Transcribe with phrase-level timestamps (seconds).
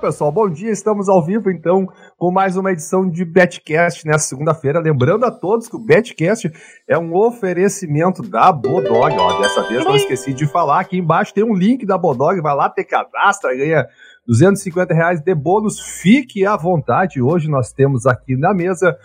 [0.00, 0.70] Olá pessoal, bom dia.
[0.70, 4.80] Estamos ao vivo então com mais uma edição de Betcast nessa segunda-feira.
[4.80, 6.50] Lembrando a todos que o Betcast
[6.88, 9.14] é um oferecimento da Bodog.
[9.14, 10.80] Ó, dessa vez não esqueci de falar.
[10.80, 12.40] Aqui embaixo tem um link da Bodog.
[12.40, 13.86] Vai lá, ter cadastra, ganha
[14.26, 15.80] 250 reais de bônus.
[15.80, 17.20] Fique à vontade.
[17.20, 18.96] Hoje nós temos aqui na mesa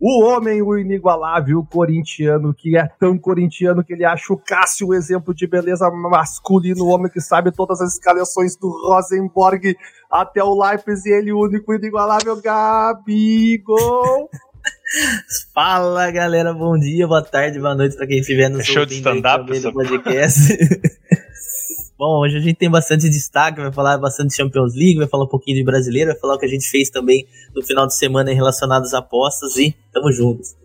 [0.00, 4.88] o homem, o inigualável o corintiano, que é tão corintiano que ele acha o Cássio
[4.88, 9.76] o exemplo de beleza masculino, o homem que sabe todas as escalações do Rosenborg
[10.10, 14.28] até o Leipzig, ele o único inigualável Gabigol.
[15.54, 18.94] Fala galera, bom dia, boa tarde, boa noite para quem estiver no é show de
[18.94, 20.58] stand-up podcast.
[21.96, 25.26] Bom, hoje a gente tem bastante destaque, vai falar bastante de Champions League, vai falar
[25.26, 27.94] um pouquinho de brasileiro, vai falar o que a gente fez também no final de
[27.94, 30.56] semana em relacionados a apostas e tamo juntos.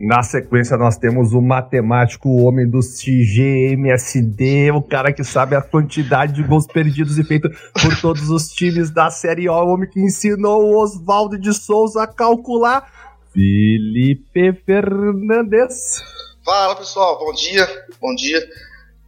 [0.00, 5.60] Na sequência, nós temos o matemático, o homem do CGMSD, o cara que sabe a
[5.60, 9.88] quantidade de gols perdidos e feitos por todos os times da Série O, o homem
[9.88, 16.02] que ensinou o Oswaldo de Souza a calcular, Felipe Fernandes.
[16.42, 17.68] Fala pessoal, bom dia,
[18.00, 18.40] bom dia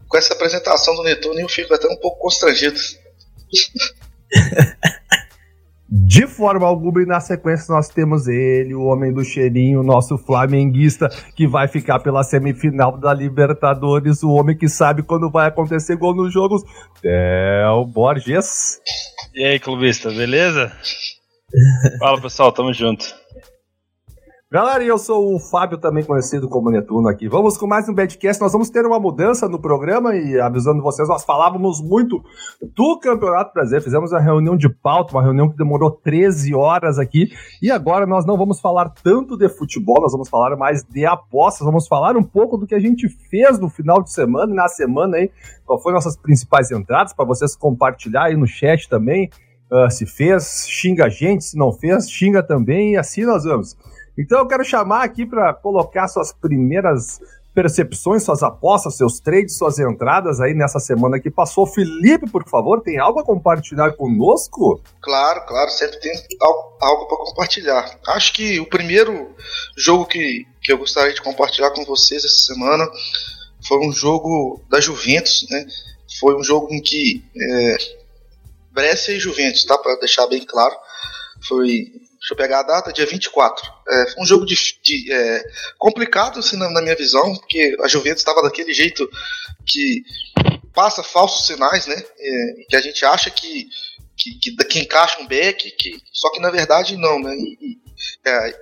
[0.08, 2.78] com essa apresentação do Netuno eu fico até um pouco constrangido.
[5.88, 11.08] De forma alguma, e na sequência nós temos ele, o homem do cheirinho, nosso flamenguista,
[11.36, 16.12] que vai ficar pela semifinal da Libertadores, o homem que sabe quando vai acontecer gol
[16.12, 16.64] nos jogos,
[17.00, 18.80] Theo Borges.
[19.32, 20.72] E aí, clubista, beleza?
[22.00, 23.06] Fala pessoal, tamo junto.
[24.48, 27.28] Galera, eu sou o Fábio, também conhecido como Netuno aqui.
[27.28, 28.40] Vamos com mais um Badcast.
[28.40, 32.22] Nós vamos ter uma mudança no programa e avisando vocês, nós falávamos muito
[32.62, 33.82] do Campeonato Brasileiro.
[33.82, 37.28] Fizemos uma reunião de pauta, uma reunião que demorou 13 horas aqui.
[37.60, 41.66] E agora nós não vamos falar tanto de futebol, nós vamos falar mais de apostas.
[41.66, 44.68] Vamos falar um pouco do que a gente fez no final de semana e na
[44.68, 45.28] semana aí.
[45.64, 49.28] Qual foi nossas principais entradas, para vocês compartilhar aí no chat também.
[49.68, 53.76] Uh, se fez, xinga a gente, se não fez, xinga também, e assim nós vamos.
[54.18, 57.20] Então eu quero chamar aqui para colocar suas primeiras
[57.56, 61.66] percepções, suas apostas, seus trades, suas entradas aí nessa semana que passou.
[61.66, 64.78] Felipe, por favor, tem algo a compartilhar conosco?
[65.00, 67.98] Claro, claro, sempre tem algo, algo para compartilhar.
[68.08, 69.34] Acho que o primeiro
[69.74, 72.86] jogo que, que eu gostaria de compartilhar com vocês essa semana
[73.66, 75.64] foi um jogo da Juventus, né?
[76.20, 77.76] Foi um jogo em que é,
[78.70, 79.78] Brescia e Juventus, tá?
[79.78, 80.76] Para deixar bem claro,
[81.48, 81.86] foi
[82.26, 83.64] Deixa eu pegar a data, dia 24.
[83.88, 85.44] É, um jogo de, de é,
[85.78, 89.08] complicado, assim, na, na, minha visão, porque a Juventus estava daquele jeito
[89.64, 90.02] que
[90.74, 91.94] passa falsos sinais, né?
[91.94, 93.68] É, que a gente acha que,
[94.16, 97.32] que, que, que encaixa um back, que, só que na verdade não, né?
[97.32, 97.78] E,
[98.26, 98.60] é,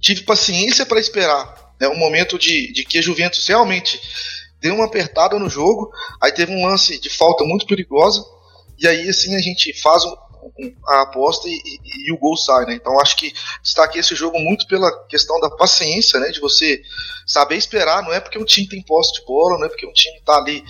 [0.00, 4.00] tive paciência para esperar né, um momento de, de que a Juventus realmente
[4.62, 8.24] deu uma apertada no jogo, aí teve um lance de falta muito perigosa,
[8.78, 10.16] e aí assim a gente faz um,
[10.88, 12.74] a aposta e, e, e, o gol sai, né?
[12.74, 13.32] Então acho que
[13.62, 16.28] destaquei esse jogo muito pela questão da paciência, né?
[16.30, 16.82] De você
[17.26, 19.92] saber esperar, não é porque um time tem posse de bola, não é porque um
[19.92, 20.64] time está ali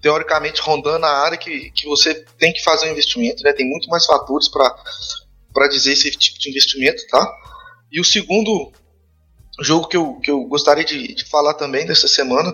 [0.00, 3.52] teoricamente rondando a área que, que você tem que fazer um investimento, né?
[3.52, 7.32] Tem muito mais fatores para dizer esse tipo de investimento, tá?
[7.90, 8.72] E o segundo
[9.60, 12.52] jogo que eu, que eu gostaria de, de falar também dessa semana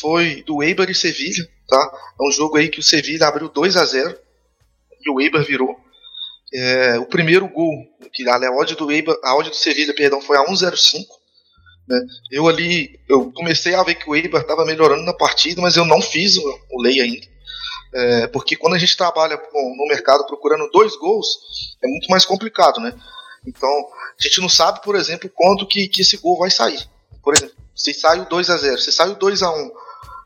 [0.00, 1.98] foi do Eibar e Sevilha, tá?
[2.20, 4.18] É um jogo aí que o Sevilha abriu 2 a 0
[5.04, 5.78] e o Eibar virou.
[6.54, 7.72] É, o primeiro gol,
[8.12, 11.06] que a odd do Eibar, a odd do Sevilha, perdão, foi a 1.05.
[11.88, 12.00] Né?
[12.30, 15.84] Eu ali, eu comecei a ver que o Eibar estava melhorando na partida, mas eu
[15.84, 17.26] não fiz o, o lei ainda.
[17.94, 22.80] É, porque quando a gente trabalha no mercado procurando dois gols, é muito mais complicado,
[22.80, 22.94] né?
[23.46, 26.80] Então, a gente não sabe, por exemplo, quando que, que esse gol vai sair.
[27.22, 29.70] Por exemplo, se sai o 2 a 0 se sai o 2 a 1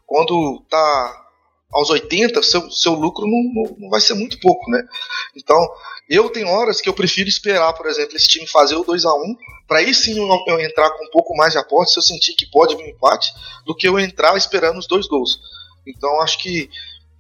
[0.07, 1.27] quando tá
[1.73, 4.87] aos 80, seu, seu lucro não, não vai ser muito pouco, né?
[5.35, 5.59] Então,
[6.09, 9.15] eu tenho horas que eu prefiro esperar, por exemplo, esse time fazer o 2 a
[9.15, 9.37] 1
[9.67, 12.35] para aí sim eu, eu, entrar com um pouco mais de aporte, se eu sentir
[12.35, 13.33] que pode vir um empate,
[13.65, 15.41] do que eu entrar esperando os dois gols.
[15.87, 16.71] Então, acho que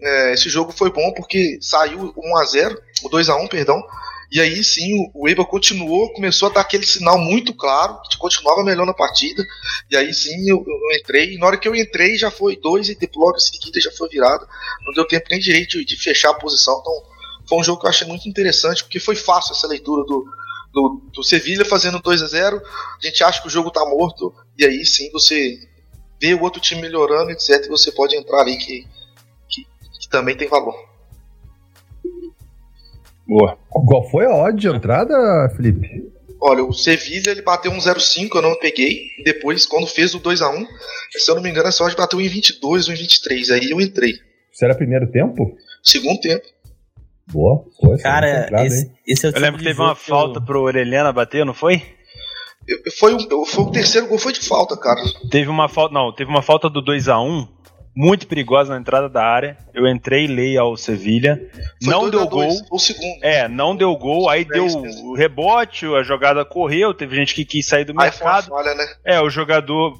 [0.00, 3.82] é, esse jogo foi bom porque saiu 1 a 0 o 2 a 1 perdão,
[4.30, 8.64] e aí sim o Eibar continuou, começou a dar aquele sinal muito claro, que continuava
[8.64, 9.44] melhor na partida.
[9.90, 11.34] E aí sim eu, eu entrei.
[11.34, 14.08] E na hora que eu entrei já foi dois e logo em seguida já foi
[14.08, 14.46] virado.
[14.84, 16.78] Não deu tempo nem direito de, de fechar a posição.
[16.80, 17.02] Então
[17.48, 20.24] foi um jogo que eu achei muito interessante, porque foi fácil essa leitura do,
[20.72, 24.34] do, do Sevilha fazendo 2 a 0 A gente acha que o jogo está morto.
[24.58, 25.58] E aí sim você
[26.20, 27.64] vê o outro time melhorando, etc.
[27.64, 28.86] E você pode entrar ali que,
[29.48, 29.64] que,
[30.00, 30.74] que também tem valor.
[33.26, 33.58] Boa.
[33.68, 35.14] Qual foi a odd de entrada,
[35.56, 36.12] Felipe?
[36.40, 39.08] Olha, o Sevilha ele bateu um 0,5, eu não peguei.
[39.24, 40.66] Depois, quando fez o 2x1,
[41.10, 43.50] se eu não me engano, essa odd bateu em 22 ou em 23.
[43.50, 44.12] Aí eu entrei.
[44.52, 45.56] Isso era primeiro tempo?
[45.82, 46.46] Segundo tempo.
[47.28, 47.98] Boa, boa.
[47.98, 50.44] Cara, entrada, esse, esse, é o Eu tipo lembro que teve uma que falta eu...
[50.44, 51.82] pro Orelhana bater, não foi?
[52.98, 55.00] Foi, um, foi o terceiro gol, foi de falta, cara.
[55.30, 57.56] Teve uma falta, não, teve uma falta do 2 a 1
[57.96, 59.56] muito perigosa na entrada da área.
[59.72, 61.40] Eu entrei lei ao Sevilha.
[61.82, 62.50] Foi não deu gol.
[62.70, 63.24] O segundo.
[63.24, 64.28] É, não deu gol.
[64.28, 66.92] Aí deu o rebote, a jogada correu.
[66.92, 68.48] Teve gente que quis sair do Aí mercado.
[68.48, 68.86] Falha, né?
[69.02, 69.98] É, o jogador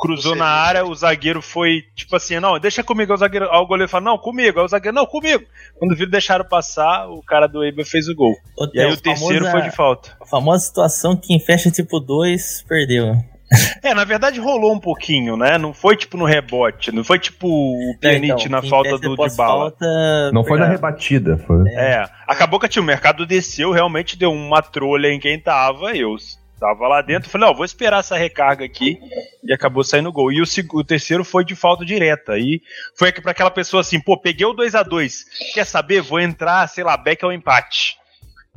[0.00, 3.90] cruzou na área, o zagueiro foi tipo assim, não, deixa comigo, o zagueiro, o goleiro
[3.90, 5.44] fala, não, comigo, aí o zagueiro, não, comigo.
[5.78, 8.34] Quando viram deixaram passar, o cara do Eibar fez o gol.
[8.56, 10.16] O E aí o terceiro foi de falta.
[10.20, 13.14] A famosa situação que quem fecha tipo 2 perdeu.
[13.82, 15.58] É, na verdade rolou um pouquinho, né?
[15.58, 19.36] Não foi tipo no rebote, não foi tipo o Pjanic Então, na falta do de
[19.36, 19.70] bala.
[19.70, 21.68] falta, Não foi na rebatida, foi.
[21.70, 26.14] É, acabou que o mercado desceu, realmente deu uma trolha em quem tava, eu
[26.60, 29.00] tava lá dentro, falei, ó, vou esperar essa recarga aqui,
[29.42, 30.30] e acabou saindo gol.
[30.30, 32.60] E o, o terceiro foi de falta direta, e
[32.94, 35.24] foi para aquela pessoa assim, pô, peguei o 2 a 2
[35.54, 37.96] quer saber, vou entrar, sei lá, back ao empate.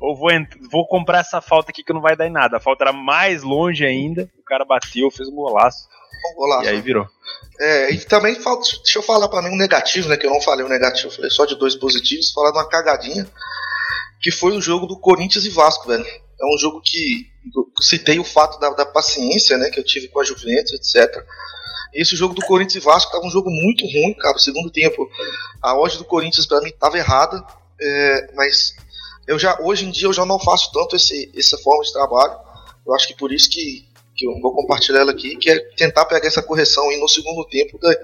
[0.01, 0.29] Ou vou,
[0.69, 2.57] vou comprar essa falta aqui que não vai dar em nada.
[2.57, 5.87] A falta era mais longe ainda, o cara bateu, fez um golaço,
[6.31, 6.65] Um golaço.
[6.65, 7.07] e aí virou.
[7.59, 10.17] É, e também falta, deixa eu falar pra mim um negativo, né?
[10.17, 12.67] Que eu não falei o negativo, eu falei só de dois positivos, falar de uma
[12.67, 13.25] cagadinha,
[14.21, 16.05] que foi o jogo do Corinthians e Vasco, velho.
[16.43, 17.31] É um jogo que
[17.79, 21.23] citei o fato da, da paciência, né, que eu tive com a Juventus, etc.
[21.93, 24.35] Esse jogo do Corinthians e Vasco tava um jogo muito ruim, cara.
[24.35, 25.09] O segundo tempo,
[25.61, 27.43] a odd do Corinthians pra mim tava errada,
[27.79, 28.75] é, mas
[29.27, 32.33] eu já hoje em dia eu já não faço tanto esse, essa forma de trabalho.
[32.85, 36.05] Eu acho que por isso que, que eu vou compartilhar ela aqui, que é tentar
[36.05, 37.95] pegar essa correção aí no segundo tempo da,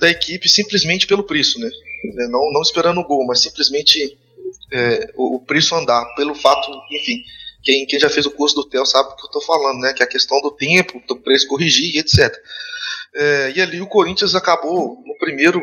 [0.00, 1.68] da equipe simplesmente pelo preço, né?
[2.20, 4.16] É, Não, não esperando o gol, mas simplesmente
[4.74, 7.22] é, o, o preço andar, pelo fato, enfim,
[7.62, 9.92] quem, quem já fez o curso do TEL sabe o que eu tô falando, né?
[9.94, 12.36] Que é a questão do tempo, do preço corrigir, etc.
[13.14, 15.62] É, e ali o Corinthians acabou no primeiro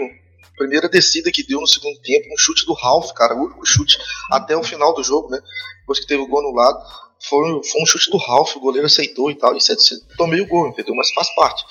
[0.58, 3.98] primeira descida que deu no segundo tempo, um chute do Ralf, cara, o único chute
[4.30, 5.40] até o final do jogo, né?
[5.80, 6.86] Depois que teve o gol anulado,
[7.30, 10.42] foi, foi um chute do Ralf, o goleiro aceitou e tal, e você- você- tomei
[10.42, 10.96] o gol, entendeu?
[10.96, 11.64] Mas faz parte.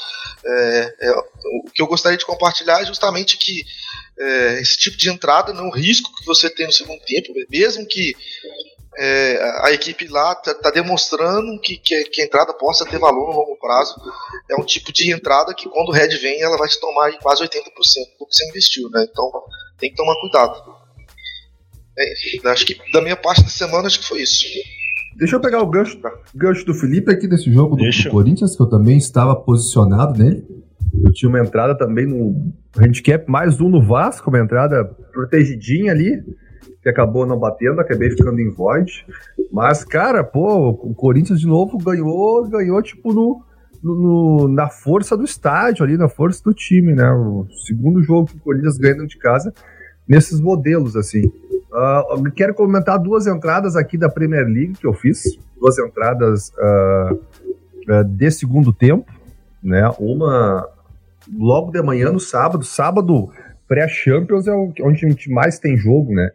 [0.45, 1.11] É, é,
[1.67, 3.65] o que eu gostaria de compartilhar é justamente que
[4.19, 7.87] é, esse tipo de entrada, não o risco que você tem no segundo tempo, mesmo
[7.87, 8.15] que
[8.99, 13.31] é, a equipe lá tá, tá demonstrando que, que, que a entrada possa ter valor
[13.31, 13.95] no longo prazo.
[14.51, 17.43] É um tipo de entrada que quando o Red vem, ela vai te tomar quase
[17.43, 17.65] 80%
[18.19, 19.07] do que você investiu, né?
[19.11, 19.31] Então
[19.79, 20.75] tem que tomar cuidado.
[21.99, 24.45] É, acho que da minha parte da semana, acho que foi isso.
[25.21, 26.01] Deixa eu pegar o gancho,
[26.35, 30.45] gancho do Felipe aqui desse jogo do, do Corinthians, que eu também estava posicionado nele.
[31.05, 36.21] Eu tinha uma entrada também no handicap, mais um no Vasco, uma entrada protegidinha ali,
[36.83, 39.07] que acabou não batendo, acabei ficando em void.
[39.53, 43.43] Mas, cara, pô, o Corinthians de novo ganhou, ganhou tipo no,
[43.83, 47.11] no- na força do estádio ali, na força do time, né?
[47.13, 49.53] O segundo jogo que o Corinthians ganha de casa
[50.09, 51.31] nesses modelos, assim.
[51.73, 55.23] Eu quero comentar duas entradas aqui da Premier League que eu fiz,
[55.59, 57.17] duas entradas ah,
[57.89, 59.11] ah, de segundo tempo,
[59.63, 59.89] né?
[59.99, 60.67] Uma
[61.33, 63.31] logo de manhã no sábado, sábado
[63.69, 66.31] pré-Champions é onde a gente mais tem jogo, né?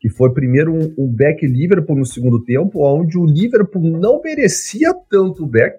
[0.00, 4.92] Que foi primeiro um, um back Liverpool no segundo tempo, onde o Liverpool não merecia
[5.08, 5.78] tanto o back,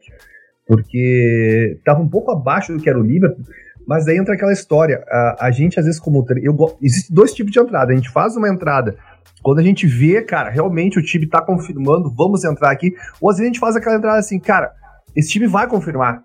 [0.66, 3.44] porque estava um pouco abaixo do que era o Liverpool,
[3.88, 5.04] mas daí entra aquela história.
[5.10, 6.26] A, a gente, às vezes, como.
[6.42, 7.92] Eu, existe dois tipos de entrada.
[7.92, 8.98] A gente faz uma entrada
[9.44, 12.96] quando a gente vê, cara, realmente o time tá confirmando, vamos entrar aqui.
[13.20, 14.72] Ou às vezes a gente faz aquela entrada assim, cara,
[15.14, 16.24] esse time vai confirmar.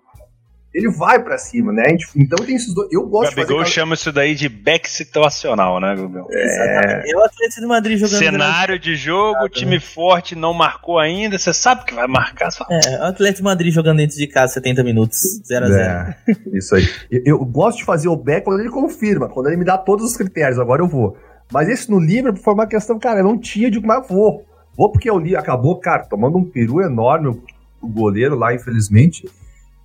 [0.73, 1.83] Ele vai pra cima, né?
[1.89, 2.87] Gente- então tem esses dois.
[2.91, 3.47] Eu O gosto de fazer.
[3.47, 6.27] Gabigol chama isso daí de back situacional, né, Gabigol?
[6.29, 7.11] Exatamente.
[7.11, 11.51] É o Atlético de Madrid jogando Cenário de jogo, time forte não marcou ainda, você
[11.53, 12.51] sabe que vai marcar.
[12.51, 12.65] Só...
[12.69, 16.15] É, o Atlético de Madrid jogando dentro de casa 70 minutos, 0 a 0 É,
[16.53, 16.87] isso aí.
[17.09, 20.05] Eu, eu gosto de fazer o back quando ele confirma, quando ele me dá todos
[20.05, 21.17] os critérios, agora eu vou.
[21.51, 24.45] Mas esse no Liverpool foi uma questão, cara, eu não tinha de mas vou.
[24.77, 27.41] Vou porque o Li acabou, cara, tomando um peru enorme,
[27.81, 29.27] o goleiro lá, infelizmente.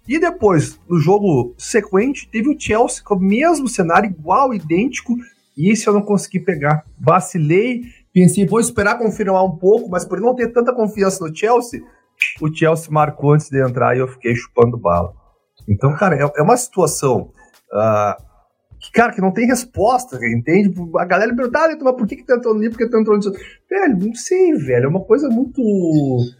[0.06, 5.14] E depois, no jogo sequente, teve o Chelsea com o mesmo cenário, igual, idêntico,
[5.56, 6.84] e esse eu não consegui pegar.
[6.98, 7.82] Vacilei,
[8.12, 11.82] pensei, vou esperar confirmar um pouco, mas por não ter tanta confiança no Chelsea,
[12.40, 15.14] o Chelsea marcou antes de entrar e eu fiquei chupando bala.
[15.68, 17.30] Então, cara, é, é uma situação
[17.72, 18.16] ah,
[18.78, 20.74] que, cara, que não tem resposta, entende?
[20.98, 22.68] A galera me pergunta, ah, mas por que, que tu entrou ali?
[22.68, 23.32] Por que tu entrou nisso?
[23.68, 24.84] Velho, não sei, velho.
[24.84, 25.60] É uma coisa muito.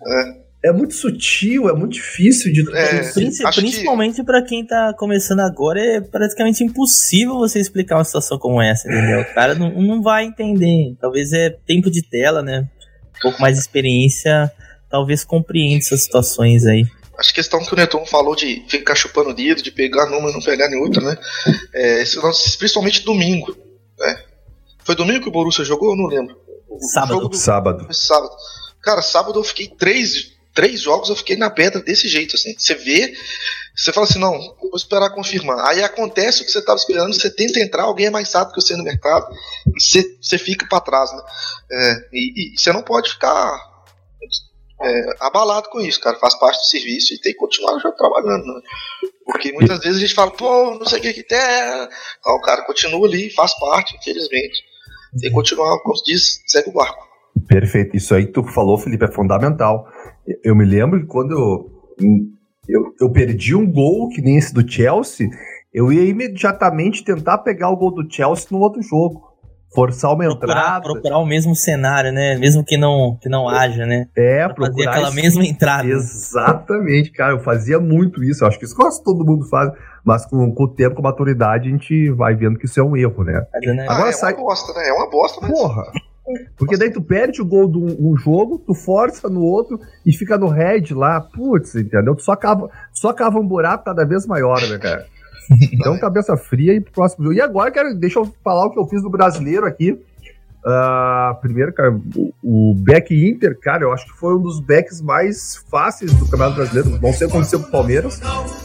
[0.07, 2.63] É, muito sutil, é muito difícil de.
[2.77, 7.97] É, Princi- acho que- principalmente pra quem tá começando agora, é praticamente impossível você explicar
[7.97, 9.21] uma situação como essa, entendeu?
[9.21, 10.97] O cara não, não vai entender.
[11.01, 12.69] Talvez é tempo de tela, né?
[13.17, 14.51] Um pouco mais de experiência,
[14.89, 16.87] talvez compreenda essas situações aí.
[17.19, 20.07] Acho que a questão que o Neton falou de ficar chupando o dedo, de pegar
[20.11, 21.17] numa e não pegar em outra, né?
[21.73, 22.03] É,
[22.59, 23.57] principalmente domingo.
[23.99, 24.23] Né?
[24.85, 25.91] Foi domingo que o Borussia jogou?
[25.91, 26.37] Eu não lembro.
[26.93, 27.29] Sábado.
[27.29, 27.87] do- Sábado.
[27.95, 28.33] sábado.
[28.83, 32.55] Cara, sábado eu fiquei três, três jogos, eu fiquei na pedra desse jeito, assim.
[32.57, 33.13] Você vê,
[33.75, 35.69] você fala assim, não, vou esperar confirmar.
[35.69, 38.61] Aí acontece o que você estava esperando, você tenta entrar, alguém é mais rápido que
[38.61, 39.27] você no mercado,
[39.67, 41.23] e você, você fica para trás, né?
[41.73, 43.75] É, e, e você não pode ficar
[44.81, 46.19] é, abalado com isso, cara.
[46.19, 48.61] Faz parte do serviço e tem que continuar trabalhando, né?
[49.25, 51.39] Porque muitas vezes a gente fala, pô, não sei o que que tem.
[51.39, 54.63] Então, o cara continua ali, faz parte, infelizmente.
[55.19, 57.09] Tem que continuar, como se diz, segue o barco.
[57.49, 57.97] Perfeito.
[57.97, 59.89] Isso aí que tu falou, Felipe, é fundamental.
[60.43, 61.71] Eu me lembro que quando eu,
[62.69, 65.29] eu, eu perdi um gol que nem esse do Chelsea,
[65.73, 69.33] eu ia imediatamente tentar pegar o gol do Chelsea no outro jogo.
[69.75, 70.83] Forçar uma Procurar, entrada.
[70.85, 72.37] procurar o mesmo cenário, né?
[72.37, 74.07] Mesmo que não, que não haja, né?
[74.17, 75.89] É, Pra fazer procurar aquela esse- mesma entrada.
[75.89, 77.33] Exatamente, cara.
[77.33, 78.45] Eu fazia muito isso.
[78.45, 79.73] Eu acho que isso quase todo mundo faz.
[80.05, 82.85] Mas com, com o tempo, com a maturidade, a gente vai vendo que isso é
[82.85, 83.45] um erro, né?
[83.75, 83.87] né?
[83.89, 84.89] Agora ah, é sai- uma bosta, né?
[84.89, 85.51] É uma bosta, mas.
[85.51, 85.83] Porra!
[86.57, 90.39] Porque daí tu perde o gol de um, jogo, tu força no outro e fica
[90.39, 91.21] no head lá.
[91.21, 92.15] Putz, entendeu?
[92.15, 95.07] Tu só cava, só cava um buraco cada vez maior, né, cara?
[95.75, 97.37] Então, cabeça fria e pro próximo jogo.
[97.37, 100.01] E agora, quero, deixa eu falar o que eu fiz no brasileiro aqui.
[100.67, 105.03] Ah, primeiro, cara, o, o back Inter, cara, eu acho que foi um dos backs
[105.03, 106.99] mais fáceis do Campeonato Brasileiro.
[106.99, 108.19] Não sei o que aconteceu com o Palmeiras.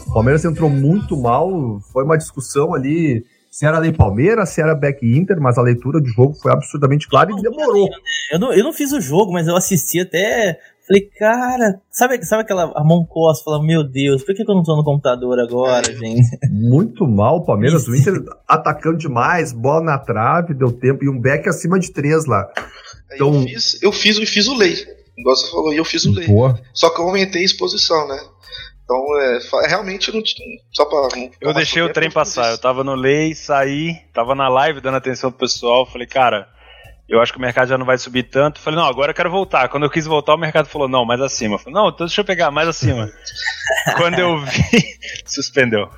[0.06, 1.78] O Palmeiras entrou muito mal.
[1.92, 6.00] Foi uma discussão ali se era lei Palmeiras, se era back Inter, mas a leitura
[6.00, 7.88] do jogo foi absurdamente clara e demorou.
[8.32, 10.58] Eu não, eu não fiz o jogo, mas eu assisti até.
[10.86, 13.44] Falei, cara, sabe, sabe aquela a mão costa?
[13.44, 16.28] Falando, meu Deus, por que, que eu não tô no computador agora, gente?
[16.50, 17.86] Muito mal o Palmeiras.
[17.86, 18.10] O Isso.
[18.10, 21.04] Inter atacando demais, bola na trave, deu tempo.
[21.04, 22.48] E um back acima de três lá.
[23.10, 24.74] Aí Então- eu fiz, eu fiz, eu fiz o lei.
[25.18, 26.26] Igual você falou, e eu fiz o lei.
[26.26, 26.58] Boa.
[26.72, 28.18] Só que eu aumentei a exposição, né?
[28.92, 30.20] Então, é, fa- realmente, não
[30.72, 31.16] só pra.
[31.16, 32.50] não- Eu deixei o trem passar.
[32.50, 35.86] Eu tava no lei, saí, tava na live dando atenção pro pessoal.
[35.86, 36.48] Falei, cara,
[37.08, 38.58] eu acho que o mercado já não vai subir tanto.
[38.58, 39.68] Falei, não, agora eu quero voltar.
[39.68, 41.56] Quando eu quis voltar, o mercado falou, não, mais acima.
[41.56, 43.08] Falei, não, então deixa eu pegar mais acima.
[43.96, 44.82] Quando eu vi,
[45.24, 45.88] suspendeu.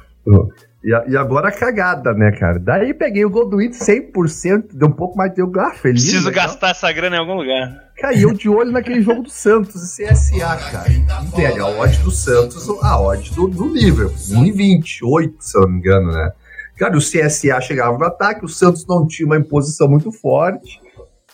[0.85, 2.59] E, agora a cagada, né, cara?
[2.59, 6.03] Daí peguei o gol do Inter 100%, deu um pouco mais de eu ah, feliz.
[6.03, 6.47] Preciso legal.
[6.49, 7.93] gastar essa grana em algum lugar.
[7.99, 10.91] Caiu de olho naquele jogo do Santos e CSA, cara.
[11.39, 14.17] E a odd do Santos, a odd do, do Liverpool.
[14.17, 16.33] 1,28, se eu não me engano, né?
[16.77, 20.81] Cara, o CSA chegava no ataque, o Santos não tinha uma imposição muito forte.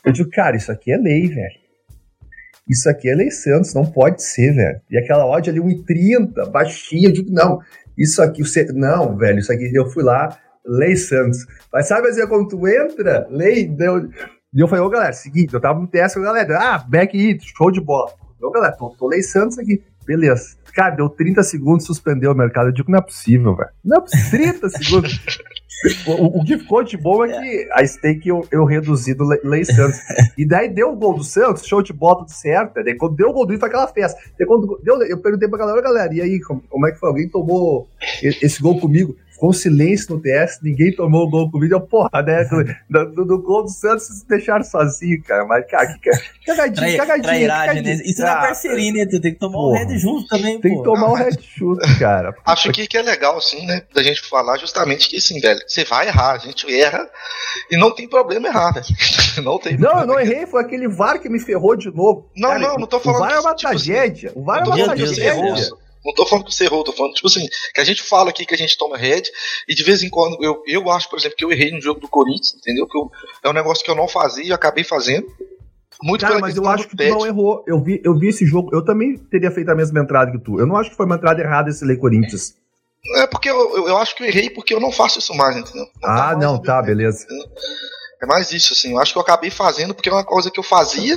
[0.05, 1.69] Eu digo, cara, isso aqui é lei, velho.
[2.69, 4.78] Isso aqui é lei Santos, não pode ser, velho.
[4.90, 7.61] E aquela odd ali, 1,30, baixinha, eu digo, não,
[7.99, 8.64] isso aqui, você...
[8.73, 11.47] não, velho, isso aqui, eu fui lá, lei Santos.
[11.73, 14.09] Mas sabe assim, quando tu entra, lei, deu...
[14.55, 17.17] E eu falei, ô galera, seguinte, eu tava no teste com a galera, ah, back
[17.17, 18.12] hit, show de bola.
[18.40, 20.57] Ô galera, tô, tô lei Santos aqui, beleza.
[20.75, 22.69] Cara, deu 30 segundos, suspendeu o mercado.
[22.69, 23.71] Eu digo, não é possível, velho.
[23.85, 25.21] Não é possível, 30 segundos.
[26.09, 29.41] O, o- que ficou de bom é que a stake eu, eu reduzi do Le-
[29.45, 29.99] Lei Santos.
[30.37, 32.83] E daí deu o gol do Santos, show de bola, tudo certo.
[32.83, 34.19] Daí quando deu o gol do Inter, foi aquela festa.
[34.38, 37.09] Daí quando deu, eu perguntei pra galera, galera, e aí, como, como é que foi?
[37.09, 37.87] Alguém tomou
[38.23, 39.15] esse gol comigo?
[39.40, 41.75] Um silêncio no TS, ninguém tomou o gol comigo.
[41.75, 42.45] Eu, porra, né?
[42.90, 45.45] Do, do, do gol do Santos, se deixaram sozinho, cara.
[45.47, 47.23] Mas, cara, que ca- cagadinho, Trai, cagadinho.
[47.25, 47.92] trairagem, né?
[48.04, 49.07] Isso não é Ah, parceria, né?
[49.07, 49.78] Tu tem que tomar o porra.
[49.78, 52.35] head junto também, Tem que tomar o headshot, cara.
[52.45, 53.83] Acho que, que é legal, assim, né?
[53.95, 57.09] Da gente falar justamente que, assim, velho, você vai errar, a gente erra
[57.71, 58.87] e não tem problema errar, velho.
[59.45, 62.28] Não tem Não, eu não errei, foi aquele VAR que me ferrou de novo.
[62.37, 64.33] Não, Cara, não, não tô falando O VAR é uma tipo assim, tragédia.
[64.35, 65.16] O VAR é uma que Deus
[66.05, 68.47] Não tô falando que você errou, tô falando, tipo assim, que a gente fala aqui
[68.47, 69.28] que a gente toma head,
[69.69, 72.00] e de vez em quando, eu, eu acho, por exemplo, que eu errei no jogo
[72.00, 72.87] do Corinthians, entendeu?
[72.87, 73.11] Que eu-
[73.43, 75.26] é um negócio que eu não fazia e acabei fazendo.
[76.00, 77.64] Muito Cara, mas eu acho que tu não errou.
[77.67, 80.61] Eu vi, eu vi esse jogo, eu também teria feito a mesma entrada que tu.
[80.61, 82.55] Eu não acho que foi uma entrada errada esse Lei Corinthians.
[83.17, 85.57] É porque eu, eu, eu acho que eu errei porque eu não faço isso mais,
[85.57, 85.87] entendeu?
[86.05, 87.26] Ah, mais não, tá, beleza.
[88.23, 88.93] É mais isso, assim.
[88.93, 91.17] Eu acho que eu acabei fazendo porque é uma coisa que eu fazia.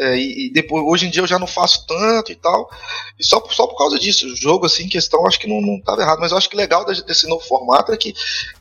[0.00, 2.70] É, e, e depois, hoje em dia eu já não faço tanto e tal.
[3.18, 4.26] E só, por- só por causa disso.
[4.26, 6.18] O jogo, assim, em questão, acho que não, não tava errado.
[6.20, 8.14] Mas eu acho que legal desse, novo formato é que,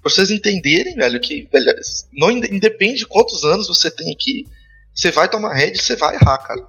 [0.04, 1.74] vocês entenderem, velho, que velho,
[2.14, 4.46] não inde- independe de quantos anos você tem aqui,
[4.94, 6.62] você vai tomar head você vai errar, cara.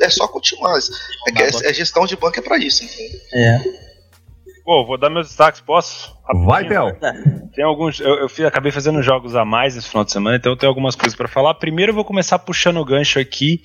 [0.00, 0.78] É só continuar.
[0.78, 3.20] É, é, é gestão de banco é pra isso, entendeu?
[3.32, 3.93] É.
[4.64, 6.16] Pô, vou dar meus destaques, posso?
[6.46, 6.98] Vai, Rapidinho.
[7.00, 7.48] Pel.
[7.54, 8.00] Tem alguns.
[8.00, 10.70] Eu, eu fiz- acabei fazendo jogos a mais esse final de semana, então eu tenho
[10.70, 11.54] algumas coisas pra falar.
[11.54, 13.60] Primeiro eu vou começar puxando o gancho aqui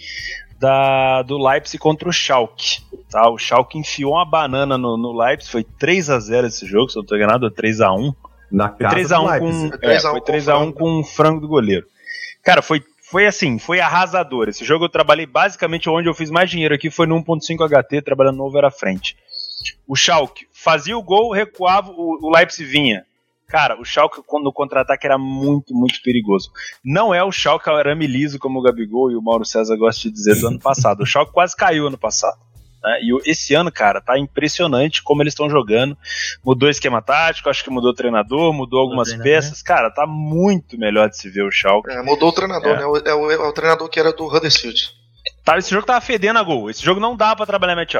[0.59, 2.81] da, do Leipzig contra o Schalke.
[3.09, 3.29] Tá?
[3.29, 6.97] O Schalke enfiou uma banana no, no Leipzig, foi 3 a 0 esse jogo, se
[6.97, 8.13] eu não tô enganado, ou 3 a 1
[8.51, 9.69] Na Foi casa 3x1 do com, Leipzig.
[9.69, 10.77] Foi é, 3 a 1 foi com 3 o a 1 frango.
[10.77, 11.85] com o frango do goleiro.
[12.43, 14.49] Cara, foi, foi assim, foi arrasador.
[14.49, 18.01] Esse jogo eu trabalhei basicamente onde eu fiz mais dinheiro aqui foi no 1.5 HT,
[18.01, 19.15] trabalhando no over à frente.
[19.87, 23.05] O Schalke fazia o gol, recuava, o, o Leipzig vinha.
[23.47, 26.51] Cara, o Schalke no contra-ataque era muito, muito perigoso.
[26.85, 30.15] Não é o Schalke arame liso, como o Gabigol e o Mauro César gostam de
[30.15, 31.01] dizer do ano passado.
[31.01, 32.37] O Schalke quase caiu ano passado.
[32.83, 32.99] Né?
[33.01, 35.97] E esse ano, cara, tá impressionante como eles estão jogando.
[36.45, 39.63] Mudou o esquema tático, acho que mudou o treinador, mudou algumas mudou peças.
[39.63, 41.89] Cara, tá muito melhor de se ver o Schalke.
[41.89, 42.75] É, mudou o treinador, é.
[42.75, 42.83] né?
[42.83, 44.91] É o, é o, treinador que era do Huddersfield.
[45.43, 46.69] Tá, esse jogo tava fedendo a gol.
[46.69, 47.95] Esse jogo não dá para trabalhar match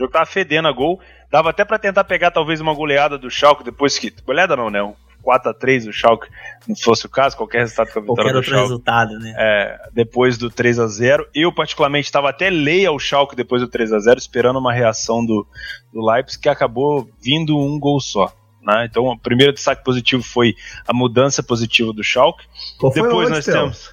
[0.00, 0.98] Esse jogo tava fedendo a gol.
[1.30, 4.10] Dava até para tentar pegar talvez uma goleada do Schalke depois que.
[4.24, 4.82] Goleada não, né?
[4.82, 6.28] Um 4x3 o Schalke,
[6.66, 8.68] não fosse o caso, qualquer resultado com a vitória qualquer do outro Schalke.
[8.68, 9.34] resultado, né?
[9.36, 13.68] É, depois do 3 a 0 Eu, particularmente, estava até leia ao Schalke depois do
[13.68, 15.46] 3 a 0 esperando uma reação do,
[15.92, 18.32] do Leipzig, que acabou vindo um gol só.
[18.62, 18.86] Né?
[18.90, 20.54] Então, o primeiro destaque positivo foi
[20.88, 22.46] a mudança positiva do Schalke.
[22.78, 23.88] Qual depois nós temos.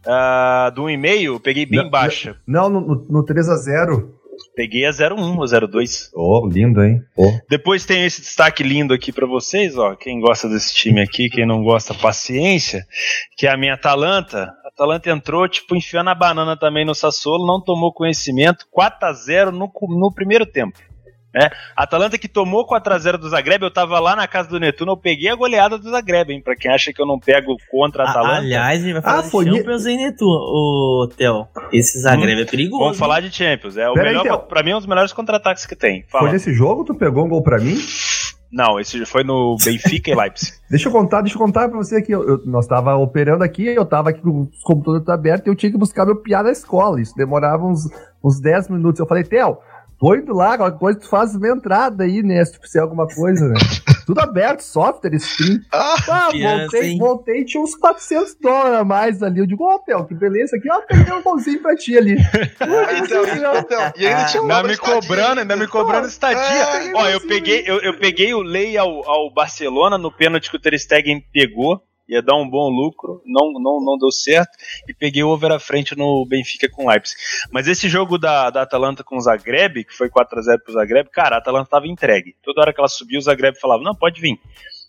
[0.00, 2.36] Uh, do 1,5, eu peguei bem não, baixa.
[2.44, 4.19] Não, no, no 3 a 0
[4.54, 6.10] Peguei a 01 ou 02.
[6.14, 7.02] Oh, lindo, hein?
[7.16, 7.32] Oh.
[7.48, 9.94] Depois tem esse destaque lindo aqui para vocês, ó.
[9.94, 12.86] Quem gosta desse time aqui, quem não gosta, paciência.
[13.36, 14.52] Que é a minha Atalanta.
[14.64, 18.66] A Atalanta entrou, tipo, enfiando a banana também no Sassuolo, não tomou conhecimento.
[18.70, 20.78] 4 a 0 no, no primeiro tempo.
[21.34, 24.96] É, Atalanta que tomou 4x0 do Zagreb, eu tava lá na casa do Netuno, eu
[24.96, 26.42] peguei a goleada do Zagreb, hein?
[26.42, 28.38] Pra quem acha que eu não pego contra a Atalanta.
[28.38, 31.46] Aliás, a gente vai falar ah, de foi Champions em Netuno, o Theo.
[31.72, 32.42] Esse Zagreb hum.
[32.42, 32.82] é perigoso.
[32.82, 33.76] Vamos falar de Champions.
[33.76, 36.04] É o Pera melhor, aí, pra mim, é um dos melhores contra-ataques que tem.
[36.08, 36.24] Fala.
[36.24, 37.76] Foi nesse jogo tu pegou um gol pra mim?
[38.52, 40.52] Não, esse foi no Benfica e Leipzig.
[40.68, 42.12] Deixa eu contar, deixa eu contar pra você aqui.
[42.12, 45.54] Eu, eu, nós tava operando aqui, eu tava aqui com os computadores abertos e eu
[45.54, 47.00] tinha que buscar meu piá na escola.
[47.00, 47.88] Isso demorava uns,
[48.22, 48.98] uns 10 minutos.
[48.98, 49.58] Eu falei, Theo,
[50.00, 52.42] Tô indo lá, qualquer coisa, tu faz uma entrada aí, né?
[52.42, 53.54] Se tu fizer alguma coisa, né?
[54.06, 55.60] Tudo aberto, software, stream.
[55.70, 59.40] Ah, ah voltei, voltei, tinha uns 400 dólares a mais ali.
[59.40, 62.16] Eu digo, ó, oh, que beleza aqui, ó, peguei um golzinho pra ti ali.
[63.04, 63.24] então,
[63.58, 66.40] então, e ainda tinha ainda me cobrando, ainda me cobrando estadia.
[66.40, 70.56] É, ó, eu peguei, eu, eu peguei o Lei ao, ao Barcelona no pênalti que
[70.56, 71.78] o Ter Stegen pegou
[72.10, 74.50] ia dar um bom lucro, não, não, não deu certo,
[74.88, 77.16] e peguei o over à frente no Benfica com Leipzig.
[77.52, 81.36] Mas esse jogo da, da Atalanta com o Zagreb, que foi 4x0 pro Zagreb, cara,
[81.36, 82.34] a Atalanta tava entregue.
[82.42, 84.38] Toda hora que ela subiu, o Zagreb falava, não, pode vir.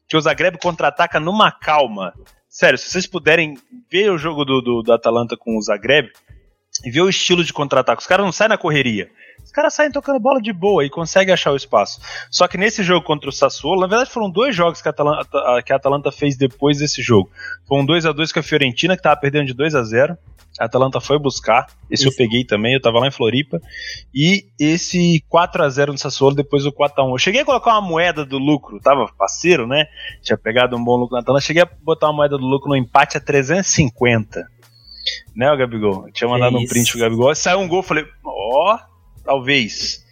[0.08, 2.14] Que o Zagreb contra-ataca numa calma.
[2.50, 3.58] Sério, se vocês puderem
[3.90, 6.12] ver o jogo do, do, do Atalanta com o Zagreb,
[6.84, 9.12] e ver o estilo de contra-ataque, os caras não saem na correria.
[9.44, 12.00] Os caras saem tocando bola de boa e conseguem achar o espaço.
[12.30, 15.64] Só que nesse jogo contra o Sassuolo, na verdade foram dois jogos que a Atalanta,
[15.66, 17.30] que a Atalanta fez depois desse jogo.
[17.68, 20.18] Foi um 2 a 2 com a Fiorentina, que tava perdendo de 2 a 0
[20.60, 22.14] a Atalanta foi buscar, esse Isso.
[22.14, 23.60] eu peguei também, eu tava lá em Floripa.
[24.14, 27.46] E esse 4 a 0 no Sassuolo, depois o 4 a 1 Eu cheguei a
[27.46, 29.86] colocar uma moeda do lucro, tava parceiro, né?
[30.22, 31.46] Tinha pegado um bom lucro na Atalanta.
[31.46, 34.46] Cheguei a botar uma moeda do lucro no empate a 350.
[35.36, 36.08] Né, o Gabigol?
[36.08, 37.34] Eu tinha mandado um print pro Gabigol.
[37.34, 38.91] Saiu um gol, falei, ó, oh,
[39.24, 40.06] Talvez.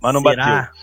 [0.00, 0.44] Mas não Será?
[0.44, 0.74] bateu.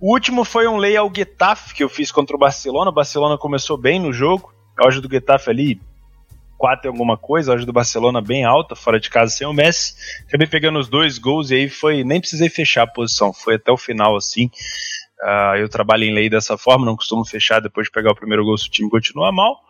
[0.00, 2.90] O último foi um lay ao Getafe que eu fiz contra o Barcelona.
[2.90, 4.52] O Barcelona começou bem no jogo.
[4.78, 5.80] A odd do Getafe ali,
[6.56, 7.52] 4 e alguma coisa.
[7.52, 9.94] A odd do Barcelona bem alta, fora de casa sem o Messi.
[10.26, 12.04] Acabei pegando os dois gols e aí foi.
[12.04, 13.32] Nem precisei fechar a posição.
[13.32, 14.50] Foi até o final assim.
[15.20, 18.42] Uh, eu trabalho em lei dessa forma, não costumo fechar depois de pegar o primeiro
[18.42, 19.60] gol se o time continua mal.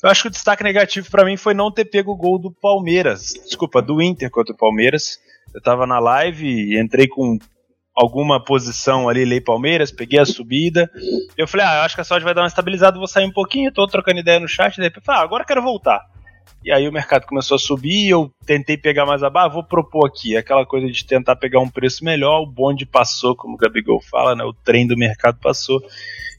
[0.00, 2.52] Eu acho que o destaque negativo para mim foi não ter pego o gol do
[2.52, 5.18] Palmeiras, desculpa, do Inter contra o Palmeiras.
[5.54, 7.38] Eu tava na live, entrei com
[7.94, 10.90] alguma posição ali, Lei Palmeiras, peguei a subida.
[11.38, 13.32] Eu falei, ah, eu acho que a sorte vai dar uma estabilizada, vou sair um
[13.32, 16.00] pouquinho, tô trocando ideia no chat, daí falei, ah, agora quero voltar.
[16.64, 20.34] E aí o mercado começou a subir, eu tentei pegar mais abaixo, vou propor aqui,
[20.34, 24.34] aquela coisa de tentar pegar um preço melhor, o bonde passou, como o Gabigol fala,
[24.34, 25.80] né, o trem do mercado passou,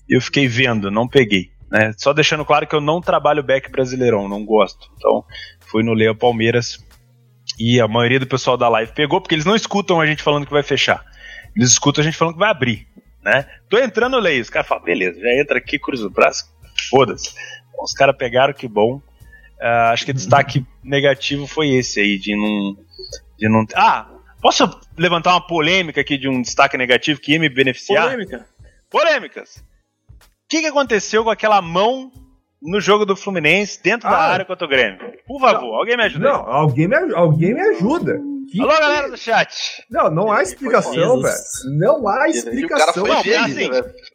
[0.09, 1.51] e eu fiquei vendo, não peguei.
[1.71, 4.89] Né, só deixando claro que eu não trabalho back brasileirão, não gosto.
[4.97, 5.23] Então,
[5.67, 6.83] fui no Leia Palmeiras,
[7.59, 10.45] e a maioria do pessoal da live pegou, porque eles não escutam a gente falando
[10.45, 11.05] que vai fechar.
[11.55, 12.87] Eles escutam a gente falando que vai abrir,
[13.23, 13.47] né?
[13.69, 14.41] Tô entrando, leio.
[14.41, 16.45] Os caras falam, beleza, já entra aqui, cruza o braço,
[16.89, 17.33] foda-se.
[17.81, 19.01] Os caras pegaram, que bom.
[19.57, 22.77] Uh, acho que o destaque negativo foi esse aí, de não,
[23.37, 23.65] de não.
[23.73, 24.09] Ah,
[24.41, 28.03] posso levantar uma polêmica aqui de um destaque negativo que ia me beneficiar?
[28.03, 28.45] Polêmica.
[28.89, 29.63] Polêmicas.
[30.09, 32.11] O que, que aconteceu com aquela mão
[32.65, 34.99] no jogo do Fluminense, dentro ah, da área contra o Grêmio.
[35.25, 36.29] Por favor, não, alguém me ajuda.
[36.29, 38.19] Não, alguém me, alguém me ajuda.
[38.51, 39.83] Que Alô, galera do chat.
[39.89, 41.35] Não, não há explicação, velho.
[41.77, 43.05] Não há explicação.
[43.05, 43.69] Não, assim,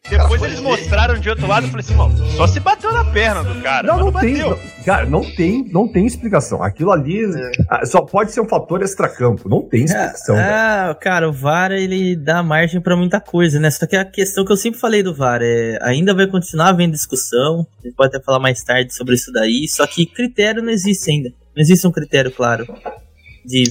[0.09, 3.43] depois eles mostraram de outro lado e falei assim, mano, só se bateu na perna
[3.43, 3.87] do cara.
[3.87, 4.37] Não, não, não tem.
[4.37, 6.63] Não, cara, não tem, não tem explicação.
[6.63, 7.85] Aquilo ali é.
[7.85, 9.49] só pode ser um fator extracampo.
[9.49, 10.37] Não tem explicação.
[10.37, 13.69] É, é cara, o VAR ele dá margem para muita coisa, né?
[13.69, 16.93] Só que a questão que eu sempre falei do VAR é ainda vai continuar havendo
[16.93, 17.67] discussão.
[17.79, 19.67] A gente pode até falar mais tarde sobre isso daí.
[19.67, 21.29] Só que critério não existe ainda.
[21.55, 22.65] Não existe um critério claro
[23.45, 23.63] de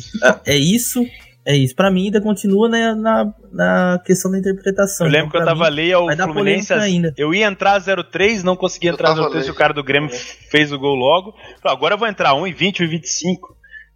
[0.47, 1.05] é isso,
[1.47, 1.75] É isso.
[1.75, 5.07] Pra mim ainda continua na, na, na questão da interpretação.
[5.07, 6.69] Eu lembro Então, que eu tava mim, ali dar Fluminense.
[6.69, 7.15] polêmica ainda.
[7.17, 9.51] Eu ia entrar 0-3, não consegui Eu entrar tava 0-3 e ali.
[9.51, 10.11] o cara do Grêmio
[10.51, 11.33] fez o gol logo.
[11.63, 13.39] Falei, agora eu vou entrar 1,20, 1,25.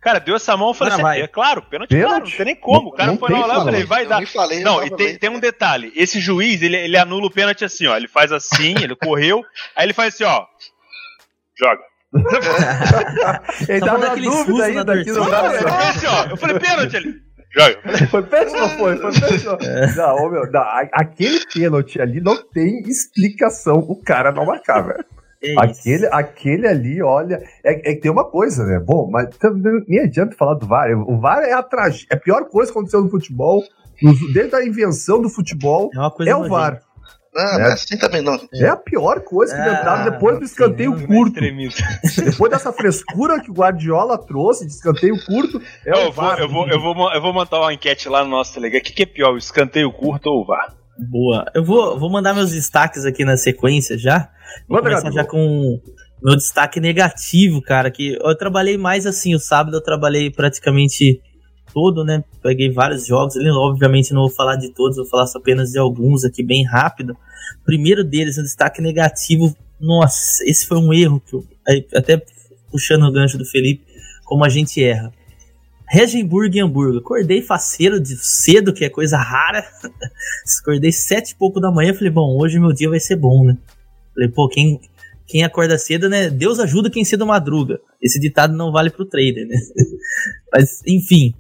[0.00, 2.08] Cara, deu essa mão, eu falei assim, é claro, pênalti, Pênalti?
[2.10, 2.88] claro, não tem nem como.
[2.88, 4.26] O cara Não foi lá, eu falei, vai Eu dar.
[4.26, 5.92] falei, Não, e tem, tem um detalhe.
[5.96, 7.96] Esse juiz, ele, ele anula o pênalti assim, ó.
[7.96, 9.42] Ele faz assim, ele correu,
[9.74, 10.44] aí ele faz assim, ó.
[11.58, 11.80] Joga.
[13.68, 15.18] Ele Só tava na aquele dúvida susto ainda aqui no.
[15.22, 15.50] Ele braço.
[15.50, 15.64] fez
[15.96, 16.24] assim, ó.
[16.31, 17.22] Eu falei, pênalti.
[17.57, 18.07] Joga.
[18.09, 18.96] Foi pênalti não foi?
[18.98, 19.59] Foi pênalti não?
[19.61, 19.94] É.
[19.94, 25.05] Não, meu, não, a- aquele pênalti ali não tem explicação o cara não marcar, velho.
[25.42, 25.59] É isso.
[25.61, 28.81] Aquele, aquele ali, olha, é, é que tem uma coisa, né?
[28.85, 30.90] Bom, mas também nem adianta falar do VAR.
[31.07, 33.62] O VAR é a, trage- é a pior coisa que aconteceu no futebol.
[34.03, 36.48] no- Desde a invenção do futebol, É uma coisa é o.
[36.48, 36.74] VAR.
[36.74, 36.93] É.
[37.35, 38.38] não é assim também não.
[38.55, 41.40] É a pior coisa que Ah, inventaram depois do escanteio sim, curto.
[42.25, 46.38] Depois dessa frescura que o Guardiola trouxe de escanteio curto, é eu, o vou, VAR.
[46.38, 48.79] eu, vou, eu, vou, eu vou montar uma enquete lá no nosso Telegram.
[48.79, 50.73] O que, que é pior, o escanteio curto ou o VAR?
[51.11, 51.44] Boa.
[51.55, 54.31] Eu vou, vou mandar meus destaques aqui na sequência já.
[54.68, 55.81] Vou Manda, começar já com
[56.23, 57.90] meu destaque negativo, cara.
[57.90, 61.20] Que eu trabalhei mais assim, o sábado eu trabalhei praticamente
[61.74, 62.22] todo, né?
[62.40, 63.50] Peguei vários jogos ali.
[63.50, 67.16] Obviamente não vou falar de todos, vou falar só apenas de alguns aqui, bem rápido.
[67.64, 69.54] Primeiro deles, um destaque negativo.
[69.80, 71.44] Nossa, esse foi um erro que eu,
[71.94, 72.24] até
[72.70, 73.84] puxando o gancho do Felipe,
[74.24, 75.12] como a gente erra.
[75.87, 76.98] Regenburg e Hamburgo.
[76.98, 79.64] Acordei faceiro de cedo, que é coisa rara.
[80.62, 81.92] Acordei sete e pouco da manhã.
[81.92, 83.56] Falei, bom, hoje meu dia vai ser bom, né?
[84.14, 84.80] Falei, pô, quem,
[85.26, 86.30] quem acorda cedo, né?
[86.30, 87.80] Deus ajuda quem cedo madruga.
[88.02, 89.56] Esse ditado não vale pro trader, né?
[90.52, 91.34] Mas, enfim.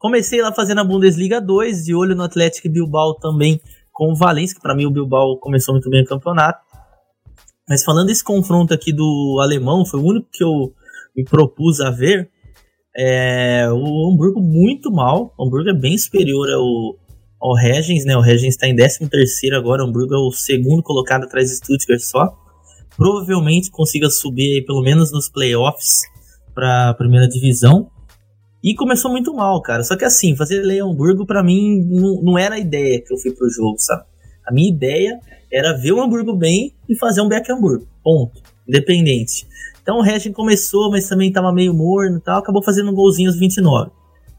[0.00, 3.60] Comecei lá fazendo a Bundesliga 2, de olho no Atlético Bilbao também
[3.92, 6.58] com o Valência, que pra mim o Bilbao começou muito bem o campeonato.
[7.68, 10.72] Mas falando desse confronto aqui do alemão, foi o único que eu
[11.14, 12.30] me propus a ver.
[12.96, 15.34] É, o Hamburgo muito mal.
[15.36, 16.96] O Hamburgo é bem superior ao,
[17.38, 18.16] ao Regens, né?
[18.16, 19.84] O Regens está em 13 agora.
[19.84, 22.34] O Hamburgo é o segundo colocado atrás do Stuttgart só.
[22.96, 26.00] Provavelmente consiga subir aí, pelo menos nos playoffs
[26.54, 27.90] para a primeira divisão.
[28.62, 29.82] E começou muito mal, cara.
[29.82, 33.18] Só que assim, fazer Lei Hamburgo pra mim não, não era a ideia que eu
[33.18, 34.04] fui pro jogo, sabe?
[34.46, 35.18] A minha ideia
[35.50, 37.86] era ver o Hamburgo bem e fazer um back Hamburgo.
[38.02, 38.42] Ponto.
[38.68, 39.46] Independente.
[39.82, 42.38] Então o Regen começou, mas também tava meio morno e tal.
[42.38, 43.90] Acabou fazendo um golzinho aos 29.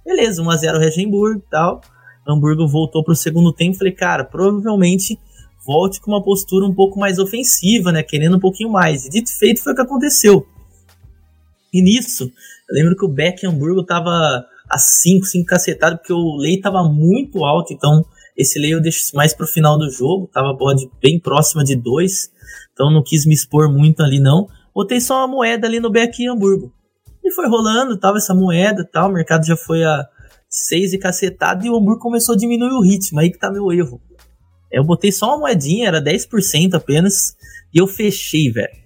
[0.05, 1.81] Beleza, 1x0 Regenburg e tal.
[2.27, 3.77] Hamburgo voltou pro segundo tempo.
[3.77, 5.19] Falei, cara, provavelmente
[5.65, 8.03] volte com uma postura um pouco mais ofensiva, né?
[8.03, 9.05] Querendo um pouquinho mais.
[9.05, 10.45] E dito e feito foi o que aconteceu.
[11.73, 12.31] E nisso,
[12.71, 16.83] eu lembro que o Beck Hamburgo tava a 5, 5 cacetado, porque o lei tava
[16.83, 18.05] muito alto, então
[18.37, 22.31] esse lei eu deixo mais pro final do jogo, tava bode bem próxima de 2,
[22.71, 24.47] então não quis me expor muito ali não.
[24.73, 26.71] Botei só uma moeda ali no Beck Hamburgo.
[27.21, 30.07] E foi rolando, tava essa moeda tal, o mercado já foi a
[30.49, 33.69] 6 e cacetado e o Hamburgo começou a diminuir o ritmo, aí que tá meu
[33.73, 34.01] erro.
[34.71, 37.35] Eu botei só uma moedinha, era 10% apenas,
[37.73, 38.80] e eu fechei, velho.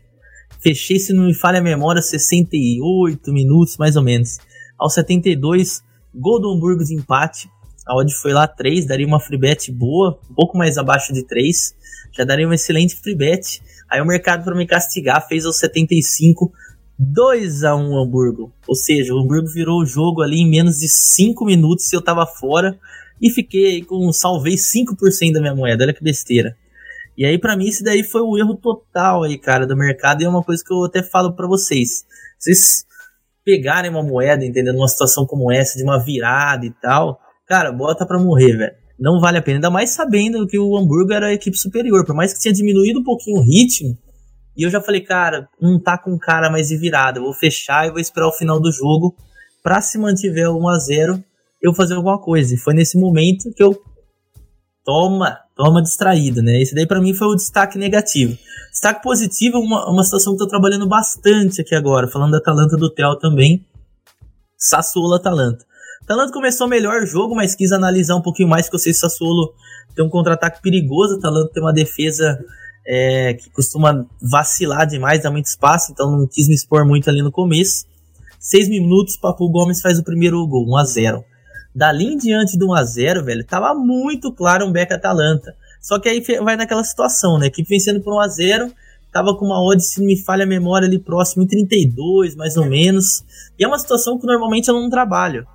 [0.65, 4.39] Fechei, se não me falha a memória, 68 minutos, mais ou menos.
[4.79, 7.47] Aos 72, gol do Hamburgo de empate.
[7.85, 11.21] A odd foi lá 3, daria uma free bet boa, um pouco mais abaixo de
[11.23, 11.75] 3.
[12.17, 13.61] Já daria uma excelente free bet.
[13.87, 16.51] Aí o mercado, para me castigar, fez aos 75,
[16.97, 18.51] 2 a 1 Hamburgo.
[18.67, 22.01] Ou seja, o Hamburgo virou o jogo ali em menos de 5 minutos se eu
[22.01, 22.75] tava fora.
[23.21, 26.57] E fiquei com, salvei 5% da minha moeda, olha que besteira.
[27.17, 30.21] E aí, pra mim, isso daí foi um erro total aí, cara, do mercado.
[30.21, 32.05] E é uma coisa que eu até falo pra vocês.
[32.37, 32.85] Vocês
[33.43, 34.75] pegarem uma moeda, entendendo?
[34.75, 38.75] Numa situação como essa, de uma virada e tal, cara, bota pra morrer, velho.
[38.99, 39.57] Não vale a pena.
[39.57, 42.05] Ainda mais sabendo que o Hamburgo era a equipe superior.
[42.05, 43.97] Por mais que tinha diminuído um pouquinho o ritmo.
[44.57, 47.19] E eu já falei, cara, não tá com cara mais de virada.
[47.19, 49.15] Eu vou fechar e vou esperar o final do jogo.
[49.61, 51.21] Pra se mantiver 1x0,
[51.61, 52.55] eu fazer alguma coisa.
[52.55, 53.77] E foi nesse momento que eu
[54.83, 56.61] toma, toma distraído, né?
[56.61, 58.37] Esse daí para mim foi o destaque negativo.
[58.71, 62.75] Destaque positivo, uma, uma situação que eu tô trabalhando bastante aqui agora, falando da Atalanta
[62.75, 63.65] do Theo também.
[64.57, 65.65] Sassuolo Atalanta.
[66.03, 68.97] Atalanta começou melhor o jogo, mas quis analisar um pouquinho mais, que eu sei que
[68.97, 69.53] o Sassuolo
[69.95, 72.37] tem um contra-ataque perigoso, a Atalanta tem uma defesa
[72.85, 77.21] é, que costuma vacilar demais, dá muito espaço, então não quis me expor muito ali
[77.21, 77.85] no começo.
[78.39, 81.25] Seis minutos, Papu Gomes faz o primeiro gol, 1 a 0
[81.75, 85.53] Dali em diante do 1x0, velho, tava muito claro um Beck Atalanta.
[85.81, 87.47] Só que aí vai naquela situação, né?
[87.47, 88.71] Equipe vencendo por 1x0,
[89.11, 92.65] tava com uma odd, se me falha a memória, ali próximo em 32, mais ou
[92.65, 93.23] menos.
[93.59, 95.45] E é uma situação que normalmente eu não trabalho.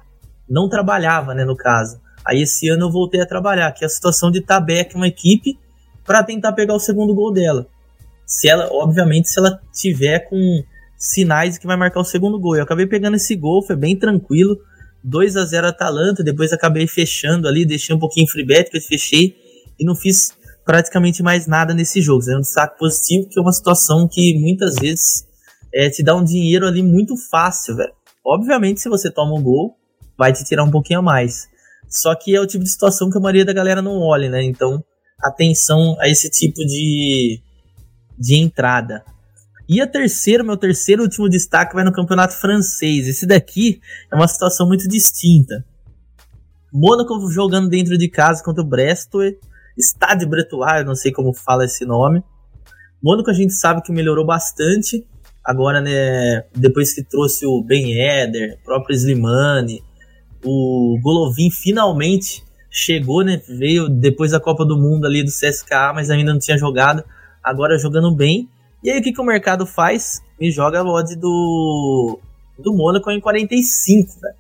[0.49, 1.99] Não trabalhava, né, no caso.
[2.25, 5.09] Aí esse ano eu voltei a trabalhar, que é a situação de estar Beck uma
[5.09, 5.59] equipe
[6.05, 7.67] para tentar pegar o segundo gol dela.
[8.27, 10.63] Se ela, obviamente, se ela tiver com
[11.01, 12.57] sinais que vai marcar o segundo gol.
[12.57, 14.59] Eu acabei pegando esse gol, foi bem tranquilo.
[15.03, 19.37] 2 a 0 Atalanta, depois acabei fechando ali, deixei um pouquinho free bet, depois fechei
[19.79, 20.33] e não fiz
[20.65, 22.23] praticamente mais nada nesse jogo.
[22.31, 25.27] É um destaque positivo, que é uma situação que muitas vezes
[25.75, 27.93] é, te dá um dinheiro ali muito fácil, velho.
[28.25, 29.77] Obviamente, se você toma um gol,
[30.17, 31.49] vai te tirar um pouquinho a mais.
[31.89, 34.43] Só que é o tipo de situação que a maioria da galera não olha, né?
[34.43, 34.85] Então,
[35.23, 37.41] atenção a esse tipo de,
[38.19, 39.03] de entrada.
[39.71, 43.07] E a terceira, meu terceiro último destaque vai no campeonato francês.
[43.07, 43.81] Esse daqui
[44.11, 45.65] é uma situação muito distinta.
[46.73, 49.35] Mônaco jogando dentro de casa contra o Brestois.
[49.79, 52.21] Stade Bretois, não sei como fala esse nome.
[53.01, 55.07] Mônaco a gente sabe que melhorou bastante.
[55.45, 59.85] Agora, né, depois que trouxe o Ben Eder, o próprio Slimani,
[60.45, 63.41] o Golovin finalmente chegou, né?
[63.49, 67.05] Veio depois da Copa do Mundo ali do CSKA, mas ainda não tinha jogado.
[67.41, 68.49] Agora jogando bem.
[68.83, 70.23] E aí o que, que o mercado faz?
[70.41, 72.19] Me joga a do,
[72.59, 74.35] do Mônaco em 45, velho.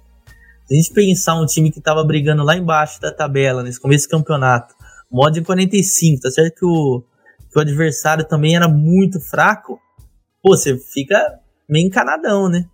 [0.66, 4.06] Se a gente pensar um time que tava brigando lá embaixo da tabela, nesse começo
[4.06, 4.74] do campeonato,
[5.10, 7.02] mod em 45, tá certo que o,
[7.50, 9.78] que o adversário também era muito fraco,
[10.42, 12.64] pô, você fica meio encanadão, né?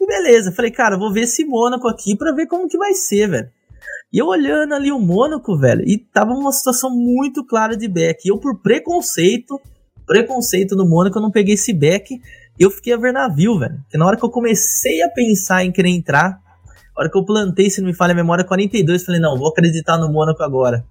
[0.00, 3.28] E beleza, falei, cara, vou ver esse Mônaco aqui pra ver como que vai ser,
[3.28, 3.50] velho.
[4.12, 8.20] E eu olhando ali o Mônaco, velho, e tava uma situação muito clara de back.
[8.24, 9.60] E eu, por preconceito,
[10.06, 12.20] preconceito no Mônaco, eu não peguei esse back.
[12.58, 13.78] E eu fiquei a ver navio, velho.
[13.82, 17.24] Porque na hora que eu comecei a pensar em querer entrar, na hora que eu
[17.24, 20.84] plantei, se não me falha a memória, 42, falei, não, vou acreditar no Mônaco agora.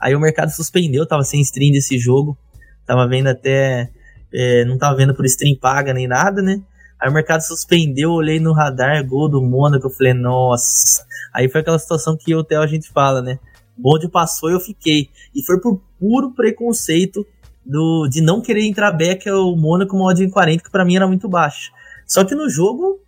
[0.00, 2.38] Aí o mercado suspendeu, tava sem stream desse jogo.
[2.86, 3.90] Tava vendo até.
[4.32, 6.62] É, não tava vendo por stream paga nem nada, né?
[7.00, 11.04] Aí o mercado suspendeu, olhei no radar, gol do Mônaco, eu falei, nossa.
[11.32, 13.38] Aí foi aquela situação que o Theo a gente fala, né?
[13.76, 15.08] Bonde passou e eu fiquei.
[15.34, 17.24] E foi por puro preconceito
[17.68, 20.96] do, de não querer entrar back ao Mônaco uma odd em 40, que para mim
[20.96, 21.70] era muito baixo.
[22.06, 22.98] Só que no jogo,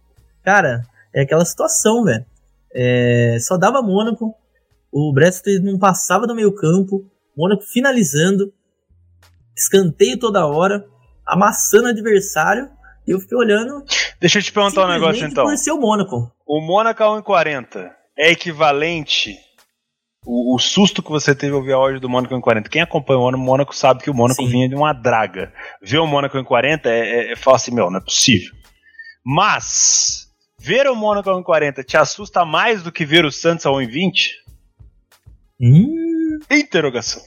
[0.45, 0.83] cara,
[1.15, 2.25] é aquela situação, velho.
[2.73, 4.35] É, só dava Mônaco,
[4.93, 7.05] o Brest não passava do meio campo,
[7.37, 8.53] Mônaco finalizando,
[9.57, 10.87] escanteio toda hora,
[11.27, 12.69] amassando o adversário
[13.07, 13.83] e eu fiquei olhando.
[14.21, 15.47] Deixa eu te perguntar um negócio então.
[15.47, 16.31] O Mônaco.
[16.47, 19.39] O Mônaco a 1,40 é equivalente.
[20.25, 22.69] O, o, susto que você teve ao ver a odd do Mônaco em 40.
[22.69, 25.53] Quem acompanha o Mônaco sabe que o Mônaco vinha de uma draga.
[25.83, 28.53] Ver o Mônaco em 40 é, é, é falar assim: meu, não é possível.
[29.25, 30.29] Mas,
[30.59, 34.33] ver o Mônaco em 40 te assusta mais do que ver o Santos a 1,20?
[35.61, 36.39] Hum.
[36.51, 37.23] Interrogação.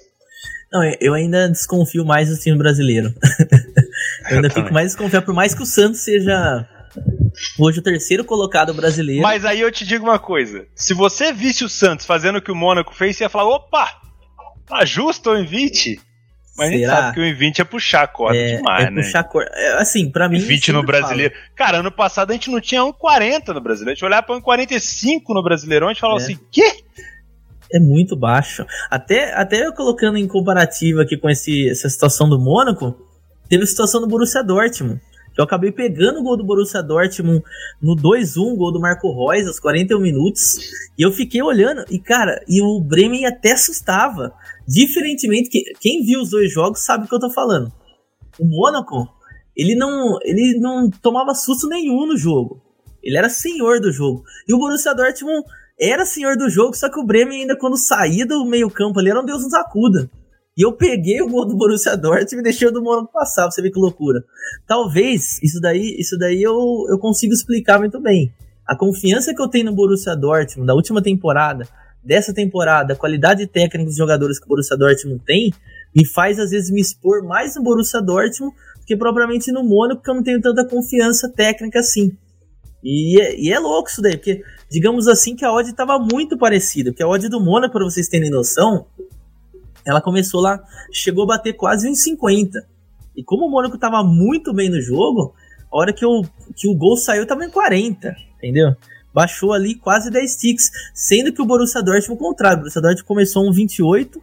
[0.71, 3.13] Não, eu ainda desconfio mais do time brasileiro.
[4.29, 6.67] eu ainda eu fico mais desconfiado, por mais que o Santos seja
[7.57, 9.21] hoje o terceiro colocado brasileiro.
[9.21, 12.51] Mas aí eu te digo uma coisa: se você visse o Santos fazendo o que
[12.51, 13.89] o Mônaco fez, você ia falar: opa,
[14.65, 15.99] tá justo o 20?
[16.55, 16.69] Mas Será?
[16.69, 19.01] a gente sabe que o 20 é puxar a corda é, demais, é né?
[19.01, 19.51] Puxar a corda.
[19.55, 20.37] É, assim, pra mim.
[20.37, 21.33] 20 no brasileiro.
[21.33, 21.45] Falo.
[21.55, 23.91] Cara, ano passado a gente não tinha 1,40 no brasileiro.
[23.91, 26.23] A gente olhava pra 1,45 no brasileirão a gente falava é.
[26.23, 26.83] assim: quê?
[27.73, 28.65] é muito baixo.
[28.89, 32.95] Até, até eu colocando em comparativo aqui com esse, essa situação do Mônaco,
[33.49, 35.01] teve a situação do Borussia Dortmund.
[35.37, 37.43] Eu acabei pegando o gol do Borussia Dortmund
[37.81, 40.59] no 2-1, gol do Marco Reus aos 41 minutos.
[40.97, 44.33] E eu fiquei olhando, e cara, e o Bremen até assustava.
[44.67, 47.71] Diferentemente, que, quem viu os dois jogos sabe o que eu tô falando.
[48.39, 49.07] O Mônaco,
[49.55, 52.61] ele não, ele não tomava susto nenhum no jogo.
[53.01, 54.23] Ele era senhor do jogo.
[54.47, 55.43] E o Borussia Dortmund
[55.79, 59.09] era senhor do jogo, só que o Bremen ainda quando saía do meio campo ali
[59.09, 60.09] era um Deus nos acuda.
[60.55, 63.61] E eu peguei o gol do Borussia Dortmund e deixei o do Mônaco passar, você
[63.61, 64.23] ver que loucura.
[64.67, 68.31] Talvez isso daí, isso daí eu, eu consigo explicar muito bem.
[68.65, 71.67] A confiança que eu tenho no Borussia Dortmund da última temporada,
[72.03, 75.51] dessa temporada, a qualidade técnica dos jogadores que o Borussia Dortmund tem,
[75.95, 80.01] me faz às vezes me expor mais no Borussia Dortmund do que propriamente no Mônaco,
[80.01, 82.15] porque eu não tenho tanta confiança técnica assim.
[82.83, 86.37] E é, e é louco isso daí, porque digamos assim que a odd estava muito
[86.37, 88.85] parecida, porque a odd do Mônaco, para vocês terem noção,
[89.85, 92.65] ela começou lá, chegou a bater quase uns 50.
[93.15, 95.33] E como o Mônaco estava muito bem no jogo,
[95.71, 96.23] a hora que, o
[96.55, 98.75] que o gol saiu estava em 40, entendeu?
[99.13, 103.07] Baixou ali quase 10 ticks, sendo que o Borussia Dortmund, o contrário, o Borussia Dortmund
[103.07, 104.21] começou um 28,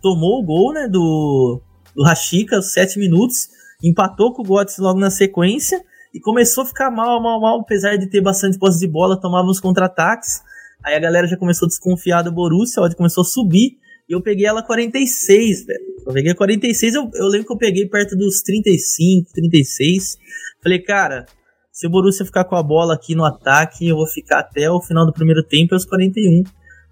[0.00, 1.60] tomou o gol, né, do,
[1.94, 3.48] do Rashica, 7 minutos,
[3.82, 7.96] empatou com o Götze logo na sequência, e começou a ficar mal, mal, mal, apesar
[7.96, 10.42] de ter bastante posse de bola, tomava uns contra-ataques.
[10.82, 13.78] Aí a galera já começou a desconfiar do Borussia, a odd começou a subir,
[14.10, 15.80] e eu peguei ela 46, velho.
[16.04, 20.18] Eu peguei 46, eu, eu lembro que eu peguei perto dos 35, 36.
[20.60, 21.26] Falei, cara,
[21.70, 24.82] se o Borussia ficar com a bola aqui no ataque, eu vou ficar até o
[24.82, 26.42] final do primeiro tempo, aos 41.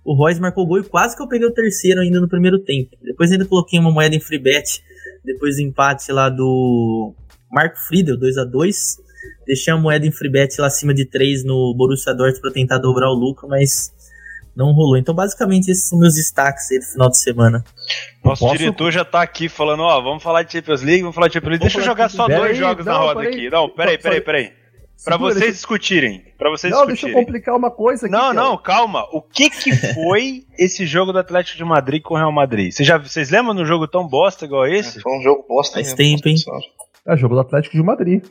[0.04, 2.96] O Royce marcou gol e quase que eu peguei o terceiro ainda no primeiro tempo.
[3.02, 4.80] Depois ainda coloquei uma moeda em free bet,
[5.24, 7.12] depois do empate lá do
[7.50, 9.08] Marco Friedel, 2 a 2
[9.46, 12.78] Deixei a moeda em free bet lá acima de 3 no Borussia Dortmund pra tentar
[12.78, 13.92] dobrar o lucro, mas
[14.58, 14.96] não rolou.
[14.98, 17.64] Então, basicamente, esses são meus destaques aí do final de semana.
[18.24, 21.28] Nosso Posso- diretor já tá aqui falando, ó, vamos falar de Champions League, vamos falar
[21.28, 21.60] de Champions League.
[21.60, 23.34] Vamos Deixa eu jogar só dois aí, jogos na não, roda peraí.
[23.34, 23.50] aqui.
[23.50, 24.52] Não, peraí, peraí, peraí.
[25.04, 26.24] Pra Segura, vocês discutirem.
[26.36, 27.24] Pra vocês Não, deixa eu discutirem.
[27.24, 28.12] complicar uma coisa aqui.
[28.12, 28.34] Não, Theo.
[28.34, 29.06] não, calma.
[29.12, 32.72] O que que foi esse jogo do Atlético de Madrid com o Real Madrid?
[32.72, 35.00] Vocês, já, vocês lembram de um jogo tão bosta igual esse?
[35.00, 36.34] Foi um jogo bosta Faz mesmo, tempo, hein?
[37.06, 38.24] É jogo do Atlético de Madrid.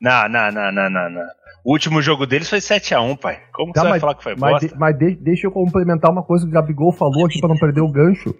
[0.00, 1.22] Não, não, não, não, não, não.
[1.64, 3.40] O último jogo deles foi 7x1, pai.
[3.52, 4.68] Como que Tá, você vai mas- falar que foi Mas, bosta?
[4.68, 7.56] de- mas de- deixa eu complementar uma coisa que o Gabigol falou aqui pra não
[7.56, 8.34] perder o gancho.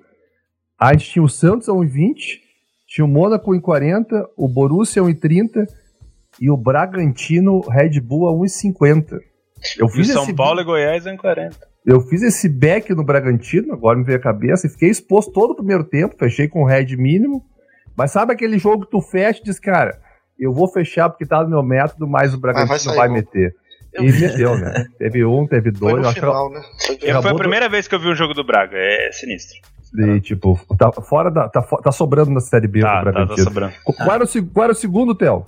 [0.78, 2.40] A gente tinha o Santos a 1,20,
[2.86, 5.66] tinha o Mônaco em 40, o Borussia a 1,30
[6.40, 9.14] e o Bragantino Red Bull a 1,50.
[9.78, 11.56] Eu E o fiz, São esse, Paulo e Goiás em 40.
[11.86, 15.52] eu fiz esse back no Bragantino, agora me veio a cabeça, e fiquei exposto todo
[15.52, 17.42] o primeiro tempo, fechei com o Red mínimo.
[17.96, 19.98] Mas sabe aquele jogo que tu fecha e diz, cara,
[20.38, 23.54] eu vou fechar porque tá no meu método, mas o Bragantino sair vai meter.
[23.92, 24.86] Eu E meteu, né?
[24.98, 26.02] Teve um, teve Foi dois.
[26.02, 26.60] no acho que final, né?
[26.84, 28.76] Foi Eu- foi a do- primeira vez que eu vi um jogo do Braga.
[28.76, 29.56] É sinistro.
[29.96, 31.48] E, tipo, tá fora da.
[31.48, 33.44] Tá, tá sobrando na Série B Tá, o tá, tá Bragantino.
[33.44, 33.72] sobrando.
[33.84, 35.46] Qual, era o, qual era o segundo, Theo?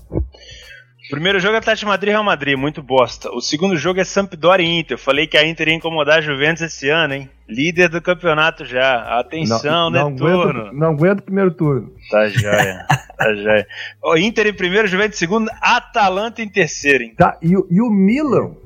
[1.10, 3.30] Primeiro jogo é Atlético Madrid e Real Madrid, muito bosta.
[3.30, 4.94] O segundo jogo é Sampdoria e Inter.
[4.94, 7.30] Eu falei que a Inter ia incomodar a Juventus esse ano, hein?
[7.48, 9.18] Líder do campeonato já.
[9.20, 10.40] Atenção, não, Netuno.
[10.42, 11.92] aguento, não aguento o primeiro turno.
[12.10, 12.84] Tá joia,
[13.16, 13.66] tá joia.
[14.02, 17.14] O Inter em primeiro, Juventus em segundo, Atalanta em terceiro, hein?
[17.16, 18.56] Tá, e, o- e o Milan?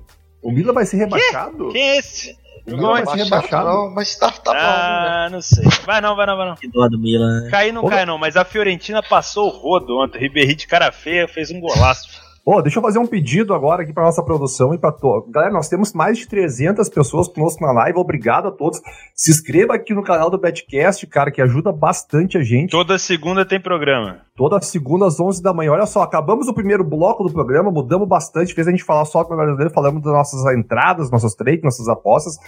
[0.43, 1.69] O Milan vai ser rebaixado?
[1.69, 2.35] Quem é esse?
[2.67, 3.69] O Milan vai ser Baixado, rebaixado?
[3.69, 4.63] não, mas tá, tá bom, né?
[4.63, 5.65] Ah, não sei.
[5.85, 6.55] Vai não, vai não, vai não.
[6.55, 7.51] Que dó do Milan, né?
[7.51, 10.17] Cair não cai não, mas a Fiorentina passou o rodo ontem.
[10.17, 12.30] O Ribéry de cara feia fez um golaço.
[12.45, 15.31] Ô, deixa eu fazer um pedido agora aqui pra nossa produção e pra todos.
[15.31, 17.99] Galera, nós temos mais de 300 pessoas conosco na live.
[17.99, 18.81] Obrigado a todos.
[19.15, 22.71] Se inscreva aqui no canal do Betcast, cara, que ajuda bastante a gente.
[22.71, 24.23] Toda segunda tem programa.
[24.35, 25.73] Toda segunda às 11 da manhã.
[25.73, 29.23] Olha só, acabamos o primeiro bloco do programa, mudamos bastante, fez a gente falar só
[29.23, 32.39] com o brasileiro, falamos das nossas entradas, nossos trades, nossas apostas.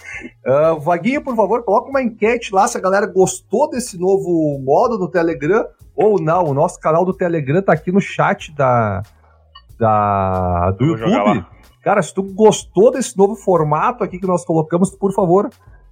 [0.43, 4.97] Ah, Vaguinho, por favor, coloca uma enquete lá se a galera gostou desse novo modo
[4.97, 6.45] do Telegram ou não.
[6.45, 9.03] O nosso canal do Telegram tá aqui no chat da,
[9.83, 11.45] da do Vou YouTube.
[11.81, 15.49] Cara, se tu gostou desse novo formato aqui que nós colocamos, por favor,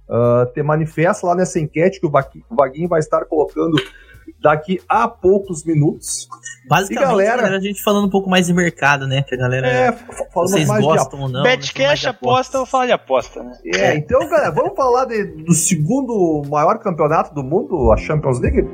[0.08, 3.76] ah, te manifesta lá nessa enquete que o o Vaguinho vai estar colocando
[4.40, 6.28] daqui a poucos minutos.
[6.68, 9.22] Basicamente, E galera- era a gente falando um pouco mais de mercado, né?
[9.22, 9.66] Que a galera.
[9.66, 9.92] É,
[10.34, 11.42] vocês mais de gostam ou não.
[11.42, 11.50] né?
[11.56, 13.52] Betcash de aposta, eu falar de aposta, né?
[13.74, 18.66] É, então, galera, vamos falar de- do segundo maior campeonato do mundo, a Champions League?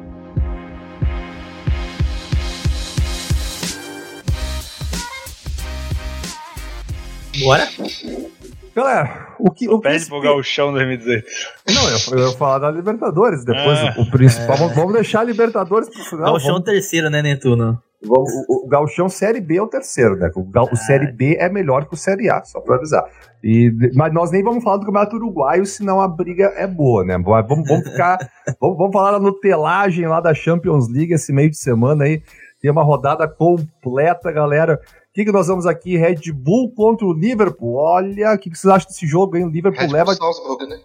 [7.45, 7.69] Bora?
[8.75, 9.69] Galera, o que.
[9.69, 11.25] O Pede pro Gauchão 2018.
[11.75, 14.57] Não, eu, eu ia falar da Libertadores, depois Ah, o, o principal.
[14.57, 16.27] Vamos, vamos deixar a Libertadores pro final.
[16.27, 17.81] Gauchão vamos- terceiro, né, Netuno?
[18.07, 20.31] o, o Gauchão Série B é o terceiro, né?
[20.37, 23.03] O, Gal- o Série B é melhor que o Série A, só pra avisar.
[23.43, 27.19] E, mas nós nem vamos falar do Campeonato Uruguaio, senão a briga é boa, né?
[27.19, 28.19] Vamos, vamos ficar.
[28.61, 32.23] vamos, vamos falar da nutelagem lá da Champions League esse meio de semana aí.
[32.61, 34.81] Tem uma rodada completa, galera.
[35.19, 35.97] O que, que nós vamos aqui?
[35.97, 37.75] Red Bull contra o Liverpool.
[37.75, 39.47] Olha, o que, que vocês acham desse jogo, hein?
[39.47, 40.15] O Liverpool Red Bull leva.
[40.15, 40.77] Salzburg, né?
[40.77, 40.83] né?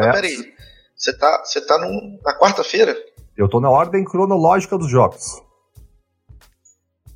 [0.00, 0.52] Mas peraí,
[0.96, 2.96] você tá, você tá num- na quarta-feira?
[3.36, 5.40] Eu tô na ordem cronológica dos jogos.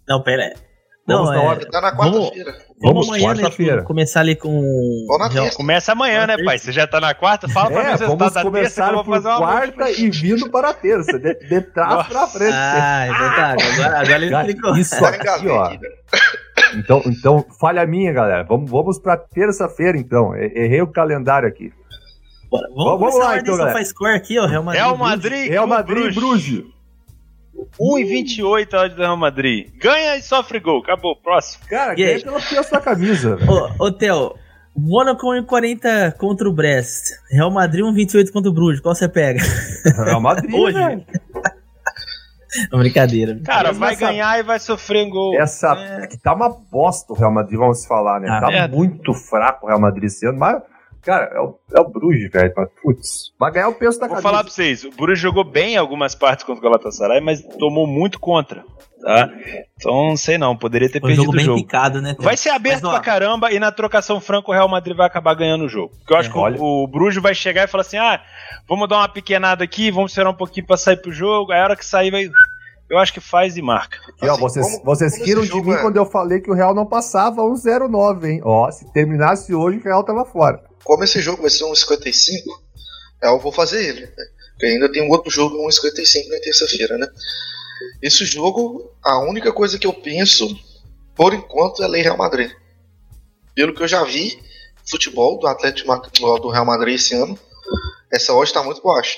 [0.07, 0.55] Não, pera
[1.07, 1.65] Vamos Não, na é, ordem.
[1.65, 2.53] Você tá na Vamos- quarta-feira.
[2.53, 3.83] Vamos Vamos, amanhã, né, quarta-feira.
[3.83, 5.07] começar ali com.
[5.19, 5.57] Na terça.
[5.57, 6.59] Começa amanhã, né, pai?
[6.59, 7.49] Você já tá na quarta?
[7.49, 9.29] Fala pra mim É, os resultados vamos da terça que começar eu vou por fazer
[9.29, 12.53] uma quarta e vindo para a terça, de, de trás para frente.
[12.55, 13.51] Ah, então tá.
[13.53, 14.77] Agora, agora ele explicou.
[14.77, 15.69] isso aqui, ó.
[15.69, 15.81] velho.
[16.77, 18.45] Então, então, falha minha, galera.
[18.45, 20.35] Vamos, vamos para terça-feira, então.
[20.37, 21.73] Errei o calendário aqui.
[22.51, 23.73] Bora, Vamos Vamos, lá, então, galera.
[23.79, 24.47] SofaScore aqui, ó.
[24.47, 24.81] Real Madrid.
[24.83, 24.97] Real.
[24.97, 26.65] Madrid, Real Madrid Bruges.
[27.81, 29.69] 1,28 a odd do Real Madrid.
[29.81, 30.81] Ganha e sofre gol.
[30.83, 31.17] Acabou.
[31.17, 31.65] Próximo.
[31.69, 33.39] Cara, ganha pela peça da camisa.
[33.79, 34.35] Ô, ô Theo,
[34.77, 37.11] Mônaco 1,40 contra o Brest.
[37.31, 38.81] Real Madrid 1,28 contra o Bruges.
[38.81, 39.41] Qual você pega?
[40.05, 40.79] Real Madrid, Hoje.
[40.79, 41.05] velho.
[42.71, 43.41] Não, brincadeira.
[43.47, 45.41] Cara, Mas vai essa- ganhar e vai sofrer um gol.
[45.41, 48.29] Essa que tá uma bosta o Real Madrid, vamos falar, né?
[48.31, 48.77] Ah, tá merda.
[48.77, 50.61] muito fraco o Real Madrid esse ano, mas,
[51.03, 52.53] cara, é o, é o Bruges, velho.
[52.57, 54.23] Mas, Putz, vai ganhar o peso da Vou camisa.
[54.29, 57.87] falar pra vocês, o Bruges jogou bem em algumas partes contra o Galatasaray, mas tomou
[57.87, 58.65] muito contra,
[59.03, 59.29] tá?
[59.79, 61.59] Então, não sei não, poderia ter Foi um perdido jogo o bem jogo.
[61.61, 62.15] picado, né?
[62.21, 65.35] Vai ser aberto Mas, pra caramba e na trocação franca o Real Madrid vai acabar
[65.35, 65.93] ganhando o jogo.
[65.99, 66.61] Porque eu acho É, que olha.
[66.61, 68.23] o, o Bruges vai chegar e falar assim: ah,
[68.69, 71.51] vamos dar uma pequenada aqui, vamos esperar um pouquinho pra sair pro jogo.
[71.53, 72.31] Aí a hora que sair vai.
[72.93, 73.97] Eu acho que faz e marca.
[74.07, 76.41] Aqui, ó, Assim, vocês, como- vocês como riram de jogo mim é- quando eu falei
[76.41, 78.41] que o Real não passava 1,09, hein?
[78.45, 80.63] Ó, se terminasse hoje, o Real tava fora.
[80.85, 82.61] Como esse jogo vai ser 1,55,
[83.23, 84.03] eu vou fazer ele.
[84.03, 84.13] Né?
[84.51, 87.07] Porque ainda tem um outro jogo 1,55 na terça-feira, né?
[88.03, 90.47] Esse jogo, a única coisa que eu penso
[91.15, 92.51] por enquanto, é lei Real Madrid.
[93.55, 94.39] Pelo que eu já vi,
[94.91, 95.89] futebol do Atlético
[96.41, 97.39] do Real Madrid esse ano,
[98.13, 99.17] essa hoje está muito baixa.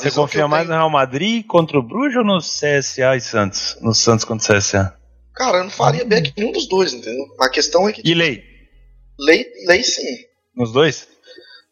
[0.00, 0.74] Você confia mais tenho...
[0.74, 3.76] no Real Madrid contra o Bruges ou no CSA e Santos?
[3.80, 4.96] No Santos contra o CSA?
[5.34, 7.26] Cara, eu não faria back nenhum dos dois, entendeu?
[7.40, 8.02] A questão é que.
[8.04, 8.42] E lei?
[9.18, 10.24] Lei, lei sim.
[10.54, 11.08] Nos dois?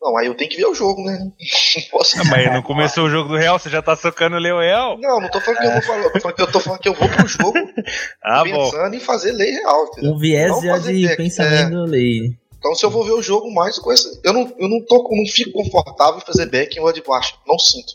[0.03, 1.17] Não, aí eu tenho que ver o jogo, né?
[1.19, 1.33] Não
[1.91, 2.21] posso.
[2.21, 4.99] Ah, mas não começou o jogo do Real, você já tá socando o Leo Real?
[4.99, 6.81] Não, não tô falando que eu vou falar, eu tô falando que eu, tô falando
[6.81, 7.55] que eu vou pro jogo
[8.23, 8.97] ah, pensando bom.
[8.97, 10.13] em fazer lei real, entendeu?
[10.13, 11.89] Um viés já de pensamento é.
[11.89, 12.39] lei.
[12.65, 14.19] Então se eu vou ver o jogo mais com esse.
[14.25, 17.39] Eu não, eu não, tô, não fico confortável em fazer back em uma de baixo.
[17.47, 17.93] Não sinto.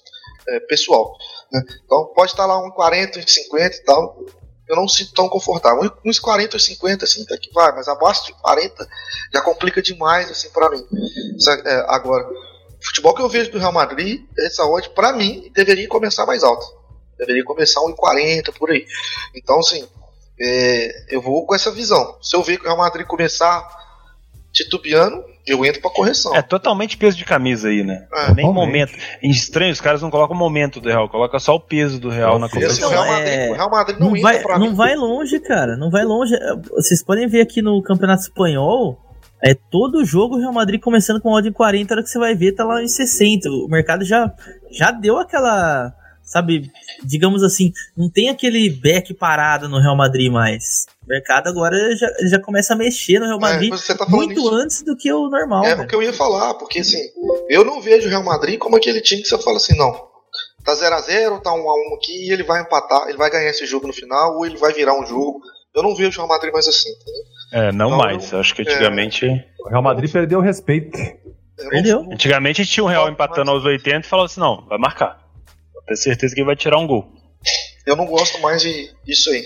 [0.48, 1.18] É, pessoal.
[1.52, 1.64] Né?
[1.84, 4.16] Então pode estar lá um 40, um 50 e tal
[4.68, 5.92] eu não sinto tão confortável.
[6.06, 8.88] Uns 40 ou 50, assim, até que vai, mas abaixo de 40
[9.34, 10.86] já complica demais, assim, para mim.
[11.66, 15.88] É, agora, o futebol que eu vejo do Real Madrid, essa odd, para mim, deveria
[15.88, 16.68] começar mais alto.
[17.18, 18.86] Deveria começar 1,40 por aí.
[19.34, 19.88] Então, assim,
[20.40, 22.20] é, eu vou com essa visão.
[22.22, 23.79] Se eu ver que o Real Madrid começar
[24.64, 26.36] titubeando, eu entro pra correção.
[26.36, 28.08] É totalmente peso de camisa aí, né?
[28.14, 28.94] É, Nem momento.
[29.22, 32.10] Em estranho, os caras não colocam o momento do Real, coloca só o peso do
[32.10, 32.88] Real na correção.
[32.88, 33.50] O Real Madrid, é...
[33.50, 34.74] o Real Madrid não, não vai, Não mim.
[34.74, 35.76] vai longe, cara.
[35.76, 36.36] Não vai longe.
[36.72, 39.00] Vocês podem ver aqui no Campeonato Espanhol.
[39.42, 42.20] É todo jogo o Real Madrid começando com odd em 40, a hora que você
[42.20, 43.50] vai ver tá lá em 60.
[43.50, 44.32] O mercado já,
[44.70, 45.94] já deu aquela
[46.30, 46.72] sabe,
[47.04, 50.86] digamos assim, não tem aquele back parado no Real Madrid mais.
[51.10, 54.40] O mercado agora já, já começa a mexer no Real é, Madrid é, tá muito
[54.40, 54.54] isso.
[54.54, 55.66] antes do que o normal.
[55.66, 57.02] É o que eu ia falar, porque assim,
[57.50, 59.92] eu não vejo o Real Madrid como aquele time que você fala assim, não,
[60.64, 63.32] tá 0 a 0 tá 1 a 1 aqui, e ele vai empatar, ele vai
[63.32, 65.42] ganhar esse jogo no final, ou ele vai virar um jogo.
[65.74, 67.24] Eu não vejo o Real Madrid mais assim, entendeu?
[67.54, 68.32] É, não então, mais.
[68.32, 69.26] Eu, acho que antigamente.
[69.26, 70.96] É, o Real Madrid perdeu o respeito.
[71.70, 72.08] Perdeu.
[72.12, 75.20] Antigamente a gente tinha um Real empatando aos 80 e falava assim: não, vai marcar.
[75.88, 77.12] Tenho certeza que ele vai tirar um gol.
[77.88, 79.44] Eu não gosto mais de, disso aí.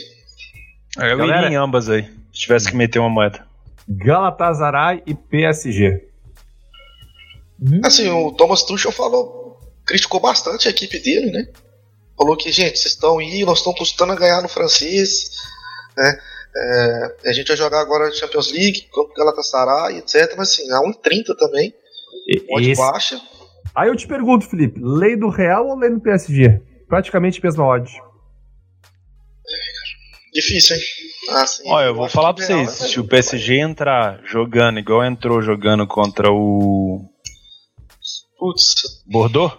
[0.98, 3.46] Eu Galera, iria em ambas aí, se tivesse que meter uma moeda.
[3.88, 6.08] Galatasaray e PSG.
[7.62, 7.82] Hum?
[7.84, 11.48] Assim, o Thomas Tuchel falou, criticou bastante a equipe dele, né?
[12.18, 15.32] Falou que, gente, vocês estão aí, nós estamos custando a ganhar no francês,
[15.98, 16.20] né?
[16.56, 20.36] É, a gente vai jogar agora Champions League contra o Galatasaray, etc.
[20.38, 21.74] Mas assim, a 1,30 também.
[22.48, 22.80] Pode Esse...
[22.82, 23.22] baixa.
[23.76, 26.62] Aí eu te pergunto, Felipe, lei do Real ou lei do PSG?
[26.88, 27.92] Praticamente mesma odd.
[30.34, 30.82] Difícil, hein?
[31.30, 35.42] Ah, sim, Olha, eu vou falar pra vocês, se o PSG entrar jogando igual entrou
[35.42, 37.02] jogando contra o.
[38.38, 39.04] Putz.
[39.06, 39.58] Bordeaux?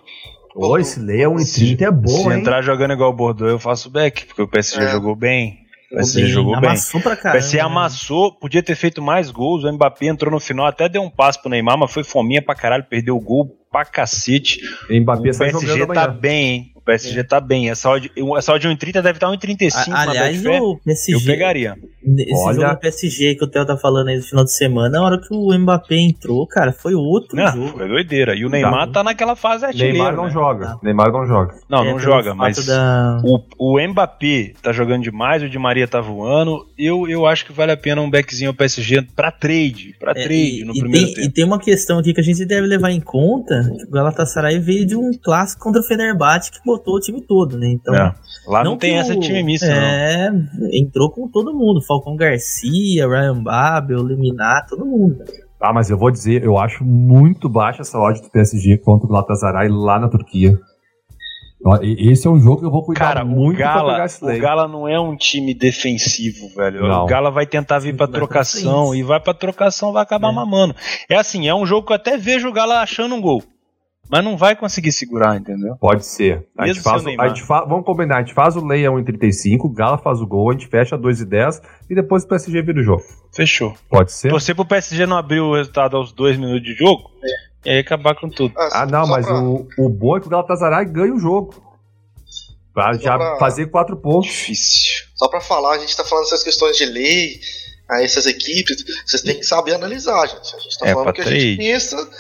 [0.55, 2.41] Ô, esse lei é 1,30 é bom, Se hein?
[2.41, 4.89] entrar jogando igual o Bordeaux, eu faço back, porque o PSG é.
[4.91, 5.59] jogou bem.
[5.91, 6.71] O PSG jogou bem.
[6.71, 7.39] Amassou pra caramba.
[7.39, 9.65] O PSG amassou, podia ter feito mais gols.
[9.65, 12.55] O Mbappé entrou no final, até deu um passo pro Neymar, mas foi fominha pra
[12.55, 14.61] caralho, perdeu o gol pra cacete.
[14.91, 16.74] Mbappé o PSG tá bem, hein?
[16.85, 17.23] O PSG é.
[17.23, 17.71] tá bem.
[17.71, 19.91] Essa odd, essa odd 1,30 deve estar 1,35.
[19.91, 21.77] Aliás, o PSG, eu pegaria.
[22.05, 22.55] Esse Olha.
[22.55, 25.19] jogo do PSG que o Theo tá falando aí no final de semana, na hora
[25.19, 27.79] que o Mbappé entrou, cara, foi outro não, jogo.
[27.79, 28.37] Foi doideira.
[28.37, 29.95] E o Neymar tá, tá naquela fase artilheira.
[29.95, 30.31] Neymar não né?
[30.31, 30.67] joga.
[30.67, 30.79] Ah.
[30.83, 31.55] Neymar não joga.
[31.71, 33.23] Não, é, não joga, mas da...
[33.25, 36.67] o, o Mbappé tá jogando demais, o Di Maria tá voando.
[36.77, 39.97] Eu, eu acho que vale a pena um backzinho ao PSG pra trade.
[39.99, 41.27] Pra é, trade e, no e primeiro tem, tempo.
[41.27, 44.59] E tem uma questão aqui que a gente deve levar em conta, que o Galatasaray
[44.59, 47.69] veio de um clássico contra o Fenerbahçe que botou o time todo, né?
[47.69, 48.15] Então, é.
[48.47, 50.69] Lá não, não tem essa time misto, é, não.
[50.73, 51.81] entrou com todo mundo.
[51.83, 55.19] Falcão Garcia, Ryan Babel, Liminar, todo mundo.
[55.61, 59.11] Ah, mas eu vou dizer, eu acho muito baixa essa odd do PSG contra o
[59.11, 60.59] Galatasaray lá na Turquia.
[61.81, 64.23] Esse é um jogo que eu vou cuidar Cara, muito o Gala, pra pegar esse
[64.23, 66.87] O Gala não é um time defensivo, velho.
[66.87, 67.05] Não.
[67.05, 70.35] O Gala vai tentar vir pra trocação e vai pra trocação vai acabar é.
[70.35, 70.77] mamando.
[71.09, 73.43] É assim, é um jogo que eu até vejo o Gala achando um gol.
[74.11, 75.77] Mas não vai conseguir segurar, entendeu?
[75.77, 76.47] Pode ser.
[76.59, 79.69] A gente faz, a gente fa vamos combinar, a gente faz o Leia 1,35, o
[79.69, 83.03] Gala faz o gol, a gente fecha 2,10 e depois o PSG vira o jogo.
[83.33, 83.75] Fechou.
[83.89, 84.29] Pode ser.
[84.29, 87.11] Torcer pro PSG não abrir o resultado aos 2 minutos de jogo
[87.65, 87.71] é.
[87.71, 88.55] e aí acabar com tudo.
[88.57, 89.41] Ah, ah não, mas pra...
[89.41, 91.63] o, o bom é que o Galatasaray ganha o jogo.
[92.75, 93.37] Pra Só já pra...
[93.39, 94.29] fazer 4 pontos.
[94.29, 95.07] Difícil.
[95.15, 97.41] Só pra falar, a gente tá falando essas questões de lei,
[97.89, 100.55] a essas equipes, vocês têm que saber analisar, gente.
[100.55, 102.11] A gente tá é, falando que a gente pensa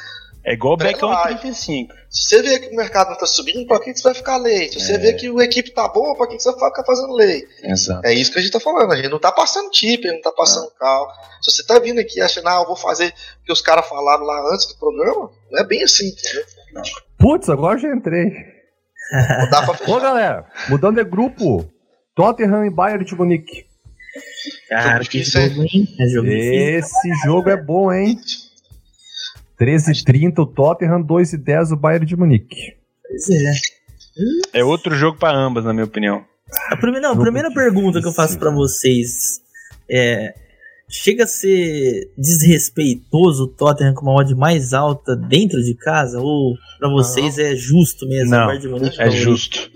[0.44, 1.94] é igual o Beck 35.
[2.10, 4.70] Se você vê que o mercado não está subindo, para que você vai ficar lei?
[4.70, 4.98] Se você é.
[4.98, 7.44] vê que a equipe tá boa, para que você vai ficar fazendo lei?
[7.62, 8.06] Exato.
[8.06, 8.92] É isso que a gente está falando.
[8.92, 10.78] A gente não está passando tip, não está passando é.
[10.78, 11.08] cal.
[11.40, 14.24] Se você está vindo aqui achando, ah, eu vou fazer o que os caras falaram
[14.24, 16.14] lá antes do programa, não é bem assim.
[17.18, 18.30] Putz, agora já entrei.
[19.38, 19.92] Não dá pra fechar.
[19.96, 21.64] Ô galera, mudando de grupo,
[22.14, 23.66] Tottenham e Bayern de Munique.
[24.68, 25.88] Cara, que jogo, hein?
[25.98, 28.18] É Esse jogo é bom, hein?
[29.64, 32.74] 13h30 o Tottenham, 2h10 o Bayern de Munique.
[33.06, 33.52] Pois é.
[34.60, 36.24] É outro jogo para ambas, na minha opinião.
[36.70, 39.40] A primeira, não, a primeira pergunta que eu faço para vocês
[39.90, 40.34] é
[40.88, 46.20] chega a ser desrespeitoso o Tottenham com uma odd mais alta dentro de casa?
[46.20, 48.30] Ou pra vocês é justo mesmo?
[48.30, 49.22] Não, o Bayern de Munique É favorito?
[49.24, 49.70] justo.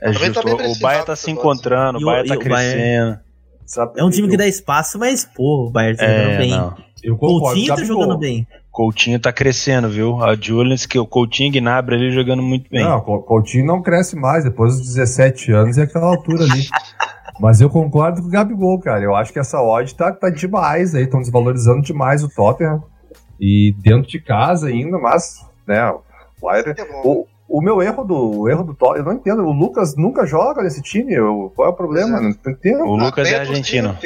[0.00, 0.42] É Também justo.
[0.42, 3.20] tá o Bayern tá se do encontrando, o o- Bayern tá o Bayern- crescendo.
[3.66, 6.38] Sabe É um time eu- que dá espaço, mas, pô, o Bayern tá jogando É,
[6.38, 6.50] bem.
[6.50, 6.74] não.
[7.02, 7.40] Eu concordo.
[7.46, 8.46] Coutinho tá jogando bem.
[8.70, 10.22] Coutinho tá crescendo, viu?
[10.22, 12.84] A Julians, que o Coutinho e Gnabry ali jogando muito bem.
[12.84, 16.66] Não, o Coutinho não cresce mais depois dos 17 anos e aquela altura ali.
[17.40, 19.02] Mas eu concordo com o Gabigol, cara.
[19.02, 22.82] Eu acho que essa odd tá, tá demais aí, estão desvalorizando demais o Tottenham.
[23.40, 26.00] E dentro de casa ainda, mas, né, o
[26.40, 27.26] Bayern- É o,
[27.58, 29.42] o meu erro do o erro do Tottenham, eu não entendo.
[29.44, 31.12] O Lucas nunca joga nesse time.
[31.14, 32.20] Eu, qual é o problema?
[32.20, 32.84] Não entendo.
[32.84, 33.96] O Lucas Até é argentino.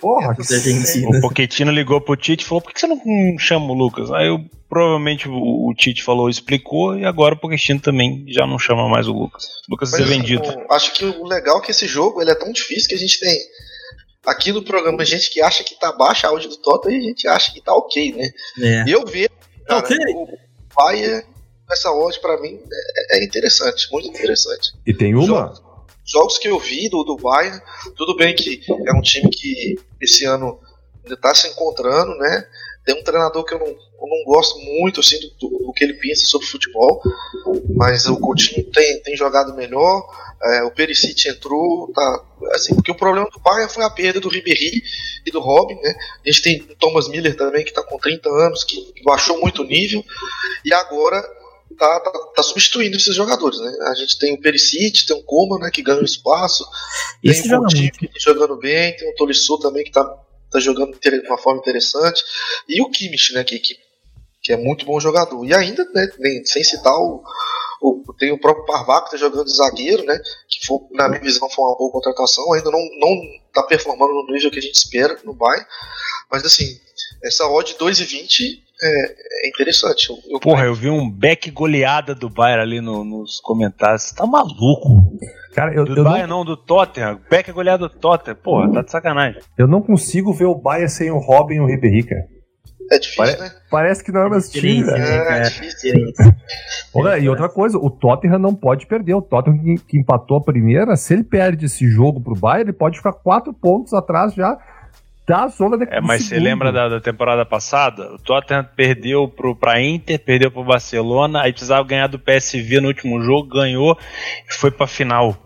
[0.00, 1.06] Porra, é, que.
[1.06, 2.98] O Pochettino ligou pro Tite e falou: por que você não
[3.38, 4.10] chama o Lucas?
[4.10, 5.32] Aí eu, provavelmente o,
[5.68, 9.44] o Tite falou, explicou, e agora o Pochettino também já não chama mais o Lucas.
[9.68, 10.42] O Lucas ser assim, vendido.
[10.42, 12.98] o- acho que o legal é que esse jogo ele é tão difícil que a
[12.98, 13.38] gente tem
[14.26, 17.08] aqui no programa gente que acha que tá baixa a áudio do Tottenham e a
[17.08, 18.30] gente acha que tá ok, né?
[18.60, 18.84] É.
[18.88, 19.28] E eu vejo,
[19.68, 19.96] Tá cara, ok.
[20.16, 20.28] o
[20.76, 21.22] Bayern,
[21.72, 22.60] essa odd pra mim
[23.10, 24.72] é, é interessante, muito interessante.
[24.86, 25.26] E tem uma?
[25.26, 25.62] Jogos,
[26.04, 27.60] jogos que eu vi do, do Bayern,
[27.96, 30.58] tudo bem que é um time que esse ano
[31.02, 32.46] ainda tá se encontrando, né?
[32.84, 33.76] Tem um treinador que eu não, eu
[34.08, 37.00] não gosto muito assim, do, do- do que ele pensa sobre futebol,
[37.76, 40.04] mas o Coutinho tem, tem jogado melhor,
[40.42, 44.28] é, o Perisic entrou, tá, assim, porque o problema do Bayern foi a perda do
[44.28, 44.82] Ribéry
[45.24, 45.94] e do Robin, né?
[46.26, 49.40] A gente tem o Thomas Miller também, que está com 30 anos, que, que baixou
[49.40, 50.04] muito o nível,
[50.64, 51.22] e agora
[51.76, 53.76] tá, tá, tá substituindo esses jogadores, né?
[53.88, 56.64] A gente tem o Perisic, tem o Coman, né, que ganha espaço,
[57.22, 60.04] Esse tem o Coutinho tá jogando bem, tem o Tolisso também que tá,
[60.50, 62.22] tá jogando de uma forma interessante,
[62.68, 63.76] e o Kimmich, né, que, que,
[64.42, 65.44] que é muito bom jogador.
[65.44, 67.22] E ainda, né, nem- sem citar o,
[67.80, 70.18] o- tem o próprio Parvac que tá jogando de zagueiro, né,
[70.48, 73.16] que foi, na minha visão foi uma boa contratação, ainda não, não
[73.52, 75.66] tá performando no nível que a gente espera no Bayern,
[76.30, 76.78] mas assim,
[77.22, 80.10] essa odd 2,20 é, é interessante.
[80.10, 84.02] Eu, eu- Porra, eu vi um back goleada do Bayern ali no- nos comentários.
[84.02, 85.16] Você tá maluco?
[85.54, 87.20] Cara, eu, Do eu, Bayern não, não, do Tottenham.
[87.30, 88.36] Back goleada do Tottenham.
[88.42, 89.40] Porra, tá de sacanagem.
[89.58, 92.22] eu não consigo ver o Bayern sem o Robin e o Ribéry, cara.
[92.90, 93.50] é difícil, Pare- né?
[93.70, 95.42] Parece que não é mais time, né, É, cara?
[95.44, 95.92] difícil.
[96.94, 99.14] Olha, e outra coisa, o Tottenham não pode perder.
[99.14, 102.72] O Tottenham que, que empatou a primeira, se ele perde esse jogo pro Bayern, ele
[102.76, 104.58] pode ficar quatro pontos atrás já
[105.26, 108.14] da zona de É, mas você lembra da, da temporada passada?
[108.14, 112.88] O Tottenham perdeu pro, pra Inter, perdeu pro Barcelona, aí precisava ganhar do PSV no
[112.88, 113.96] último jogo, ganhou
[114.48, 115.36] e foi pra final.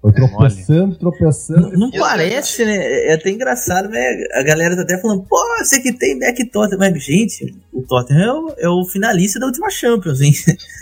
[0.00, 1.70] Foi tropeçando, tropeçando.
[1.78, 2.76] Não E parece, né?
[3.08, 3.98] É até engraçado, né?
[4.34, 6.78] A galera tá até falando, pô, você que tem back Tottenham.
[6.78, 10.32] Mas, gente, o Tottenham é o, é o finalista da última Champions, hein?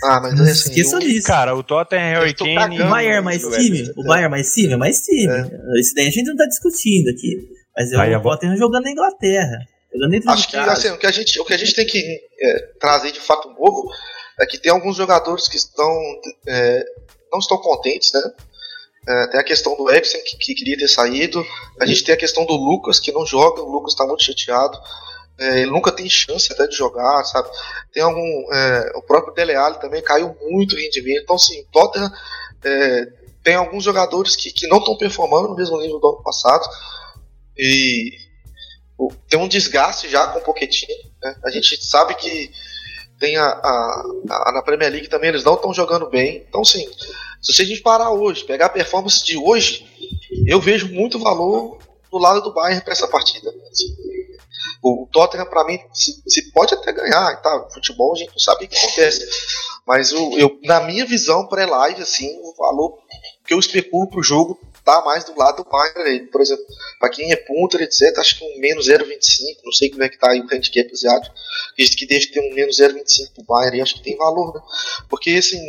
[0.03, 1.25] Ah, mas Não assim, esqueçam eu- disso.
[1.25, 2.81] Cara, o Tottenham Harry Eu tô Kane.
[2.81, 3.89] O Bayern é mais Não, time?
[3.95, 4.73] O Bayern é mais time?
[4.73, 5.33] É mais time.
[5.79, 7.47] Isso daí a gente não tá discutindo aqui.
[7.75, 9.59] Mas é Aí o Tottenham jogando na Inglaterra.
[9.93, 10.71] Jogando dentro Acho de que casa.
[10.71, 13.49] assim, o, que a gente, o que a gente tem que é, trazer de fato
[13.49, 13.91] novo
[14.39, 15.91] é que tem alguns jogadores que estão
[16.47, 16.83] é,
[17.31, 18.21] não estão contentes, né?
[19.05, 21.43] É, tem a questão do Eriksen que, que queria ter saído.
[21.79, 23.61] A gente tem a questão do Lucas que não joga.
[23.61, 24.79] O Lucas está muito chateado.
[25.37, 27.49] É, ele nunca tem chance até de jogar, sabe?
[27.91, 28.53] Tem algum.
[28.53, 31.23] é, o próprio Dele Alli também caiu muito o rendimento.
[31.23, 32.11] Então, assim, o Tottenham
[32.63, 33.07] é,
[33.43, 36.65] tem alguns jogadores que, que não estão performando no mesmo nível do ano passado.
[37.57, 38.11] E
[38.97, 40.93] o- tem um desgaste já com o Pochettino.
[41.21, 41.35] Né?
[41.43, 42.51] A gente sabe que
[43.19, 46.45] tem a, a- a- na Premier League também eles não estão jogando bem.
[46.47, 46.85] Então, sim,
[47.41, 49.85] se a gente parar hoje, pegar a performance de hoje,
[50.47, 51.79] eu vejo muito valor
[52.11, 53.49] do lado do Bayern para essa partida.
[53.71, 53.95] Assim,
[54.81, 57.67] o Tottenham, para mim, se, se pode até ganhar, tá?
[57.73, 59.25] Futebol a gente não sabe o que acontece.
[59.87, 62.97] Mas o, eu, na minha visão pré-live, assim, o valor
[63.45, 66.27] que eu especulo pro jogo tá mais do lado do Bayern.
[66.27, 66.63] Por exemplo,
[66.99, 70.17] para quem é punter, etc., acho que um menos 0,25, não sei como é que
[70.19, 71.35] tá aí o handicap asiático,
[71.77, 74.61] diz que deve ter um menos 0,25 pro Bayern, e acho que tem valor, né?
[75.09, 75.59] Porque, assim,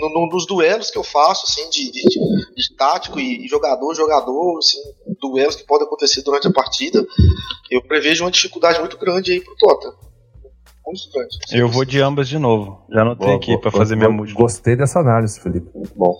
[0.00, 3.94] no- no- nos duelos que eu faço, assim, de, de, de- de tático e, jogador,
[3.94, 4.78] jogador, assim,
[5.20, 7.04] duelos que podem acontecer durante a partida,
[7.70, 9.94] eu prevejo uma dificuldade muito grande aí pro grande.
[11.50, 12.84] Eu vou de ambas de novo.
[12.90, 14.38] Já anotei Boa, aqui boa, fazer minha música.
[14.38, 15.70] Gostei dessa análise, Felipe.
[15.74, 16.14] Muito bom.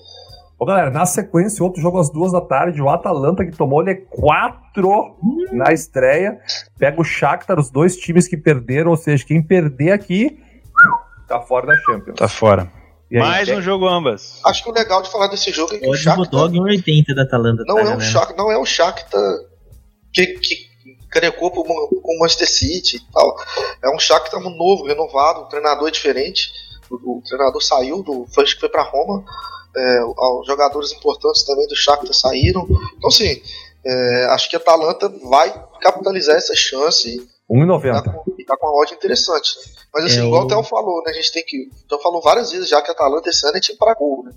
[0.65, 3.97] Ô, galera, na sequência, outro jogo às duas da tarde, o Atalanta que tomou ele
[3.97, 5.19] 4
[5.53, 6.41] na estreia.
[6.79, 10.43] Pega o Shakhtar, os dois times que perderam, ou seja, quem perder aqui
[11.29, 12.17] tá fora da Champions.
[12.17, 12.73] Tá fora.
[13.13, 14.41] Aí, Mais um jogo ambas.
[14.43, 17.15] Acho que o legal de falar desse jogo é que o Pode Shakhtar Bulldog 1,80
[17.15, 17.65] da Atalanta.
[17.67, 18.01] não tá, é um?
[18.01, 19.21] Shakhtar, não é o Shakhtar
[20.15, 20.57] que, que
[21.11, 23.37] crecou com o Manchester City e tal.
[23.85, 26.51] É um Shakhtar novo, renovado, o treinador é diferente.
[26.91, 29.23] O, o treinador saiu do, foi, acho que foi para Roma.
[29.77, 32.67] É, os jogadores importantes também do Shakhtar saíram.
[32.97, 33.41] Então assim,
[33.87, 37.21] É, acho que a Atalanta vai capitalizar essa chance
[37.51, 38.03] 1,90.
[38.03, 39.51] Tá com, tá com uma odd interessante.
[39.93, 41.11] Mas assim, é igual o Theo falou, né?
[41.11, 41.69] A gente tem que.
[41.85, 44.33] Então falou várias vezes já que a Atalanta esse ano é time pra gol, né?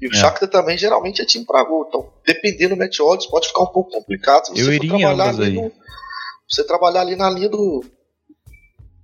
[0.00, 0.16] E o é.
[0.16, 1.86] Shakhtar também geralmente é time pra gol.
[1.88, 4.46] Então, dependendo do match odds, pode ficar um pouco complicado.
[4.46, 5.72] Se você Eu iria trabalhar ali no,
[6.48, 7.84] Você trabalhar ali na linha do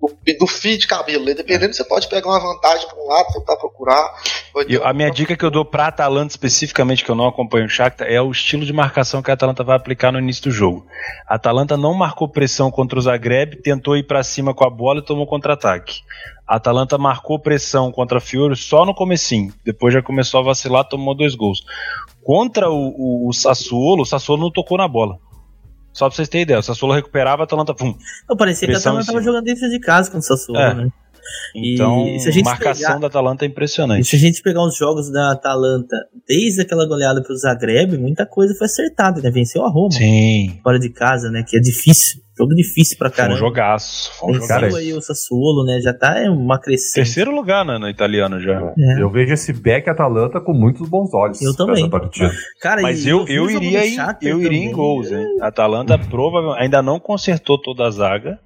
[0.00, 1.24] do, do fio de cabelo.
[1.24, 1.34] Né?
[1.34, 4.14] Dependendo, você pode pegar uma vantagem para um lado, tentar procurar.
[4.68, 7.68] Eu, a minha dica que eu dou para Atalanta especificamente, que eu não acompanho o
[7.68, 10.86] Shakhtar, é o estilo de marcação que a Atalanta vai aplicar no início do jogo.
[11.28, 15.00] A Atalanta não marcou pressão contra o Zagreb, tentou ir para cima com a bola
[15.00, 16.00] e tomou contra-ataque.
[16.46, 19.52] A Atalanta marcou pressão contra a Fiore só no comecinho.
[19.64, 21.64] Depois já começou a vacilar, tomou dois gols.
[22.24, 25.18] Contra o, o, o Sassuolo, o Sassuolo não tocou na bola.
[25.92, 27.94] Só pra vocês terem ideia, o Sassuolo recuperava, a Atalanta, pum.
[28.28, 30.74] Não, parecia que a Atalanta tava jogando dentro de casa com o Sassuolo, é.
[30.74, 30.88] né?
[31.54, 34.02] Então, a marcação pegar, da Atalanta é impressionante.
[34.02, 38.26] E se a gente pegar os jogos da Atalanta, desde aquela goleada pro Zagreb, muita
[38.26, 39.30] coisa foi acertada, né?
[39.30, 39.92] Venceu a Roma.
[39.92, 40.58] Sim.
[40.62, 41.44] Fora de casa, né?
[41.46, 42.20] Que é difícil.
[42.40, 43.36] Jogo difícil pra caramba.
[43.36, 44.12] Foi um jogaço.
[44.18, 44.76] Foi um jogaço.
[44.76, 45.80] aí o Sassuolo, né?
[45.80, 46.94] Já tá uma crescente.
[46.94, 48.72] Terceiro lugar, né, no italiano já.
[48.78, 49.02] É.
[49.02, 51.40] Eu vejo esse back Atalanta com muitos bons olhos.
[51.40, 51.88] Eu também.
[52.60, 55.26] Cara, Mas eu, eu, eu iria em, eu iria em gols, hein?
[55.40, 58.38] A Atalanta provavelmente ainda não consertou toda a zaga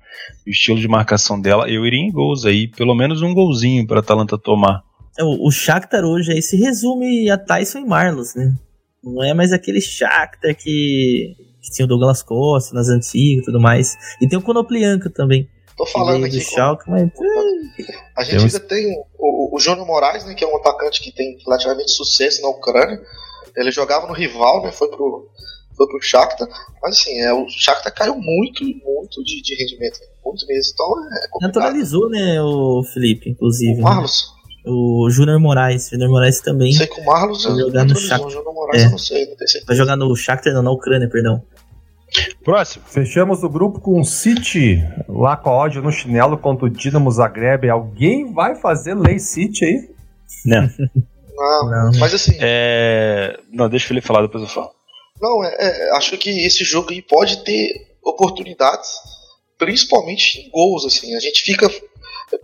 [0.46, 4.00] o estilo de marcação dela, eu iria em gols aí, pelo menos um golzinho para
[4.00, 4.82] Atalanta tomar.
[5.18, 8.54] É, o, o Shakhtar hoje aí se resume a Tyson e Marlos, né?
[9.02, 11.34] Não é mais aquele Shakhtar que,
[11.64, 13.96] que tinha o Douglas Costa nas antigas e tudo mais.
[14.20, 15.48] E tem o Konoplianka também.
[15.76, 16.36] Tô falando aqui.
[16.36, 17.10] Do Schalke, mas...
[18.16, 21.36] A gente ainda tem o, o Júnior Moraes, né, que é um atacante que tem
[21.44, 23.00] relativamente sucesso na Ucrânia.
[23.56, 25.28] Ele jogava no rival, né, foi pro,
[25.76, 26.46] foi pro Shakhtar,
[26.82, 31.28] mas assim, é, o Shakhtar caiu muito, muito de, de rendimento, muito mesmo, então é
[31.28, 31.62] complicado.
[31.62, 33.80] Naturalizou, né, o Felipe, inclusive.
[33.80, 34.28] O Marlos.
[34.28, 34.33] Né?
[34.66, 36.72] O Júnior Moraes, Júnior Moraes também.
[36.72, 38.26] Sei que o Marlos vai jogar no Shakhtar.
[38.26, 38.86] O Júnior Moraes é.
[38.86, 39.36] eu não sei, não.
[39.66, 41.42] Vai jogar no Shakhtar, não, na Ucrânia, perdão.
[42.42, 42.84] Próximo.
[42.86, 47.10] Fechamos o grupo com o City, lá com a ódio no chinelo contra o Dinamo
[47.10, 47.68] Zagreb.
[47.68, 49.90] Alguém vai fazer Lei City aí?
[50.46, 50.62] Não.
[51.34, 51.70] não.
[51.70, 51.98] não.
[51.98, 52.36] Mas assim.
[52.40, 53.38] É...
[53.52, 54.70] Não, deixa o Felipe falar, depois eu falo.
[55.20, 58.90] Não, é, é, acho que esse jogo aí pode ter oportunidades,
[59.58, 61.14] principalmente em gols, assim.
[61.14, 61.70] A gente fica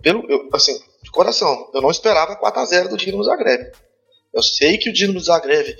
[0.01, 0.79] pelo, eu, assim,
[1.11, 3.69] de coração, eu não esperava 4 a 0 do Dinamo Zagreb.
[4.33, 5.75] Eu sei que o Dinamo Zagreb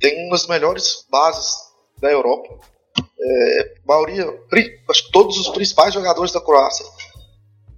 [0.00, 1.56] tem uma das melhores bases
[2.00, 2.58] da Europa.
[2.98, 4.26] É, maioria,
[4.90, 6.84] acho que todos os principais jogadores da Croácia,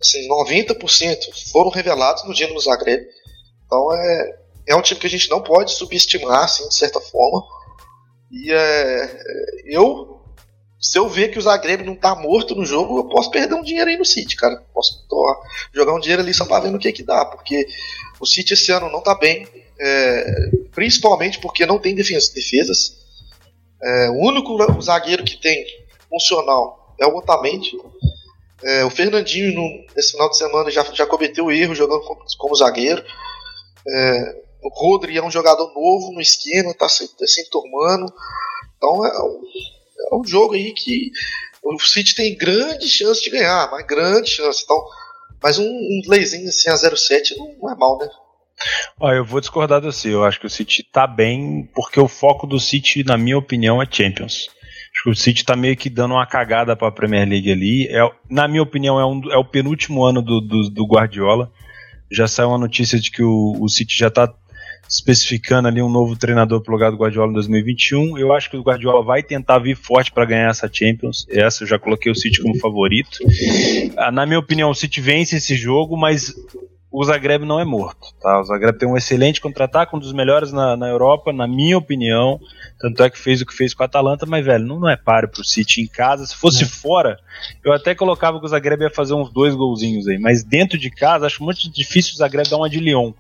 [0.01, 3.07] assim, 90% foram revelados no Dinamo Zagreb.
[3.67, 4.39] Então é,
[4.69, 7.45] é um time que a gente não pode subestimar, assim, de certa forma.
[8.33, 9.19] E é,
[9.67, 10.23] eu,
[10.85, 13.63] se eu ver que o Zagreb não tá morto no jogo, eu posso perder um
[13.63, 14.63] dinheiro aí no City, cara.
[14.75, 15.35] Posso tô,
[15.73, 17.67] jogar um dinheiro ali só pra ver no que que dá, porque
[18.21, 19.49] o City esse ano não tá bem,
[19.81, 22.99] é, principalmente porque não tem defesas.
[23.83, 25.65] É, o único zagueiro que tem
[26.11, 27.79] funcional é o Otamendi.
[28.63, 32.57] É, o Fernandinho, no, nesse final de semana, já, já cometeu erro jogando como, como
[32.57, 33.03] zagueiro.
[33.89, 38.13] É, o Rodri é um jogador novo no esquema, tá se, tá se enturmando.
[38.77, 39.13] Então é
[40.13, 41.11] é um jogo aí que
[41.63, 44.63] o City tem grande chance de ganhar, mas grande chance.
[44.63, 44.85] Então,
[45.43, 48.09] mas um, um playzinho assim a 0,7 não, é mal, né?
[49.01, 50.13] Olha, eu vou discordar de você.
[50.13, 53.83] Eu acho que o City tá bem, porque o foco do City, na minha opinião,
[53.83, 54.49] é Champions.
[54.93, 57.89] Acho que o City tá meio que dando uma cagada pra Premier League ali.
[57.89, 61.51] É, na minha opinião, é, um, é o penúltimo ano do, do, do Guardiola.
[62.13, 64.33] Já saiu uma notícia de que o, o City já tá
[64.89, 68.19] especificando ali um novo treinador para o lugar do Guardiola em 2021.
[68.19, 71.27] Eu acho que o Guardiola vai tentar vir forte para ganhar essa Champions.
[71.29, 73.19] Essa eu já coloquei o City como favorito.
[73.97, 76.35] Ah, na minha opinião, o City vence esse jogo, mas
[76.97, 78.15] o Zagreb não é morto.
[78.21, 78.41] Tá?
[78.41, 82.39] O Zagreb tem um excelente contra-ataque, um dos melhores na, na, Europa, na minha opinião.
[82.79, 84.97] Tanto é que fez o que fez com a Atalanta, mas, velho, não, não é
[84.97, 86.25] páreo pro City em casa.
[86.25, 86.67] Se fosse é.
[86.67, 87.19] fora,
[87.65, 90.19] eu até colocava que o Zagreb ia fazer uns dois golzinhos aí.
[90.19, 93.13] Mas dentro de casa, acho muito difícil o Zagreb dar uma de Lyon.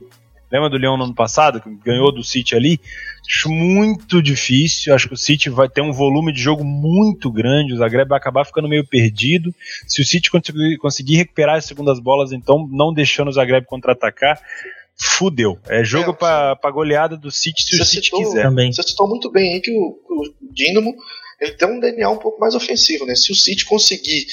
[0.50, 2.80] Lembra do Leão no ano passado, que ganhou do City ali?
[3.26, 4.94] Acho muito difícil.
[4.94, 7.72] Acho que o City vai ter um volume de jogo muito grande.
[7.72, 9.54] O Zagreb vai acabar ficando meio perdido.
[9.86, 14.40] Se o City conseguir, conseguir recuperar as segundas bolas, então, não deixando o Zagreb contra-atacar,
[14.96, 15.58] fudeu.
[15.68, 18.44] É jogo é, para goleada do City se o City citou, quiser.
[18.44, 18.72] Também.
[18.72, 20.94] Você citou muito bem aí que o, o Dinamo
[21.40, 23.14] ele tem um DNA um pouco mais ofensivo, né?
[23.14, 24.26] Se o City conseguir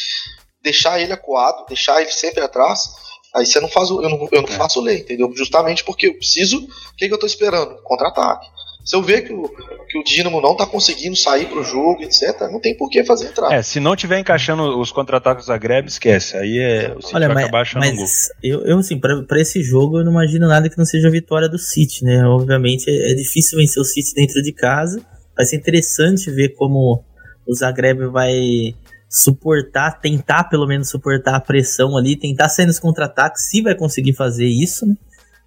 [0.62, 2.94] deixar ele acuado, deixar ele sempre atrás,
[3.36, 4.54] Aí você não faz o, eu não, eu não é.
[4.54, 5.32] faço lei, entendeu?
[5.36, 6.58] Justamente porque eu preciso.
[6.58, 7.82] O que, que eu tô esperando?
[7.84, 8.48] Contra-ataque.
[8.84, 9.48] Se eu ver que o,
[9.88, 13.28] que o Dinamo não tá conseguindo sair pro jogo, etc., não tem por que fazer
[13.28, 13.54] entrar.
[13.54, 16.36] É, se não tiver encaixando os contra-ataques da Greb, esquece.
[16.36, 18.06] Aí é, o City Olha, vai mas, acabar achando mas um gol.
[18.42, 21.12] Eu, eu, assim, pra, pra esse jogo eu não imagino nada que não seja a
[21.12, 22.26] vitória do City, né?
[22.26, 25.02] Obviamente é, é difícil vencer o City dentro de casa.
[25.36, 27.04] Vai ser interessante ver como
[27.46, 28.74] o Zagreb vai
[29.12, 34.14] suportar, tentar pelo menos suportar a pressão ali, tentar sair nos contra-ataques, se vai conseguir
[34.14, 34.96] fazer isso, né?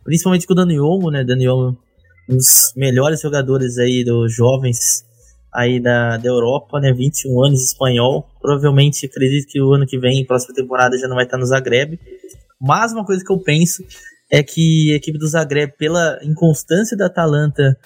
[0.04, 1.24] Principalmente com o Dani Olmo, né?
[1.24, 1.78] Dani Olmo,
[2.28, 5.02] um dos melhores jogadores aí dos jovens
[5.50, 6.92] aí da, da Europa, né?
[6.92, 8.28] 21 anos, espanhol.
[8.38, 11.98] Provavelmente acredito que o ano que vem, próxima temporada, já não vai estar no Zagreb.
[12.60, 13.82] Mas uma coisa que eu penso
[14.30, 17.78] é que a equipe do Zagreb, pela inconstância da Atalanta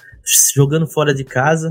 [0.54, 1.70] jogando fora de casa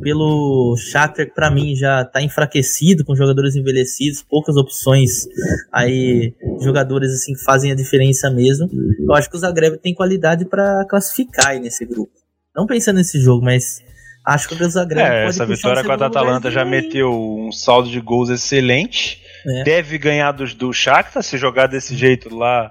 [0.00, 5.26] pelo Shakhtar que para mim já tá enfraquecido com jogadores envelhecidos, poucas opções
[5.72, 8.68] aí jogadores assim que fazem a diferença mesmo.
[9.00, 12.12] Eu acho que o Zagreb tem qualidade para classificar aí nesse grupo.
[12.54, 13.82] Não pensando nesse jogo, mas
[14.26, 18.00] acho que o Zagreb é, essa vitória com a Atalanta já meteu um saldo de
[18.00, 19.20] gols excelente.
[19.46, 19.64] É.
[19.64, 22.70] Deve ganhar do, do Shakhtar se jogar desse jeito lá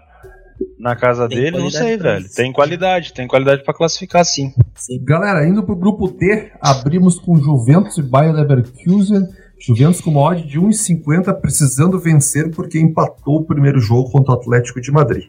[0.78, 2.26] na casa tem dele, não sei, velho.
[2.26, 2.36] Isso.
[2.36, 4.54] Tem qualidade, tem qualidade para classificar sim.
[4.76, 5.04] sim.
[5.04, 9.28] Galera, indo pro grupo D, abrimos com Juventus e Bayer Leverkusen.
[9.60, 14.38] Juventus com uma odd de 1,50 precisando vencer porque empatou o primeiro jogo contra o
[14.38, 15.26] Atlético de Madrid.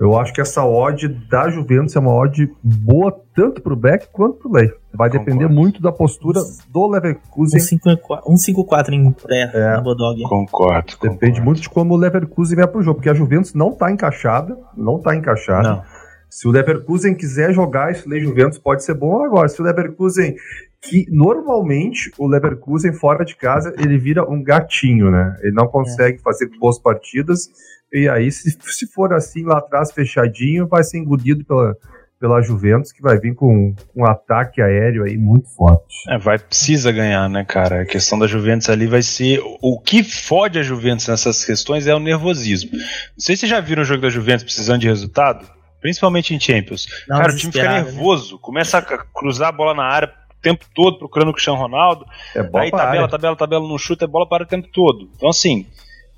[0.00, 4.38] Eu acho que essa odd da Juventus é uma odd boa tanto pro Beck quanto
[4.38, 4.72] pro Lei.
[4.94, 5.18] Vai Concordo.
[5.18, 6.40] depender muito da postura
[6.70, 7.60] do Leverkusen.
[7.60, 10.22] 1,54 em pré é, na Bodog.
[10.22, 10.94] Concordo.
[11.02, 11.42] Depende concordo.
[11.44, 14.98] muito de como o Leverkusen vai pro jogo, porque a Juventus não tá encaixada, não
[14.98, 15.68] tá encaixada.
[15.68, 15.82] Não.
[16.30, 19.48] Se o Leverkusen quiser jogar esse Lei Juventus, pode ser bom agora.
[19.48, 20.34] Se o Leverkusen
[20.82, 25.36] que normalmente o Leverkusen fora de casa ele vira um gatinho, né?
[25.42, 26.22] Ele não consegue é.
[26.22, 27.48] fazer boas partidas
[27.92, 31.74] e aí, se, se for assim lá atrás, fechadinho, vai ser engolido pela,
[32.20, 35.96] pela Juventus, que vai vir com um ataque aéreo aí muito forte.
[36.08, 37.82] É, vai, precisa ganhar, né, cara?
[37.82, 39.40] A questão da Juventus ali vai ser.
[39.60, 42.70] O que fode a Juventus nessas questões é o nervosismo.
[42.72, 42.80] Não
[43.18, 45.50] sei se vocês já viram o jogo da Juventus precisando de resultado,
[45.80, 46.86] principalmente em Champions.
[47.08, 47.82] Não, cara, o time fica né?
[47.82, 48.40] nervoso, né?
[48.40, 52.04] começa a cruzar a bola na área tempo todo procurando o Cristiano Ronaldo.
[52.34, 55.08] É bola aí tabela, tabela, tabela, não chuta, é bola para o tempo todo.
[55.14, 55.66] Então, assim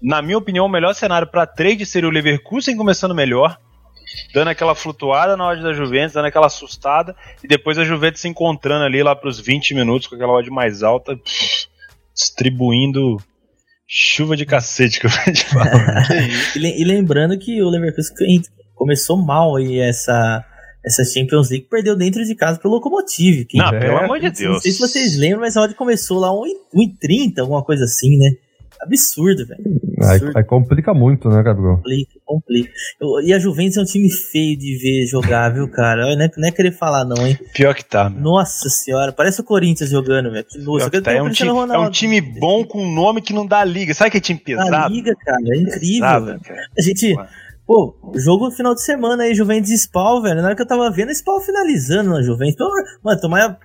[0.02, 3.56] na minha opinião, o melhor cenário para trade seria o Leverkusen começando melhor,
[4.34, 8.28] dando aquela flutuada na odd da Juventus, dando aquela assustada, e depois a Juventus se
[8.28, 11.16] encontrando ali lá para os 20 minutos com aquela odd mais alta,
[12.12, 13.18] distribuindo
[13.86, 16.08] chuva de cacete que eu vou te falar.
[16.56, 18.42] e lembrando que o Leverkusen
[18.74, 20.44] começou mal aí essa
[20.84, 23.46] essa Champions League perdeu dentro de casa pelo Lokomotiv.
[23.54, 24.54] Não, é, pelo amor de Deus.
[24.54, 28.30] Não sei se vocês lembram, mas a odd começou lá 1,30, alguma coisa assim, né?
[28.80, 29.62] Absurdo, velho.
[30.02, 31.76] Aí, aí, complica muito, né, Gabriel?
[31.76, 32.72] Complica, complica.
[33.00, 36.16] Eu, e a Juventus é um time feio de ver jogar, viu, cara?
[36.16, 37.38] Não é, não é querer falar, não, hein?
[37.54, 38.10] Pior que tá.
[38.10, 38.20] Meu.
[38.20, 40.44] Nossa senhora, parece o Corinthians jogando, velho.
[40.58, 41.12] Nossa, tá.
[41.12, 43.94] é, um time, é um time bom com nome que não dá liga.
[43.94, 44.70] Sabe que é time pesado?
[44.70, 46.40] Dá liga, cara, é incrível, pesado, velho.
[46.40, 46.66] Cara.
[46.76, 47.16] A gente.
[47.66, 50.40] Pô, jogo no final de semana aí, Juventus e Spal, velho.
[50.40, 52.66] Na hora que eu tava vendo, Spal finalizando na Juventus.
[53.02, 53.58] Mano, tomar,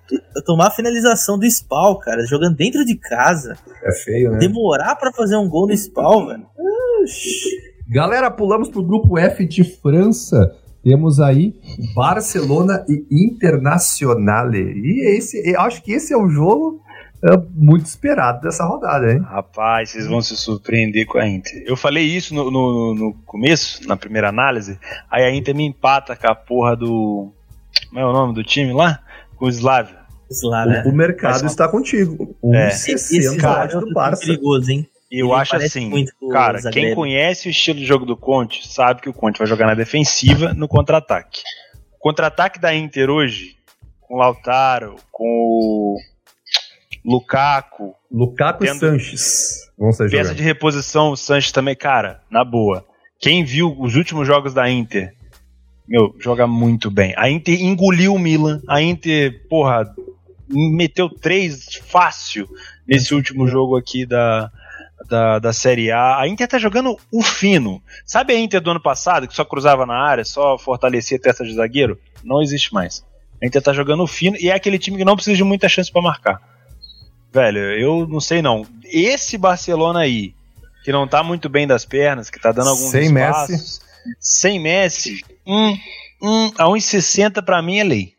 [0.46, 3.58] tomar a finalização do Spal, cara, jogando dentro de casa.
[3.84, 4.38] É feio, né?
[4.38, 6.46] Demorar para fazer um gol no Spal, velho.
[7.90, 10.56] Galera, pulamos pro grupo F de França.
[10.84, 11.56] Temos aí
[11.96, 14.54] Barcelona e Internacional.
[14.54, 16.82] E esse, acho que esse é o jogo
[17.56, 19.20] muito esperado dessa rodada, hein?
[19.20, 21.64] Rapaz, vocês vão se surpreender com a Inter.
[21.66, 26.16] Eu falei isso no, no, no começo, na primeira análise, aí a Inter me empata
[26.16, 27.32] com a porra do.
[27.90, 29.00] Como é o nome do time lá?
[29.36, 29.98] Com o Slavia.
[30.30, 30.84] Slavia.
[30.86, 32.36] O, o mercado está contigo.
[32.44, 32.68] Um é.
[32.68, 34.26] Esse cara do Barça.
[34.26, 34.88] perigoso, hein?
[35.10, 39.10] E eu acho assim, cara, quem conhece o estilo de jogo do Conte sabe que
[39.10, 41.42] o Conte vai jogar na defensiva no contra-ataque.
[41.96, 43.56] O contra-ataque da Inter hoje,
[44.02, 45.98] com o Lautaro, com o
[47.08, 47.96] Lukaku.
[48.12, 49.72] Lukaku e Sanches.
[49.78, 52.86] Vão ser peça de reposição, o Sanches também, cara, na boa.
[53.18, 55.16] Quem viu os últimos jogos da Inter,
[55.88, 57.14] meu, joga muito bem.
[57.16, 58.62] A Inter engoliu o Milan.
[58.68, 59.90] A Inter, porra,
[60.50, 62.46] meteu três fácil
[62.86, 64.52] nesse último jogo aqui da,
[65.08, 66.20] da, da Série A.
[66.20, 67.82] A Inter tá jogando o fino.
[68.06, 71.46] Sabe a Inter do ano passado, que só cruzava na área, só fortalecia a testa
[71.46, 71.98] de zagueiro?
[72.22, 73.06] Não existe mais.
[73.42, 75.70] A Inter tá jogando o fino e é aquele time que não precisa de muita
[75.70, 76.57] chance para marcar.
[77.32, 78.66] Velho, eu não sei não.
[78.84, 80.34] Esse Barcelona aí,
[80.84, 83.82] que não tá muito bem das pernas, que tá dando alguns sem espaços, Messi.
[84.20, 85.78] sem Messi, hum,
[86.22, 88.17] hum, a 1,60 pra mim é lei.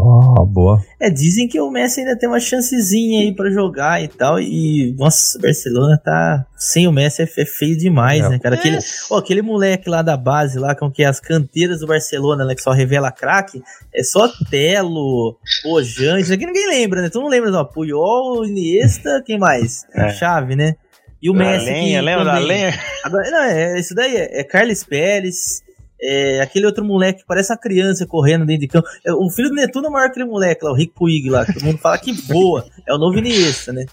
[0.00, 0.80] Oh, boa.
[1.00, 4.40] É, dizem que o Messi ainda tem uma chancezinha aí para jogar e tal.
[4.40, 6.46] E, nossa, o Barcelona tá.
[6.56, 8.28] Sem o Messi é feio demais, é.
[8.28, 8.54] né, cara?
[8.54, 8.78] Aquele,
[9.10, 12.62] oh, aquele moleque lá da base, lá, com que as canteiras do Barcelona, né, que
[12.62, 13.60] só revela craque,
[13.92, 15.36] é só Telo,
[15.66, 17.10] Ojan, isso aqui ninguém lembra, né?
[17.10, 17.64] Tu não lembra, não?
[17.64, 19.84] Puyol, Iniesta, quem mais?
[19.94, 20.10] É.
[20.10, 20.76] Chave, né?
[21.20, 21.66] E o Messi.
[21.66, 22.72] Lenha, lembra da lenha?
[23.04, 25.62] Agora, não, é, isso daí é, é Carlos Pérez.
[26.00, 28.86] É, aquele outro moleque que parece uma criança correndo dentro de campo.
[29.04, 31.44] É, o filho do Netuno é maior que aquele moleque lá, o Rick Puig lá,
[31.44, 32.64] todo mundo fala que voa.
[32.86, 33.84] É o novo Iniesta, né?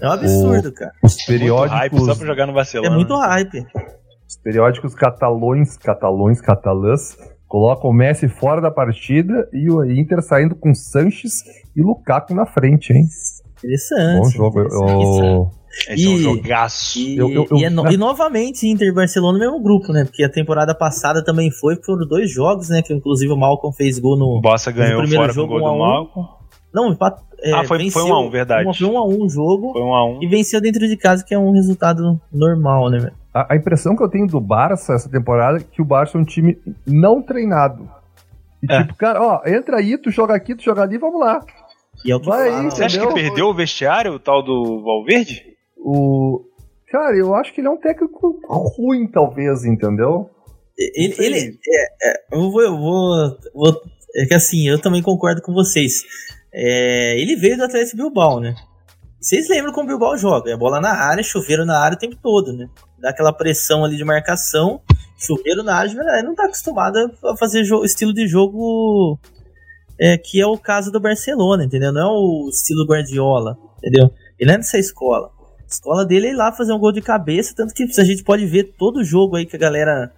[0.00, 0.92] É um absurdo, cara.
[1.02, 2.94] Os Muito periódicos, hype só pra jogar no É Barcelona.
[2.96, 3.66] muito hype.
[4.28, 7.16] os periódicos catalões, catalões, catalãs,
[7.46, 11.44] colocam o Messi fora da partida e o Inter saindo com Sanches
[11.76, 13.04] e Lukaku na frente, hein?
[13.58, 14.18] Interessante.
[14.18, 14.60] Bom jogo.
[14.60, 15.20] interessante.
[15.26, 15.50] Eu-
[15.88, 16.98] Esse é um E- jogaço.
[16.98, 19.92] E, Eu- eu- eu- e é no- e novamente Inter e Barcelona no mesmo grupo,
[19.92, 20.04] né?
[20.04, 22.80] Porque a temporada passada também foi, foram dois jogos, né?
[22.82, 24.40] Que inclusive o Malcolm fez gol O no.
[24.40, 25.78] Bossa ganhou primeiro fora com o jogo, gol do 1 a 1.
[25.78, 26.28] Malcom.
[26.72, 28.78] Não, empat, é, Ah, foi- foi 1 a 1, verdade.
[28.78, 30.22] Foi um a um o jogo Foi um a um.
[30.22, 32.98] e venceu dentro de casa, que é um resultado normal, né?
[32.98, 33.12] velho?
[33.32, 36.20] A, a impressão que eu tenho do Barça essa temporada é que o Barça é
[36.20, 36.56] um time
[36.86, 37.88] não treinado.
[38.62, 38.80] E É.
[38.82, 41.40] tipo, cara, ó, entra aí, tu joga aqui, tu joga ali, vamos lá.
[42.04, 42.70] E é o que Vai fala, aí, ó.
[42.70, 45.53] Você acha que perdeu o vestiário, o tal do Valverde?
[45.84, 46.44] O.
[46.90, 50.30] Cara, eu acho que ele é um técnico ruim, talvez, entendeu?
[50.78, 53.82] Ele, ele é, é, eu vou, eu vou, vou-
[54.16, 56.02] é que assim, eu também concordo com vocês.
[56.52, 58.54] É, ele veio do Atlético Bilbao, né?
[59.20, 60.50] Vocês lembram como o Bilbao joga?
[60.52, 62.68] É bola na área, chuveiro na área o tempo todo, né?
[62.98, 64.80] Dá aquela pressão ali de marcação,
[65.18, 69.18] chuveiro na área, ele não tá acostumado a fazer estilo de jogo
[69.98, 71.92] é, que é o caso do Barcelona, entendeu?
[71.92, 74.10] Não é o estilo Guardiola, entendeu?
[74.38, 75.30] Ele é dessa escola.
[75.74, 78.22] A escola dele é ir lá fazer um gol de cabeça, tanto que a gente
[78.22, 80.12] pode ver todo jogo aí que a galera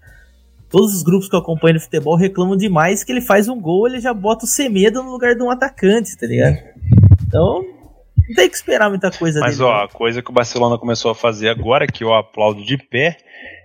[0.69, 3.87] todos os grupos que eu acompanho no futebol reclamam demais que ele faz um gol,
[3.89, 6.59] ele já bota o Semedo no lugar de um atacante, tá ligado?
[7.27, 7.63] Então,
[8.29, 9.71] não tem que esperar muita coisa Mas dele.
[9.71, 13.17] ó, a coisa que o Barcelona começou a fazer agora, que eu aplaudo de pé,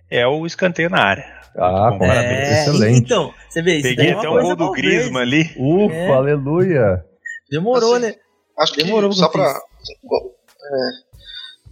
[0.09, 1.25] é o escanteio na área.
[1.57, 2.47] Ah, Bom, com- parabéns.
[2.47, 2.99] é, excelente.
[2.99, 3.89] Então, você vê isso.
[3.89, 4.71] Peguei é até um gol do.
[4.71, 5.49] Griezmann ali.
[5.57, 6.11] Ufa, É.
[6.13, 7.03] aleluia.
[7.51, 8.13] Demorou, Assim, né?
[8.57, 11.10] Acho que Demorou só pra é,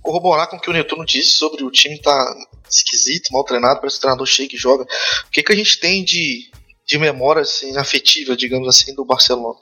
[0.01, 2.35] corroborar com o que o Netuno disse sobre o time tá
[2.69, 4.83] esquisito, mal treinado, parece que o treinador chega e joga.
[4.83, 6.49] O que, que a gente tem de,
[6.85, 9.57] de memória assim, afetiva, digamos assim, do Barcelona?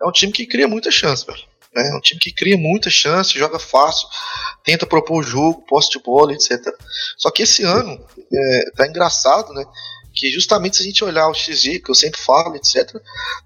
[0.00, 1.38] É um time que cria muita chance, velho.
[1.74, 1.90] né?
[1.90, 4.08] É um time que cria muita chance, joga fácil,
[4.64, 6.58] tenta propor o jogo, posse de bola, etc.
[7.16, 9.64] Só que esse ano é, tá engraçado, né?
[10.20, 13.00] Que justamente se a gente olhar o XG, que eu sempre falo, etc.,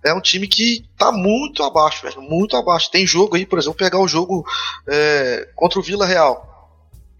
[0.04, 2.20] é um time que tá muito abaixo, velho.
[2.20, 2.90] Muito abaixo.
[2.90, 4.44] Tem jogo aí, por exemplo, pegar o jogo
[4.88, 6.68] é, contra o Vila Real.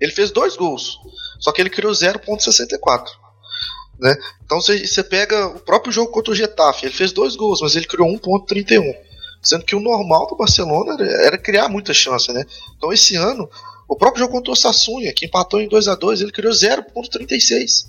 [0.01, 0.99] Ele fez dois gols,
[1.39, 3.11] só que ele criou 0,64.
[4.01, 4.13] Né?
[4.45, 7.87] Então você pega o próprio jogo contra o Getafe, ele fez dois gols, mas ele
[7.87, 8.83] criou 1,31.
[9.41, 12.45] Sendo que o normal do Barcelona era, era criar muita chance, né?
[12.77, 13.49] Então esse ano,
[13.87, 17.87] o próprio jogo contra o Sassunha, que empatou em 2 a 2 ele criou 0,36.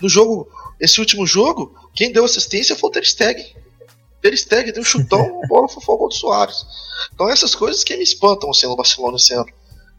[0.00, 0.48] No jogo,
[0.80, 3.54] esse último jogo, quem deu assistência foi o Ter Stegen.
[4.20, 6.64] Ter Stegen deu um chutão, a bola foi pro gol do Soares.
[7.12, 9.46] Então essas coisas que me espantam assim, no Barcelona esse ano.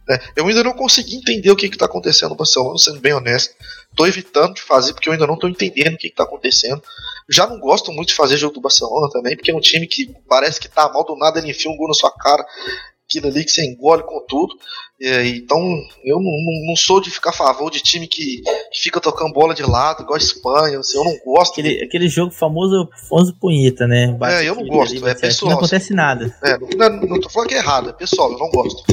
[0.07, 0.19] né?
[0.35, 3.55] Eu ainda não consegui entender o que está acontecendo no Barcelona, sendo bem honesto.
[3.89, 6.81] Estou evitando de fazer porque eu ainda não estou entendendo o que está acontecendo.
[7.29, 10.13] Já não gosto muito de fazer jogo do Barcelona também, porque é um time que
[10.27, 12.45] parece que tá mal do nada, ele enfia um gol na sua cara,
[13.07, 14.53] aquilo ali que você engole com tudo.
[14.97, 15.59] E aí, então,
[16.05, 18.41] eu não, não- não sou de ficar a favor de time que,
[18.71, 21.59] que fica tocando bola de lado, igual a Espanha, assim, eu não gosto.
[21.59, 24.15] Aquele, aquele jogo famoso, famoso punheta, né?
[24.17, 26.33] Bate É, eu não gosto, ali, é pessoal, Não acontece nada.
[26.41, 28.83] É, não, não, não tô falando que é errado, é pessoal, eu não gosto.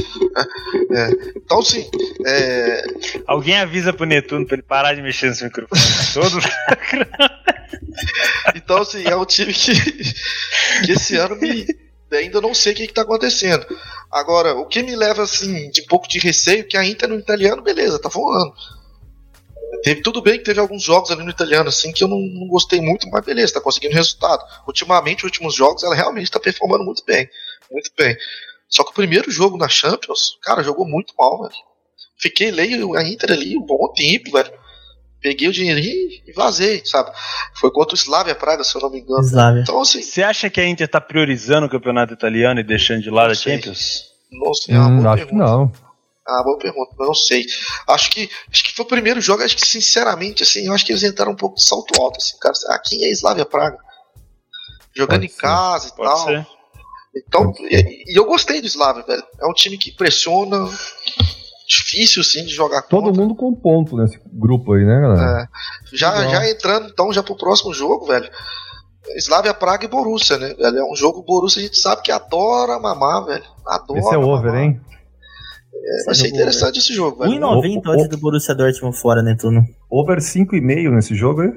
[0.91, 1.89] É, é, então, sim,
[2.25, 2.83] é,
[3.25, 5.81] Alguém avisa pro Netuno pra ele parar de mexer nesse microfone
[6.13, 6.37] todo.
[8.55, 9.71] Então, assim, é um time que,
[10.85, 11.65] que esse ano me,
[12.17, 13.65] ainda não sei o que, está acontecendo.
[14.11, 17.19] Agora, o que me leva, assim, de um pouco de receio, que a Inter no
[17.19, 18.53] italiano, beleza, tá voando.
[19.83, 22.47] Teve, tudo bem que teve alguns jogos ali no italiano, assim, que eu não, não
[22.47, 24.43] gostei muito, mas beleza, tá conseguindo resultado.
[24.67, 27.29] Ultimamente, os últimos jogos, ela realmente tá performando muito bem.
[27.71, 28.15] Muito bem.
[28.69, 31.55] Só que o primeiro jogo na Champions, cara, jogou muito mal, velho.
[32.17, 34.51] Fiquei leio a Inter ali um bom tempo, velho.
[35.23, 37.09] Peguei o dinheirinho e vazei, sabe?
[37.55, 39.23] Foi contra o Slavia Praga, se eu não me engano.
[39.23, 39.61] Slávia.
[39.61, 43.09] Então, assim, Você acha que a Inter tá priorizando o campeonato italiano e deixando de
[43.09, 43.35] lado a.
[43.35, 44.11] Champions?
[44.31, 45.51] não sei, é uma Hum, boa acho que pergunta.
[45.51, 45.71] não.
[46.27, 47.45] Ah, boa pergunta, mas não sei.
[47.87, 50.91] Acho que, acho que foi o primeiro jogo, acho que sinceramente, assim, eu acho que
[50.91, 52.53] eles entraram um pouco de salto alto, assim, cara.
[52.69, 53.77] Aqui é Slavia Praga.
[54.95, 55.41] Jogando Pode em ser.
[55.41, 56.25] casa e Pode tal.
[56.25, 56.47] ser.
[57.15, 59.23] Então, e, e eu gostei do Slavia, velho.
[59.41, 60.57] É um time que pressiona,
[61.77, 63.21] difícil, assim, de jogar Todo contra.
[63.21, 65.41] mundo com ponto nesse grupo aí, né, galera?
[65.43, 65.95] É.
[65.97, 66.31] Já, Legal.
[66.31, 68.29] já entrando, então, já pro próximo jogo, velho.
[69.17, 70.77] Slavia Praga e Borussia, né, velho?
[70.77, 73.43] É um jogo Borussia, a gente sabe que adora mamar, velho.
[73.67, 74.61] Adora Esse é over, mamar.
[74.63, 74.81] hein?
[75.85, 77.31] É, vai ser interessante esse jogo, velho.
[77.31, 79.65] 1,90 O- o- odds do Borussia Dortmund fora, né, Tuno?
[79.89, 81.49] Over 5,5 nesse jogo aí.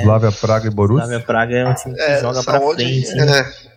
[0.00, 1.04] Slavia Praga e Borussia.
[1.06, 3.14] Slavia Praga é um time que É, joga pra odd, frente.
[3.16, 3.40] né?
[3.40, 3.73] é.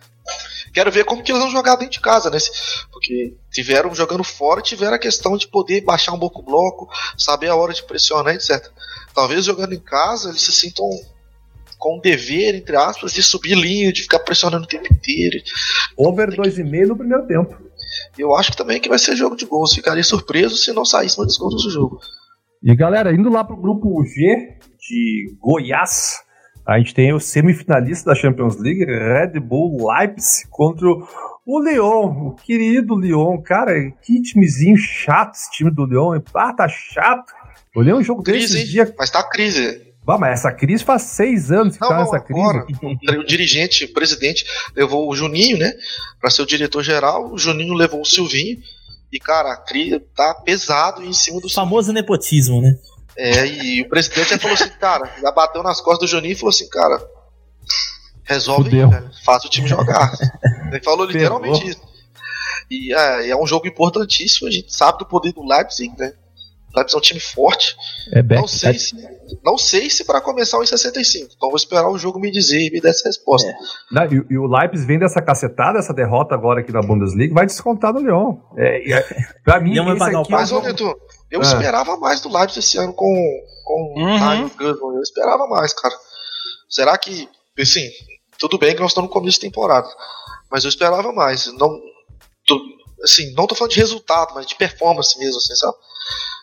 [0.78, 2.38] Quero ver como que eles vão jogar dentro de casa, né?
[2.92, 7.48] Porque tiveram jogando fora, tiveram a questão de poder baixar um pouco o bloco, saber
[7.48, 8.64] a hora de pressionar, etc.
[9.12, 10.88] Talvez jogando em casa eles se sintam
[11.78, 15.42] com um dever, entre aspas, de subir linha, de ficar pressionando o tempo inteiro.
[15.96, 17.56] Over 2,5 no primeiro tempo.
[18.16, 19.74] Eu acho que também que vai ser jogo de gols.
[19.74, 22.00] Ficaria surpreso se não saísse mais gols do jogo.
[22.62, 26.20] E galera, indo lá pro grupo G de Goiás,
[26.68, 32.34] a gente tem o semifinalista da Champions League, Red Bull Leipzig, contra o Lyon, o
[32.34, 33.40] querido Lyon.
[33.40, 36.20] Cara, que timezinho chato esse time do Lyon.
[36.34, 37.32] Ah, tá chato.
[37.74, 38.92] Olhei um jogo crise, desses dias.
[38.98, 39.88] Mas tá crise.
[40.04, 42.40] Bah, mas essa crise faz seis anos que não, tá nessa crise.
[42.40, 42.66] Agora,
[43.18, 44.44] o dirigente, o presidente,
[44.76, 45.72] levou o Juninho, né?
[46.20, 47.32] Pra ser o diretor-geral.
[47.32, 48.58] O Juninho levou o Silvinho.
[49.10, 51.46] E, cara, a crise tá pesado em cima do.
[51.46, 52.74] O famoso nepotismo, né?
[53.18, 56.36] É, e o presidente já falou assim, cara, já bateu nas costas do Juninho e
[56.36, 57.04] falou assim, cara,
[58.22, 59.10] resolve aí, né?
[59.24, 60.12] faz o time jogar.
[60.70, 61.80] Ele falou literalmente isso.
[62.70, 66.12] E é, é, um jogo importantíssimo, a gente sabe do poder do Leipzig, né?
[66.76, 67.74] Leipzig é um time forte.
[68.12, 68.94] É não sei se,
[69.42, 71.32] não sei se para começar em 65.
[71.34, 73.48] Então vou esperar o jogo me dizer e me dar essa resposta.
[73.48, 73.54] É.
[73.90, 77.46] Não, e, e, o Leipzig vem dessa cacetada, essa derrota agora aqui na Bundesliga, vai
[77.46, 78.36] descontar no Lyon.
[78.56, 79.06] É, é,
[79.42, 80.94] pra mim, esse aqui Mas, ô, Neto,
[81.30, 81.44] eu ah.
[81.44, 83.14] esperava mais do Leipzig esse ano com,
[83.64, 84.46] com uhum.
[84.46, 85.94] o Eu esperava mais, cara.
[86.68, 87.90] Será que, assim,
[88.38, 89.88] tudo bem que nós estamos no começo de temporada,
[90.50, 91.46] mas eu esperava mais.
[91.54, 91.80] Não,
[92.46, 92.60] tô,
[93.02, 95.76] assim, não tô falando de resultado, mas de performance mesmo, assim, sabe?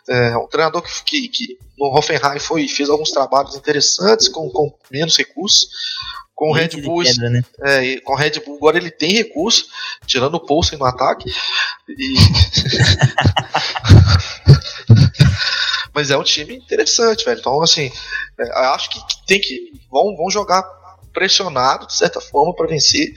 [0.08, 4.72] É um treinador que, que, que no Hoffenheim foi, fez alguns trabalhos interessantes com, com
[4.92, 5.68] menos recursos.
[6.36, 7.42] Com o Red Bull, quebra, né?
[7.64, 9.68] é, com Red Bull agora ele tem recurso,
[10.06, 11.32] tirando o Poulsen no ataque.
[11.88, 12.14] E...
[15.94, 17.40] Mas é um time interessante, velho.
[17.40, 17.92] Então, assim,
[18.40, 19.72] é, acho que tem que.
[19.90, 20.64] Vão, vão jogar
[21.14, 23.14] pressionado, de certa forma, para vencer.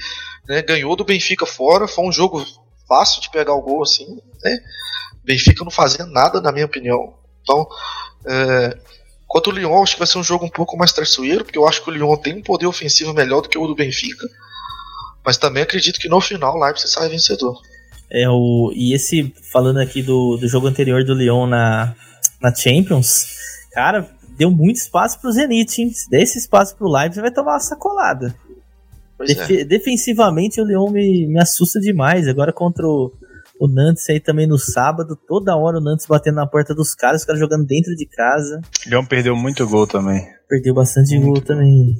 [0.48, 0.62] Né?
[0.62, 2.44] Ganhou do Benfica fora, foi um jogo
[2.86, 4.58] fácil de pegar o gol, assim, né?
[5.22, 7.14] Benfica não fazia nada, na minha opinião.
[7.42, 7.68] Então,
[8.26, 8.78] é,
[9.26, 11.68] quanto o Lyon, acho que vai ser um jogo um pouco mais traiçoeiro, porque eu
[11.68, 14.26] acho que o Lyon tem um poder ofensivo melhor do que o do Benfica.
[15.24, 17.60] Mas também acredito que no final o Leipzig sai vencedor.
[18.10, 21.94] É, o, e esse, falando aqui do, do jogo anterior do Lyon na,
[22.40, 23.26] na Champions,
[23.72, 25.90] cara, deu muito espaço pro Zenit, hein?
[25.90, 28.34] Se der esse espaço pro Leipzig, vai tomar uma sacolada.
[29.26, 29.64] Def é.
[29.64, 32.28] Defensivamente, o Lyon me, me assusta demais.
[32.28, 33.12] Agora contra o,
[33.60, 37.22] o Nantes aí também no sábado, toda hora o Nantes batendo na porta dos caras,
[37.22, 38.60] os caras jogando dentro de casa.
[38.86, 40.26] O Leão perdeu muito gol também.
[40.48, 41.26] Perdeu bastante muito.
[41.26, 41.94] gol também.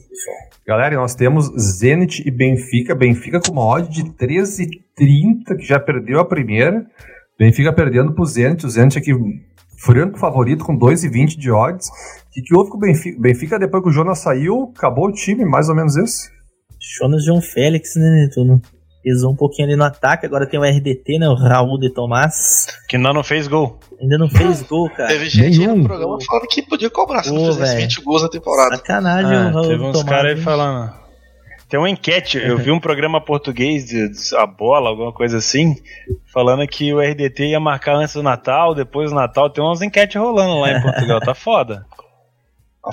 [0.66, 2.94] Galera, nós temos Zenit e Benfica.
[2.94, 6.86] Benfica com uma odd de 13,30, que já perdeu a primeira.
[7.38, 8.64] Benfica perdendo pro Zenit.
[8.64, 9.12] O Zenit aqui,
[9.78, 11.88] franco favorito, com 2,20 de odds.
[11.88, 13.20] O que, que houve com o Benfica?
[13.20, 16.30] Benfica, depois que o Jonas saiu, acabou o time, mais ou menos isso?
[16.98, 18.62] Jonas João Félix, né, Netuno?
[19.09, 21.26] Pesou um pouquinho ali no ataque, agora tem o RDT, né?
[21.30, 22.66] O Raul de Tomás.
[22.86, 23.80] Que ainda não fez gol.
[23.98, 25.09] Ainda não fez gol, cara.
[25.09, 25.76] Teve gente Nenhum.
[25.76, 28.76] no programa falando que podia cobrar se Pô, não fizesse 20 gols na temporada.
[28.76, 30.92] Sacanagem, ah, o Raul Teve uns caras aí falando.
[31.70, 35.74] Tem uma enquete, eu vi um programa português de, de, a bola, alguma coisa assim,
[36.30, 39.48] falando que o RDT ia marcar antes do Natal, depois do Natal.
[39.48, 41.86] Tem umas enquetes rolando lá em Portugal, tá foda.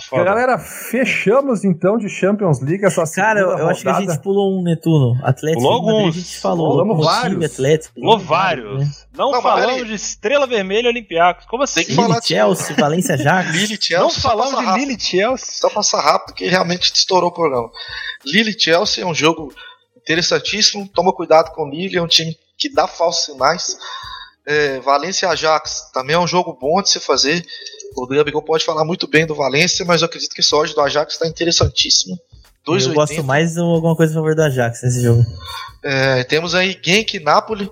[0.10, 4.20] Tá Galera, fechamos então de Champions League essa Cara, eu, eu acho que a gente
[4.20, 5.18] pulou um Netuno.
[5.24, 6.16] Atlético pulou alguns.
[6.16, 6.70] a gente falou.
[6.72, 7.46] Pulamos vários.
[7.46, 7.96] Atlético.
[7.96, 8.80] Pulou vários.
[8.80, 8.92] Né?
[9.16, 11.46] Não, Não falamos de Estrela Vermelha Olympiacos.
[11.46, 11.76] Como assim?
[11.76, 13.54] Tem que Lille falar Chelsea, Valência Jacques.
[13.54, 14.00] Lille Chelsea.
[14.00, 15.48] Não falamos de Lille Chelsea.
[15.52, 17.70] Só passar rápido que realmente estourou o programa.
[18.26, 19.54] Lille Chelsea é um jogo
[19.98, 20.88] interessantíssimo.
[20.94, 23.78] Toma cuidado com o Lille, é um time que dá falsos sinais.
[24.46, 27.46] É, Valência Ajax também é um jogo bom de se fazer.
[27.96, 30.82] O Gabigol pode falar muito bem do Valência, mas eu acredito que esse ódio do
[30.82, 32.20] Ajax está interessantíssimo.
[32.66, 35.24] 2, eu gosto mais de alguma coisa a favor do Ajax nesse jogo.
[35.84, 37.72] É, temos aí Genk Napoli.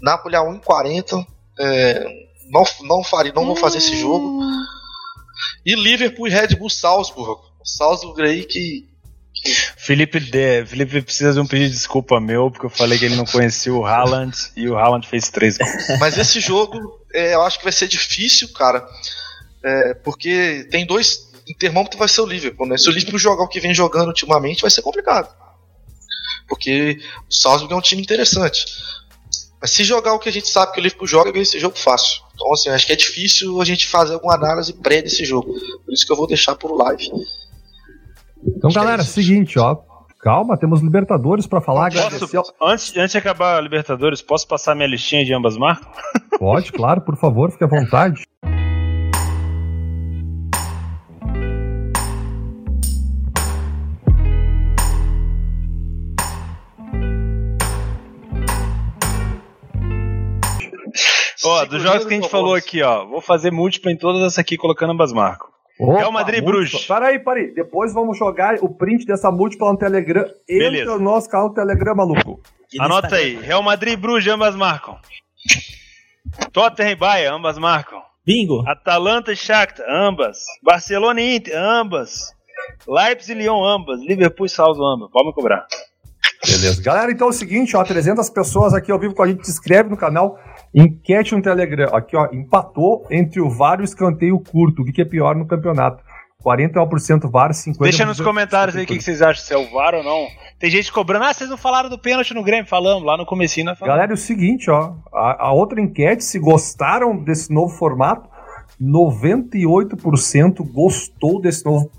[0.00, 1.26] Napoli a 1,40.
[1.58, 2.04] É,
[2.50, 4.40] não, não, farei, não vou fazer esse jogo.
[5.64, 7.40] E Liverpool e Red Bull Salzburg.
[7.64, 8.88] Salzburg aí que.
[9.76, 13.16] Felipe, de, Felipe precisa de um pedido de desculpa meu, porque eu falei que ele
[13.16, 15.70] não conhecia o Haaland e o Haaland fez três gols.
[16.00, 18.86] Mas esse jogo é, eu acho que vai ser difícil, cara.
[19.64, 21.26] É, porque tem dois.
[21.48, 22.76] O termômetro vai ser o Liverpool, né?
[22.76, 25.32] Se o Liverpool jogar o que vem jogando ultimamente, vai ser complicado.
[26.48, 28.66] Porque o Salzburg é um time interessante.
[29.60, 31.78] Mas se jogar o que a gente sabe que o Liverpool joga, ganha esse jogo
[31.78, 32.22] fácil.
[32.34, 35.54] Então, assim, acho que é difícil a gente fazer alguma análise pré desse jogo.
[35.84, 37.10] Por isso que eu vou deixar por live.
[38.44, 39.76] Então, galera, seguinte, ó.
[40.20, 41.92] Calma, temos Libertadores para falar.
[41.92, 45.86] Posso, antes, antes de acabar a Libertadores, posso passar minha listinha de ambas marcas?
[46.38, 48.22] Pode, claro, por favor, fique à vontade.
[61.44, 64.40] Ó, dos jogos que a gente falou aqui, ó, vou fazer múltipla em todas essa
[64.40, 65.55] aqui colocando ambas marcas.
[65.78, 66.60] Opa, Real Madrid e múltipla.
[66.60, 66.86] Bruges.
[66.86, 67.54] Peraí, peraí.
[67.54, 70.24] Depois vamos jogar o print dessa múltipla no Telegram.
[70.48, 70.82] Beleza.
[70.82, 72.40] Entra no nosso canal no Telegram, maluco.
[72.72, 74.98] E no Anota aí, Real Madrid e Bruges, ambas marcam.
[76.52, 78.00] Tottenham e Bayern, ambas marcam.
[78.24, 78.64] Bingo.
[78.66, 80.38] Atalanta e Shakhtar, ambas.
[80.62, 82.34] Barcelona e Inter, ambas.
[82.88, 84.00] Leipzig e Lyon, ambas.
[84.00, 85.10] Liverpool e Salzo, ambas.
[85.12, 85.66] Pode me cobrar.
[86.44, 86.82] Beleza.
[86.82, 89.52] Galera, então é o seguinte, ó, 300 pessoas aqui ao vivo com a gente, se
[89.52, 90.38] inscreve no canal,
[90.76, 91.94] enquete no Telegram.
[91.94, 94.82] Aqui, ó, empatou entre o VAR e o escanteio curto.
[94.82, 96.04] O que, que é pior no campeonato?
[96.44, 99.68] 41% VAR, 50% Deixa nos comentários aí o que, que vocês acham, se é o
[99.72, 100.28] VAR ou não.
[100.58, 102.66] Tem gente cobrando, ah, vocês não falaram do pênalti no Grêmio.
[102.66, 103.96] Falamos, lá no comecinho nós falamos.
[103.96, 108.28] Galera, é o seguinte, ó, a, a outra enquete, se gostaram desse novo formato,
[108.80, 111.90] 98% gostou desse novo,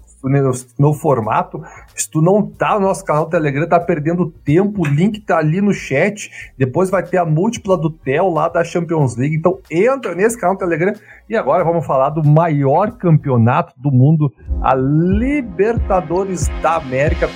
[0.78, 1.62] novo formato.
[1.96, 5.62] Se tu não tá no nosso canal Telegram, tá perdendo tempo, o link tá ali
[5.62, 6.30] no chat.
[6.58, 9.36] Depois vai ter a múltipla do Theo lá da Champions League.
[9.36, 10.94] Então entra nesse canal Telegram.
[11.30, 17.30] E agora vamos falar do maior campeonato do mundo, a Libertadores da América.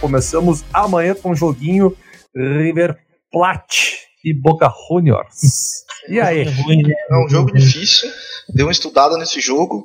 [0.00, 1.96] Começamos amanhã com o joguinho
[2.34, 2.96] River
[3.32, 5.84] Plate e Boca Juniors.
[6.08, 6.94] E aí, Ruim, né?
[7.10, 8.08] É um jogo difícil.
[8.54, 9.84] Deu uma estudada nesse jogo.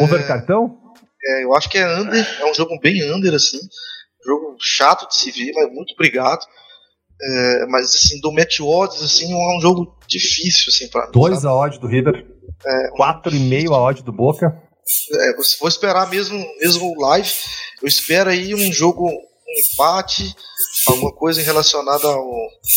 [0.00, 0.76] over cartão?
[1.24, 2.26] É, eu acho que é under.
[2.40, 3.60] É um jogo bem under, assim.
[4.26, 6.44] Jogo chato de se ver, mas muito obrigado.
[7.22, 11.34] É, mas assim, do match odds, assim, é um jogo difícil, assim, pra mim, 2
[11.36, 11.46] sabe?
[11.46, 12.26] a odd do River,
[12.96, 14.46] 4,5 a odd do Boca.
[15.12, 17.30] É, vou- vou esperar mesmo, mesmo live.
[17.80, 20.34] Eu espero aí um jogo, um empate,
[20.88, 22.18] alguma coisa relacionada ao.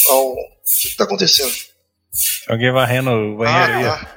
[0.09, 0.31] ao...
[0.31, 0.35] O
[0.81, 1.53] que, que tá acontecendo?
[2.47, 3.91] Alguém varrendo o banheiro aí, ó.
[3.93, 4.15] ah,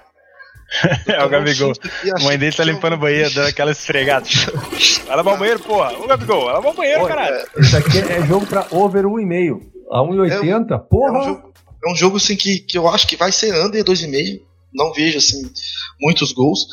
[1.07, 1.73] É o Gabigol.
[2.19, 4.27] A mãe dele tá limpando o banheiro, dando aquela esfregada.
[5.07, 5.99] Vai lavar o banheiro, porra.
[5.99, 7.49] Ô, Gabigol, vai lavar o banheiro, Oi, caralho.
[7.59, 9.61] Isso aqui é jogo pra over 1,5.
[9.91, 10.71] A 1,80?
[10.71, 11.25] É um Porra!
[11.25, 11.55] jogo,
[11.87, 14.43] é um jogo assim que, que eu acho que vai ser under 2,5.
[14.75, 15.51] Não vejo assim
[15.99, 16.67] muitos gols.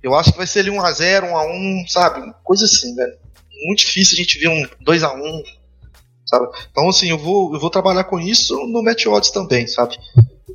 [0.00, 2.32] Eu acho que vai ser ali 1x0, 1x1, sabe?
[2.44, 3.12] Coisa assim, velho.
[3.66, 5.42] Muito difícil a gente ver um 2x1,
[6.32, 6.46] sabe?
[6.70, 9.96] Então, assim, eu vou, eu vou trabalhar com isso no match odds também, sabe?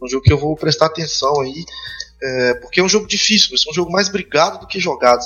[0.01, 1.63] Um jogo que eu vou prestar atenção aí.
[2.23, 5.21] é, porque é um jogo difícil, vai ser um jogo mais brigado do que jogado.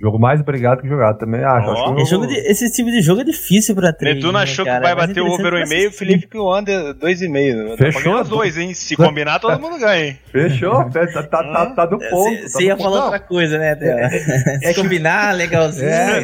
[0.00, 1.68] Jogo mais brigado que jogado também, acho.
[1.68, 1.72] Ó.
[1.72, 4.14] acho que Esse, jogo de- esse tipo de jogo é difícil pra trade.
[4.14, 5.92] Netuno né, achou que vai É bater o over interessante 1,5, o.
[5.92, 7.76] Felipe que o under 2,5.
[7.76, 8.20] Fechou?
[8.20, 8.72] os dois, hein?
[8.74, 10.18] Se combinar, todo mundo ganha, hein?
[10.30, 10.88] Fechou?
[10.90, 12.42] tá, tá, tá, tá no ponto.
[12.42, 12.84] tá Você no ia ponto.
[12.84, 14.60] falar Não, outra coisa, né, Theo?
[14.60, 15.88] Se combinar, legalzinho.
[15.88, 16.18] É,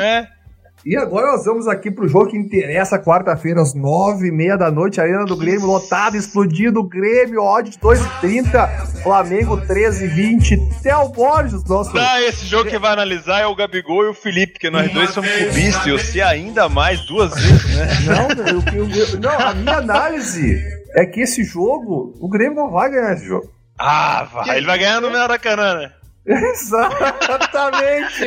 [0.00, 0.37] É.
[0.86, 4.70] E agora nós vamos aqui pro jogo que interessa quarta-feira, às nove e meia da
[4.70, 11.92] noite, Arena do Grêmio lotada, explodindo, Grêmio, odd de 2,30, Flamengo 13,20, Theo Borges, nosso...
[11.92, 15.10] Tá, esse jogo que vai analisar é o Gabigol e o Felipe, porque nós dois
[15.10, 17.88] somos clubistas e você ainda mais duas vezes, né?
[18.06, 20.58] Não, eu- eu- eu- não, a minha análise
[20.96, 23.50] é que esse jogo, o Grêmio não vai ganhar esse jogo.
[23.78, 24.56] Ah, vai.
[24.58, 25.90] Ele vai ganhar no Maracanã, né?
[26.28, 28.26] Exatamente!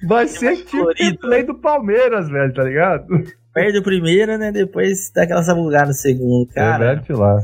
[0.06, 3.06] Vai ser tipo o play do Palmeiras, velho, tá ligado?
[3.52, 4.52] Perde o primeiro, né?
[4.52, 6.48] Depois dá aquela sabugada no segundo.
[6.52, 7.40] Cara, Reverte lá.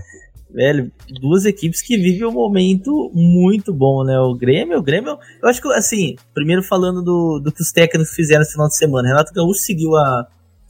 [0.48, 0.90] velho,
[1.20, 4.16] duas equipes que vivem um momento muito bom, né?
[4.18, 8.14] O Grêmio, o Grêmio, eu acho que, assim, primeiro falando do, do que os técnicos
[8.14, 9.08] fizeram no final de semana.
[9.08, 10.26] Renato Gaúcho seguiu a,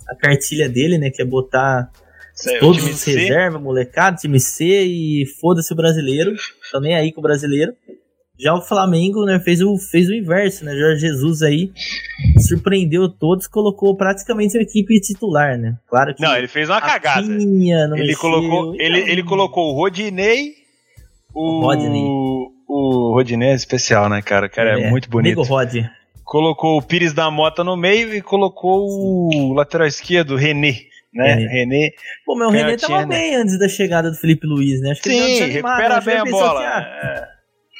[0.08, 1.10] a cartilha dele, né?
[1.10, 1.90] Que é botar
[2.46, 3.12] é, todos os C.
[3.14, 6.34] reservas, molecada, time C e foda-se o brasileiro.
[6.70, 7.72] Tô nem aí com o brasileiro.
[8.38, 10.76] Já o Flamengo, né, fez o, fez o inverso, né?
[10.76, 11.70] Jorge Jesus aí
[12.46, 15.76] surpreendeu todos, colocou praticamente a equipe titular, né?
[15.88, 17.26] Claro que Não, ele fez uma cagada.
[17.26, 17.46] Ele
[17.88, 20.52] mexeu, colocou, ele, então- ele colocou o Rodinei,
[21.34, 22.02] o, O Rodney.
[22.68, 24.46] o Rodinei é especial, né, cara?
[24.46, 25.40] O cara é, muito bonito.
[25.40, 25.74] Amigo Rod.
[26.24, 30.74] Colocou o Pires da Mota no meio e colocou o lateral esquerdo, René,
[31.16, 31.34] né?
[31.34, 31.48] René.
[31.48, 31.90] René.
[32.24, 33.06] Pô, meu René tava né?
[33.06, 34.90] bem antes da chegada do Felipe Luiz, né?
[34.90, 36.60] Acho que ele Sim, desanimada, recupera que bem ele a pensou bola.
[36.60, 37.28] assim, ah,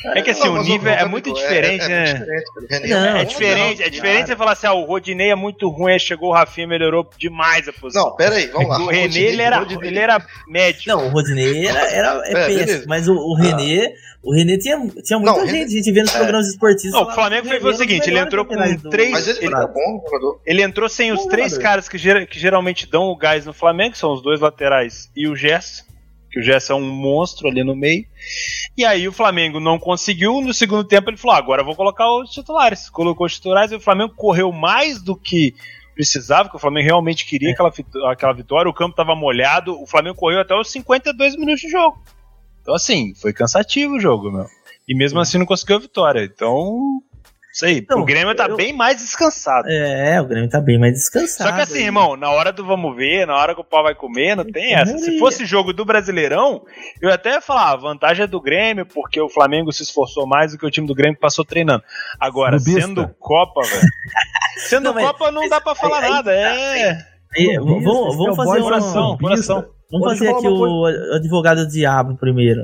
[0.05, 2.05] É, é que assim, Não, o nível é, muito é- diferente, é, né?
[2.05, 5.31] muito diferente, René Não, é É diferente, é diferente você falar assim, ah, o Rodinei
[5.31, 8.05] é muito ruim, aí chegou o Rafinha, melhorou demais a posição.
[8.11, 8.79] Não, pera aí, vamos lá.
[8.79, 10.83] o René, ele era, Rodinei- ele era médio.
[10.89, 13.91] Não, o Rodinei era, era é, É, péssimo, mas o, o René,
[14.23, 16.93] o René tinha, tinha muita Não, gente, René- a gente vê nos programas esportivos.
[16.93, 18.55] Não, o Flamengo foi- foi o seguinte, ele entrou com
[18.91, 20.41] três- Mas ele, ele é bom jogador.
[20.45, 21.97] Ele entrou sem os três caras que,
[22.27, 25.85] que geralmente dão o gás no Flamengo, que são os dois laterais e o Gerson,
[26.37, 28.05] que o Gerson é um monstro ali no meio.
[28.77, 31.75] E aí o Flamengo não conseguiu, no segundo tempo ele falou, "Ah, agora eu vou
[31.75, 32.91] colocar os titulares.
[32.91, 35.55] Colocou os titulares e o Flamengo correu mais do que
[35.95, 39.87] precisava, porque o Flamengo realmente queria aquela, vit- aquela vitória, o campo estava molhado, o
[39.87, 41.97] Flamengo correu até os 52 minutos de jogo.
[42.61, 44.45] Então assim, foi cansativo o jogo, meu.
[44.87, 46.23] E mesmo assim não conseguiu a vitória.
[46.23, 47.01] Então,
[47.57, 49.67] Isso aí, Então, o Grêmio tá eu- bem mais descansado.
[49.71, 51.49] É, o Grêmio tá bem mais descansado.
[51.49, 51.85] Só que assim, aí.
[51.85, 54.75] irmão, na hora do vamos ver, na hora que o pau vai comer, não tem
[54.75, 54.99] essa.
[54.99, 56.63] Se fosse jogo do Brasileirão,
[57.01, 60.53] eu até ia falar, a vantagem é do Grêmio, porque o Flamengo se esforçou mais
[60.53, 61.83] do que o time do Grêmio passou treinando.
[62.21, 62.81] Agora, Clubista.
[62.83, 63.81] sendo Copa, velho.
[64.69, 66.99] Sendo Não, mas- Copa não dá pra falar aí- nada, é.
[67.37, 69.65] Aí, vamos, vamos Esse fazer uma, coração, coração.
[69.91, 70.85] Vamos fazer eu aqui o
[71.15, 72.63] advogado do diabo primeiro.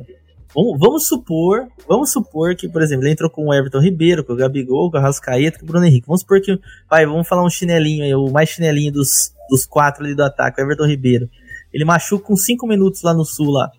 [0.54, 4.34] Vamos, vamos supor, vamos supor que, por exemplo, ele entrou com o Everton Ribeiro, com
[4.34, 6.06] o Gabigol, com o Arrascaeta, com o Bruno Henrique.
[6.06, 6.58] Vamos supor que,
[6.88, 10.60] vai, vamos falar um chinelinho aí, o mais chinelinho dos, dos quatro ali do ataque,
[10.60, 11.28] o Everton Ribeiro.
[11.72, 13.70] Ele machuca com cinco minutos lá no Sul lá.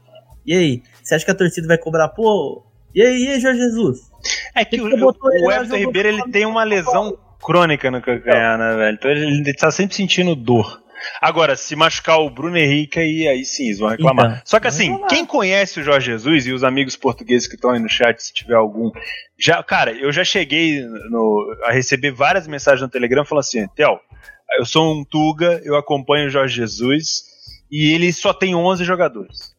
[0.46, 2.64] E aí, você acha que a torcida vai cobrar, pô?
[2.94, 4.00] E aí, e aí Jorge Jesus?
[4.56, 8.76] É que Ele o, o Everton Ribeiro ele tem uma lesão crônica no calcanhar, né,
[8.76, 8.96] velho?
[8.96, 10.83] Então ele, ele tá sempre sentindo dor.
[11.22, 14.26] Agora, se machucar o Bruno Henrique, aí, aí sim, eles vão reclamar.
[14.32, 17.72] Então, Só que assim, quem conhece o Jorge Jesus e os amigos portugueses que estão
[17.72, 18.92] aí no chat, se tiver algum,
[19.38, 24.00] já, cara, eu já cheguei no- a receber várias mensagens no Telegram falando assim, Theo,
[24.58, 27.24] eu sou um Tuga, eu acompanho o Jorge Jesus
[27.72, 29.54] e ele só tem 11 jogadores.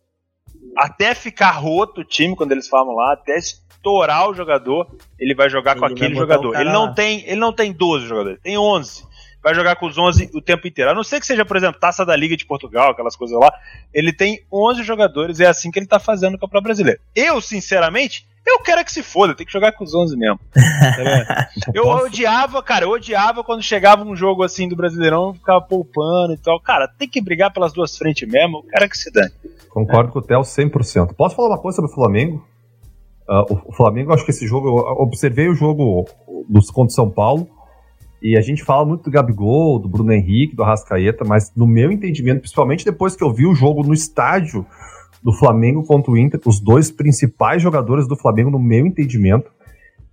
[0.77, 4.89] Até ficar roto o time, quando eles falam lá, até estourar o jogador,
[5.19, 6.55] ele vai jogar com Ele vai aquele jogador.
[6.61, 9.05] Ele não tem, ele não tem 12 jogadores, tem 11.
[9.45, 10.91] Vai jogar com os 11 o tempo inteiro.
[10.91, 13.53] A não ser que seja, por exemplo, Taça da Liga de Portugal, aquelas coisas lá.
[13.93, 16.99] Ele tem 11 jogadores, é assim que ele tá fazendo no Campeonato Brasileiro.
[17.15, 20.41] Eu, sinceramente, eu quero é que se foda, tem que jogar com os 11 mesmo.
[20.55, 26.33] Tá eu odiava, cara, eu odiava quando chegava um jogo assim do Brasileirão, ficava poupando
[26.33, 26.59] e tal.
[26.61, 29.33] Cara, tem que brigar pelas duas frentes mesmo, eu quero é que se dane.
[29.69, 31.15] Concordo com o Theo 100%.
[31.15, 32.47] Posso falar uma coisa sobre o Flamengo?
[33.29, 36.07] Ah, o, o Flamengo, acho que esse jogo, eu observei o jogo
[36.49, 37.49] dos contra o São Paulo,
[38.25, 41.93] e a gente fala muito do Gabigol, do Bruno Henrique, do Arrascaeta, mas no meu
[41.93, 44.65] entendimento, principalmente depois que eu vi o jogo no estádio
[45.23, 49.53] do Flamengo contra o Inter, os dois principais jogadores do Flamengo, no meu entendimento,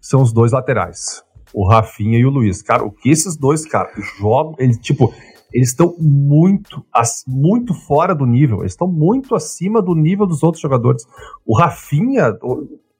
[0.01, 1.23] são os dois laterais.
[1.53, 2.61] O Rafinha e o Luiz.
[2.61, 3.89] Cara, o que esses dois, cara,
[4.19, 5.13] jogam, eles, tipo,
[5.53, 6.85] eles estão muito,
[7.25, 8.59] muito fora do nível.
[8.59, 11.07] Eles estão muito acima do nível dos outros jogadores.
[11.45, 12.37] O Rafinha,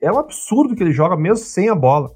[0.01, 2.13] é um absurdo que ele joga mesmo sem a bola.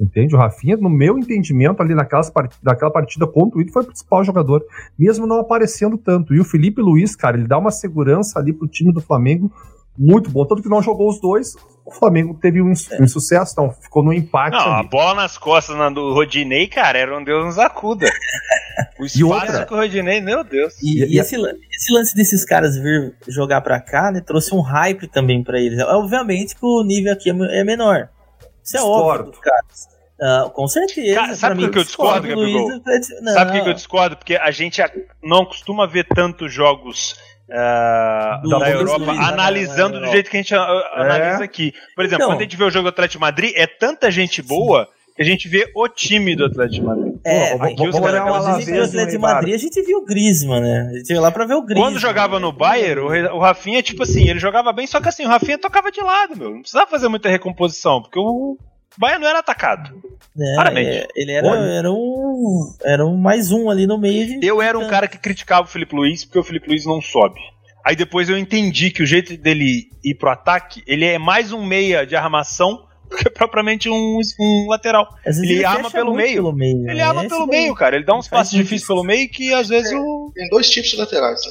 [0.00, 0.34] Entende?
[0.34, 2.54] O Rafinha, no meu entendimento, ali naquelas part...
[2.62, 4.62] naquela partida contra o Inter, foi o principal jogador,
[4.98, 6.34] mesmo não aparecendo tanto.
[6.34, 9.52] E o Felipe Luiz, cara, ele dá uma segurança ali pro time do Flamengo
[9.96, 10.46] muito bom.
[10.46, 11.54] Tanto que não jogou os dois,
[11.84, 14.88] o Flamengo teve um, um sucesso, então ficou no empate Não, a ali.
[14.88, 18.06] bola nas costas na- do Rodinei, cara, era um Deus nos acuda.
[18.98, 20.80] O espaço outra- com o Rodinei, meu Deus.
[20.82, 24.62] E, E- e esse, esse lance desses caras vir jogar pra cá, né, trouxe um
[24.62, 25.78] hype também pra eles.
[25.80, 28.08] Obviamente que o nível aqui é é menor.
[28.64, 29.08] Isso é Discordo.
[29.08, 29.88] óbvio dos caras.
[30.20, 31.14] Ah, com certeza.
[31.14, 32.70] Cara, sabe por que eu discordo, Gabigol?
[32.86, 33.32] é-.
[33.32, 34.16] Sabe por que eu discordo?
[34.16, 34.80] Porque a gente
[35.22, 37.16] não costuma ver tantos jogos
[38.42, 40.12] Do da Europa Luiz, analisando na do Europa.
[40.12, 41.72] jeito que a gente ah, analisa aqui.
[41.96, 42.28] Por exemplo, Então.
[42.34, 45.22] quando a gente vê o jogo do Atlético de Madrid, é tanta gente boa que
[45.22, 47.11] a gente vê o time do Atlético de Madrid.
[47.24, 49.18] É, Pô, vamos os caras- o a gente viu o Alavés e o Atlético de.
[49.18, 50.88] Madrid, a gente viu o Griezmann, né?
[50.92, 51.90] A gente ia lá pra ver o Griezmann.
[51.92, 53.00] Quando jogava no Bayern,
[53.32, 56.36] o, Rafinha, tipo assim, ele jogava bem, só que assim, o Rafinha tocava de lado,
[56.36, 56.50] meu.
[56.50, 58.56] Não precisava fazer muita recomposição, porque o
[58.98, 59.90] Bayern não era atacado.
[60.38, 60.88] É, Parabéns.
[60.88, 61.58] é, ele era, Olha.
[61.60, 62.74] era um.
[62.82, 64.46] Era um mais um ali no meio de.
[64.46, 67.38] Eu era um cara que criticava o Felipe Luiz porque o Felipe Luiz não sobe.
[67.84, 71.64] Aí depois eu entendi que o jeito dele ir pro ataque, ele é mais um
[71.64, 75.08] meia de armação do que propriamente um, um lateral.
[75.24, 76.34] Vezes ele arma pelo meio.
[76.34, 77.02] Pelo meio Ele né?
[77.02, 77.60] arma pelo daí.
[77.60, 77.96] meio, cara.
[77.96, 80.32] Ele dá uns muito difíceis pelo meio que às vezes o.
[80.34, 81.40] Tem dois tipos de laterais.
[81.44, 81.50] né?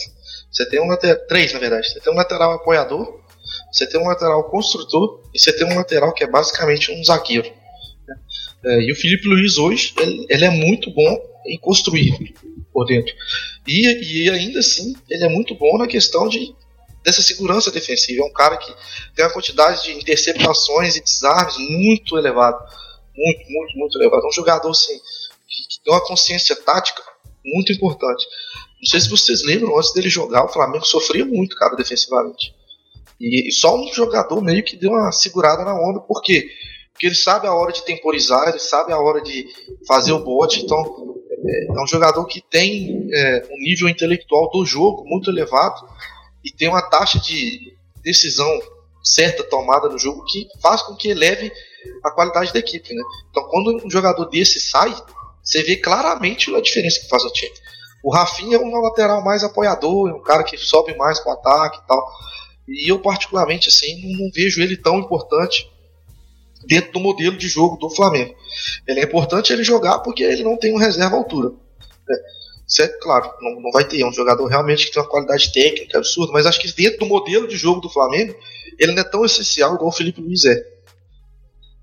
[0.51, 1.89] Você tem um lateral, três na verdade.
[1.89, 3.19] Você tem um lateral apoiador,
[3.71, 7.49] você tem um lateral construtor e você tem um lateral que é basicamente um zagueiro.
[8.07, 8.15] né?
[8.65, 12.33] É, e o Felipe Luiz hoje ele, ele é muito bom em construir
[12.73, 13.13] por dentro.
[13.67, 16.53] E, e ainda assim ele é muito bom na questão de
[17.03, 18.23] dessa segurança defensiva.
[18.23, 18.73] É um cara que
[19.15, 22.57] tem uma quantidade de interceptações e desarmes muito elevado.
[23.15, 24.23] Muito, muito, muito elevado.
[24.23, 24.97] É um jogador assim,
[25.47, 27.03] que, que tem uma consciência tática
[27.43, 28.25] muito importante.
[28.81, 32.53] Não sei se vocês lembram, antes dele jogar, o Flamengo sofria muito, cara, defensivamente.
[33.19, 36.47] E, e só um jogador meio que deu uma segurada na onda, por quê?
[36.91, 39.47] Porque ele sabe a hora de temporizar, ele sabe a hora de
[39.87, 40.77] fazer o bote, então
[41.45, 45.87] é, é um jogador que tem é, um nível intelectual do jogo muito elevado
[46.43, 47.73] e tem uma taxa de
[48.03, 48.49] decisão
[49.03, 51.51] certa tomada no jogo que faz com que eleve
[52.03, 53.01] a qualidade da equipe, né?
[53.29, 54.95] Então quando um jogador desse sai,
[55.43, 57.53] você vê claramente a diferença que faz o time.
[58.03, 61.79] O Rafinha é um lateral mais apoiador, é um cara que sobe mais pro ataque
[61.79, 62.11] e tal.
[62.67, 65.69] E eu, particularmente, assim, não vejo ele tão importante
[66.65, 68.35] dentro do modelo de jogo do Flamengo.
[68.87, 71.49] Ele é importante ele jogar porque ele não tem um reserva à altura.
[72.07, 72.17] né?
[72.71, 73.99] Isso é claro, não, não vai ter.
[73.99, 77.05] É um jogador realmente que tem uma qualidade técnica absurda, mas acho que dentro do
[77.05, 78.33] modelo de jogo do Flamengo,
[78.79, 80.65] ele não é tão essencial igual o Felipe Luiz é.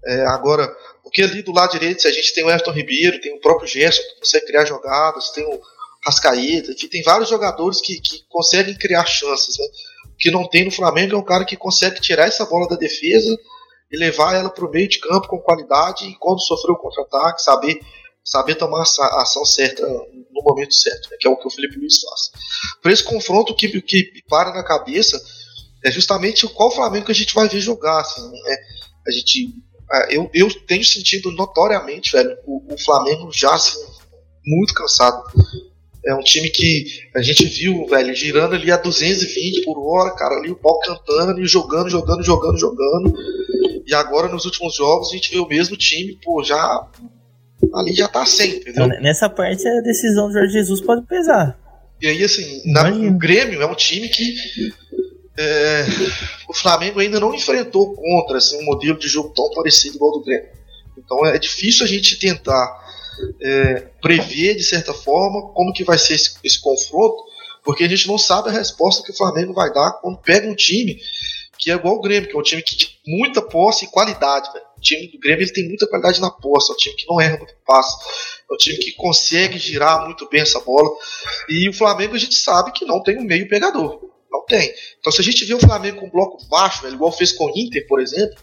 [0.06, 0.66] É, agora,
[1.02, 4.01] Porque ali do lado direito, a gente tem o Everton Ribeiro, tem o próprio Gerson,
[4.01, 5.60] que consegue criar jogadas, tem o
[6.06, 9.59] Rascaeta, enfim, tem vários jogadores que, que conseguem criar chances.
[9.59, 9.66] Né?
[10.06, 12.77] O que não tem no Flamengo é um cara que consegue tirar essa bola da
[12.77, 13.39] defesa
[13.93, 17.43] e levar ela para o meio de campo com qualidade e quando sofrer o contra-ataque,
[17.43, 17.78] saber,
[18.28, 21.16] saber tomar a ação certa no momento certo, né?
[21.18, 22.30] que é o que o Felipe Luiz faz.
[22.82, 25.20] Para esse confronto, o que, que para na cabeça
[25.82, 28.00] é justamente qual Flamengo que a gente vai ver jogar.
[28.00, 28.56] Assim, né?
[29.06, 29.55] A gente,
[30.10, 33.80] eu, eu tenho sentido notoriamente, velho, o, o Flamengo já assim,
[34.44, 35.22] muito cansado.
[36.05, 36.84] É um time que
[37.16, 41.40] a gente viu, velho, girando ali a 220 por hora, cara, ali o pau cantando
[41.40, 43.14] e jogando, jogando, jogando, jogando.
[43.86, 46.86] E agora nos últimos jogos a gente vê o mesmo time, pô, já
[47.74, 48.86] ali já tá sem, entendeu?
[48.86, 51.59] Então, nessa parte a decisão do Jorge Jesus pode pesar.
[52.01, 54.72] E aí, assim, na, o Grêmio é um time que
[55.39, 55.85] é,
[56.48, 60.18] o Flamengo ainda não enfrentou contra assim, um modelo de jogo tão parecido igual ao
[60.18, 60.48] do Grêmio.
[60.97, 62.89] Então é difícil a gente tentar
[63.40, 67.22] é, prever de certa forma como que vai ser esse, esse, confronto,
[67.64, 70.55] porque a gente não sabe a resposta que o Flamengo vai dar quando pega um
[70.55, 71.01] time
[71.56, 74.48] que é igual o Grêmio, que é um time que tem muita posse e qualidade.
[74.52, 74.64] Véio.
[74.78, 77.20] O time do Grêmio ele tem muita qualidade na posse, é um time que não
[77.20, 77.96] erra muito passe,
[78.48, 80.88] é um time que consegue girar muito bem essa bola.
[81.48, 84.00] E o Flamengo a gente sabe que não tem um meio pegador.
[84.30, 84.72] Não tem.
[85.00, 87.52] Então se a gente vê o Flamengo com bloco baixo, velho, igual fez com o
[87.59, 88.38] Inter, por exemplo,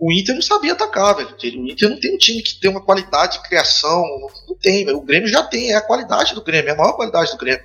[0.00, 1.28] o Inter não sabia atacar, velho.
[1.28, 4.02] O Inter não tem um time que tem uma qualidade de criação.
[4.48, 4.98] Não tem, velho.
[4.98, 7.64] O Grêmio já tem, é a qualidade do Grêmio, é a maior qualidade do Grêmio.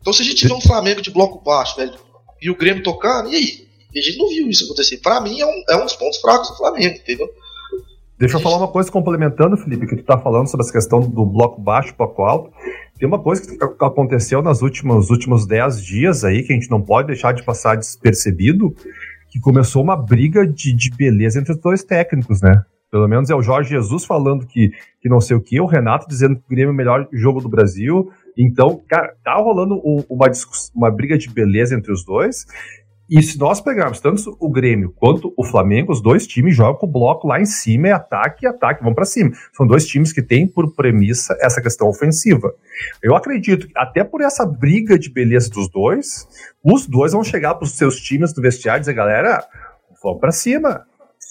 [0.00, 1.94] Então se a gente vê um Flamengo de bloco baixo, velho,
[2.40, 3.71] e o Grêmio tocando, e aí?
[3.98, 4.98] A gente não viu isso acontecer.
[4.98, 7.28] Pra mim é um, é um dos pontos fracos do Flamengo, entendeu?
[8.18, 11.26] Deixa eu falar uma coisa complementando, Felipe, que tu tá falando sobre essa questão do
[11.26, 12.52] bloco baixo, bloco alto.
[12.96, 16.80] Tem uma coisa que aconteceu nos últimos, últimos 10 dias aí, que a gente não
[16.80, 18.72] pode deixar de passar despercebido,
[19.28, 22.62] que começou uma briga de, de beleza entre os dois técnicos, né?
[22.92, 24.70] Pelo menos é o Jorge Jesus falando que,
[25.00, 27.40] que não sei o que, o Renato dizendo que o Grêmio é o melhor jogo
[27.40, 28.12] do Brasil.
[28.38, 30.30] Então, cara, tá rolando um, uma,
[30.76, 32.44] uma briga de beleza entre os dois.
[33.14, 36.86] E se nós pegarmos tanto o Grêmio quanto o Flamengo, os dois times jogam com
[36.86, 39.32] o bloco lá em cima, é ataque e ataque, vão para cima.
[39.52, 42.54] São dois times que têm por premissa essa questão ofensiva.
[43.02, 46.26] Eu acredito que até por essa briga de beleza dos dois,
[46.64, 49.44] os dois vão chegar para os seus times do vestiário e dizer, galera,
[50.02, 50.86] vamos para cima.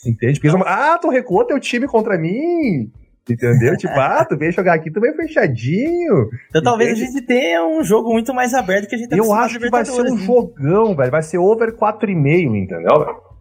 [0.06, 0.34] Entende?
[0.34, 2.91] Porque eles vão, ah, tu recuou teu time contra mim.
[3.30, 3.77] Entendeu?
[3.77, 6.30] tipo, ah, tu veio jogar aqui, tu veio fechadinho.
[6.49, 9.31] Então talvez a gente tenha um jogo muito mais aberto que a gente tá Eu
[9.34, 11.11] acho que vai ser um jogão, velho.
[11.11, 13.31] Vai ser over 4,5, entendeu?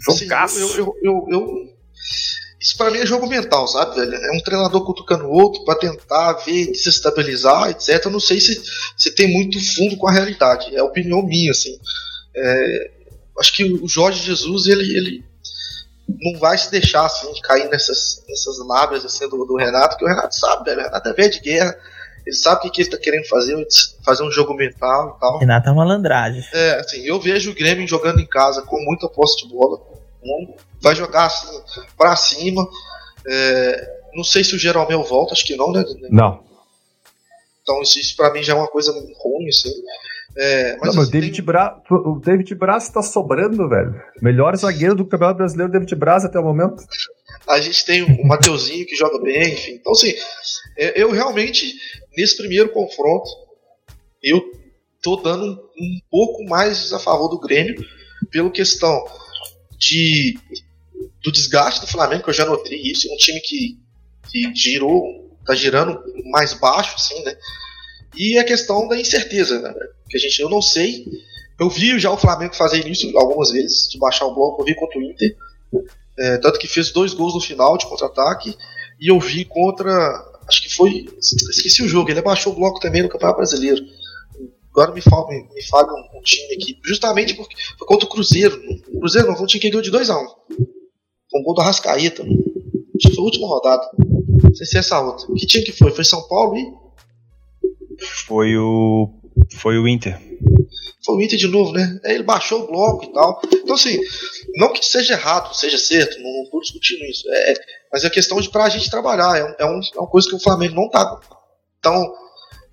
[0.00, 0.64] Jogaço.
[0.64, 1.74] Assim, eu, eu, eu, eu,
[2.60, 4.14] Isso pra mim é jogo mental, sabe, velho?
[4.14, 8.04] É um treinador cutucando o outro pra tentar ver, desestabilizar, etc.
[8.04, 8.60] Eu não sei se,
[8.96, 10.74] se tem muito fundo com a realidade.
[10.74, 11.76] É opinião minha, assim.
[12.34, 12.90] É,
[13.40, 15.29] acho que o Jorge Jesus, ele, ele
[16.18, 20.08] não vai se deixar assim cair nessas, nessas lábias assim, do, do Renato, que o
[20.08, 20.80] Renato sabe, velho.
[20.80, 21.76] O Renato é velho de guerra.
[22.26, 23.66] Ele sabe o que, que ele tá querendo fazer,
[24.04, 25.38] fazer um jogo mental e tal.
[25.38, 26.44] Renato é malandragem.
[26.52, 29.80] É, assim, eu vejo o Grêmio jogando em casa com muita posse de bola.
[30.82, 31.60] Vai jogar assim,
[31.96, 32.66] pra cima.
[33.26, 35.84] É, não sei se o Jeromel volta, acho que não, né?
[36.10, 36.42] Não.
[37.62, 39.72] Então isso, isso pra mim já é uma coisa ruim, assim.
[40.36, 41.44] É, mas, não, assim, o, David tem...
[41.44, 41.82] Bra...
[41.90, 44.00] o David Braz tá sobrando, velho.
[44.22, 46.82] Melhor zagueiro do Campeonato Brasileiro, David Braz até o momento.
[47.48, 49.72] A gente tem o Mateuzinho que joga bem, enfim.
[49.72, 50.14] Então, assim,
[50.76, 51.74] é, eu realmente,
[52.16, 53.28] nesse primeiro confronto,
[54.22, 54.40] eu
[55.02, 57.84] tô dando um, um pouco mais a favor do Grêmio,
[58.30, 59.04] pela questão
[59.78, 60.38] de
[61.22, 63.08] do desgaste do Flamengo, que eu já notei isso.
[63.08, 63.78] É um time que,
[64.30, 67.36] que girou, tá girando mais baixo, assim, né?
[68.16, 69.72] E a questão da incerteza, né?
[70.08, 71.06] Que a gente, eu não sei.
[71.58, 74.74] Eu vi já o Flamengo fazer isso algumas vezes, de baixar o bloco, eu vi
[74.74, 75.36] contra o Inter.
[76.18, 78.56] É, tanto que fez dois gols no final de contra-ataque.
[79.00, 79.90] E eu vi contra.
[80.48, 81.06] Acho que foi.
[81.18, 83.82] Esqueci o jogo, ele abaixou o bloco também no Campeonato Brasileiro.
[84.70, 86.78] Agora me fala, me, me fala um, um, time aqui.
[86.84, 88.60] Justamente porque foi contra o Cruzeiro.
[88.92, 90.16] O Cruzeiro não foi um time que ganhou de 2x1.
[90.16, 90.66] Um.
[91.30, 92.22] Com um gol do Arrascaeta.
[92.22, 93.82] Acho que foi a última rodada.
[94.42, 95.26] Não sei se é essa outra.
[95.34, 95.90] Que time que foi?
[95.90, 96.72] Foi São Paulo e
[98.26, 99.10] foi o.
[99.58, 100.18] Foi o Inter.
[101.04, 101.98] Foi o Inter de novo, né?
[102.04, 103.40] Ele baixou o bloco e tal.
[103.52, 103.98] Então, assim,
[104.56, 107.24] não que seja errado, seja certo, não estou discutindo isso.
[107.32, 107.54] É,
[107.92, 109.38] mas é questão de pra gente trabalhar.
[109.38, 111.18] É, um, é, um, é uma coisa que o Flamengo não tá
[111.80, 112.12] tão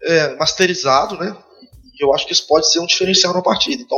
[0.04, 1.36] é, masterizado, né?
[2.00, 3.82] E eu acho que isso pode ser um diferencial na partida.
[3.82, 3.98] Então,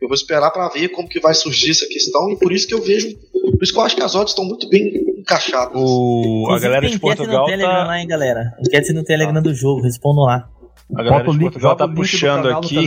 [0.00, 2.74] eu vou esperar para ver como que vai surgir essa questão e por isso que
[2.74, 5.72] eu vejo, por isso que eu acho que as odds estão muito bem encaixadas.
[5.74, 7.84] O, a galera de Portugal no tá...
[7.84, 8.52] lá, hein, galera?
[8.60, 10.48] Enquete no Telegram do jogo, respondam lá.
[10.96, 12.86] A galera de Portugal tá puxando aqui.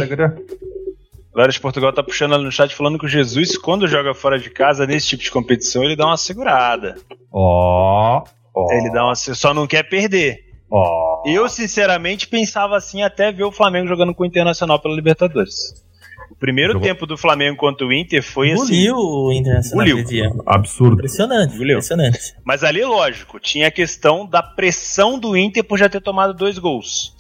[1.36, 4.40] Galera de Portugal tá puxando ali no chat falando que o Jesus, quando joga fora
[4.40, 6.95] de casa, nesse tipo de competição, ele dá uma segurada.
[7.32, 8.23] Ó.
[8.56, 9.15] ó, Ele dá uma.
[9.15, 10.40] Só não quer perder.
[10.72, 11.23] ó.
[11.26, 15.84] Eu, sinceramente, pensava assim até ver o Flamengo jogando com o Internacional pela Libertadores.
[16.32, 18.64] O primeiro Jogou- tempo do Flamengo contra o Inter foi assim.
[18.64, 20.44] Engoliu o Internacional Engoliu.
[20.45, 20.94] Absurdo.
[20.95, 21.73] Impressionante, Engoliu.
[21.77, 22.19] impressionante.
[22.45, 26.57] Mas ali, lógico, tinha a questão da pressão do Inter por já ter tomado dois
[26.57, 27.14] gols.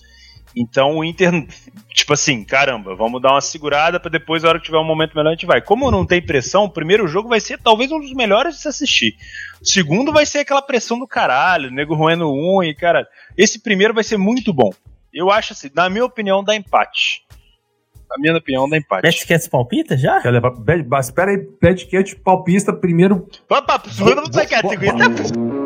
[0.55, 1.45] Então o Inter,
[1.89, 5.15] tipo assim, caramba, vamos dar uma segurada pra depois, na hora que tiver um momento
[5.15, 5.61] melhor, a gente vai.
[5.61, 8.67] Como não tem pressão, o primeiro jogo vai ser talvez um dos melhores de se
[8.67, 9.15] assistir.
[9.61, 13.05] O segundo vai ser aquela pressão do caralho, nego roendo um e, cara,
[13.37, 14.71] esse primeiro vai ser muito bom.
[15.13, 17.25] Eu acho assim, na minha opinião, dá empate.
[18.09, 19.01] Na minha opinião, dá empate.
[19.01, 20.21] Betcats palpita já?
[20.21, 20.53] Quer levar.
[20.99, 23.27] Espera aí, Petcat palpista primeiro.
[23.49, 25.64] Opa, segura no pecado, segura.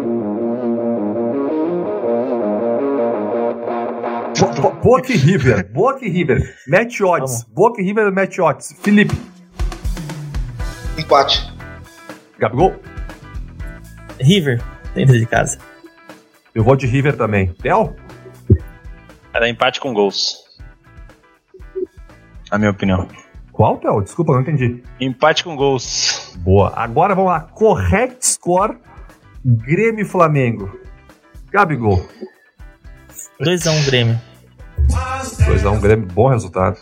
[4.39, 5.71] Bo- Bo- Boca e River.
[5.71, 6.55] Boca e River.
[6.67, 7.43] Match odds.
[7.43, 8.75] Boca e River, match odds.
[8.81, 9.15] Felipe.
[10.97, 11.51] Empate.
[12.37, 12.75] Gabigol.
[14.19, 14.61] River,
[14.93, 15.57] dentro de casa.
[16.53, 17.53] Eu vou de River também.
[17.61, 17.95] Theo?
[19.33, 20.37] Dá empate com gols.
[22.51, 23.07] Na minha opinião.
[23.53, 24.01] Qual, Theo?
[24.01, 24.83] Desculpa, não entendi.
[24.99, 26.33] Empate com gols.
[26.39, 26.73] Boa.
[26.75, 27.41] Agora vamos lá.
[27.41, 28.77] Correct score.
[29.45, 30.77] Grêmio e Flamengo.
[31.51, 32.05] Gabigol.
[33.41, 34.19] 2x1 Grêmio.
[34.87, 36.07] 2x1 Grêmio.
[36.07, 36.77] Bom resultado.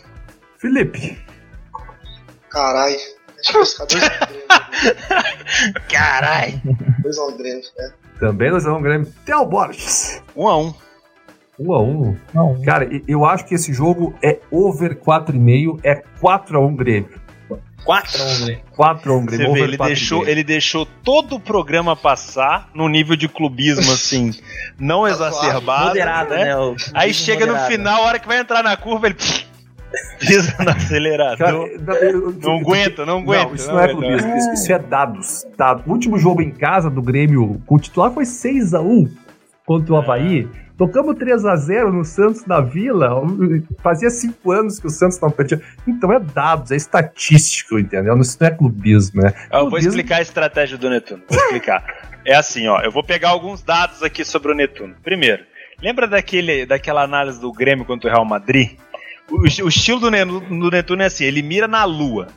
[0.58, 1.18] Felipe.
[2.50, 2.94] Carai.
[2.94, 4.08] Acho que vai ficar dois
[5.92, 6.62] Carai!
[7.02, 7.62] dois ao Grêmio.
[7.78, 7.90] É.
[8.18, 9.12] Também 2x1 Grêmio.
[9.24, 10.22] Theo Borges.
[10.36, 10.74] 1 a 1
[11.60, 12.16] 1x1.
[12.34, 15.80] Não, Cara, eu acho que esse jogo é over 4,5.
[15.82, 17.20] É 4x1 Grêmio.
[17.88, 18.62] 4x1 Grêmio.
[18.76, 19.52] 4x1 Você Grêmio.
[19.54, 19.86] vê, ele 4,5.
[19.86, 24.30] deixou, ele deixou todo o programa passar no nível de clubismo, assim,
[24.78, 25.86] não exacerbado.
[25.88, 26.44] Moderado, né?
[26.44, 26.56] né?
[26.56, 27.72] o- Aí chega no moderado.
[27.72, 29.16] final, a hora que vai entrar na curva, ele
[30.20, 31.38] pisa no acelerador.
[31.38, 33.44] Cara, eu- eu- não aguenta, não aguenta.
[33.46, 34.00] Não, isso não, é aguenta.
[34.00, 35.44] clubismo, isso, isso é dados.
[35.56, 35.82] Dados.
[35.86, 39.10] O último jogo em casa do Grêmio com o titular foi 6x1
[39.64, 40.46] contra o Havaí.
[40.78, 43.20] Tocamos 3x0 no Santos na Vila.
[43.82, 45.60] Fazia 5 anos que o Santos não perdia.
[45.84, 48.16] Então é dados, é estatístico, entendeu?
[48.20, 49.34] Isso não é clubismo, né?
[49.52, 51.20] Eu vou explicar a estratégia do Netuno.
[51.28, 51.84] Vou explicar.
[52.24, 52.80] É assim, ó.
[52.80, 54.94] Eu vou pegar alguns dados aqui sobre o Netuno.
[55.02, 55.42] Primeiro,
[55.82, 58.78] lembra daquele, daquela análise do Grêmio contra o Real Madrid?
[59.28, 62.28] O, o estilo do Netuno é assim: ele mira na lua.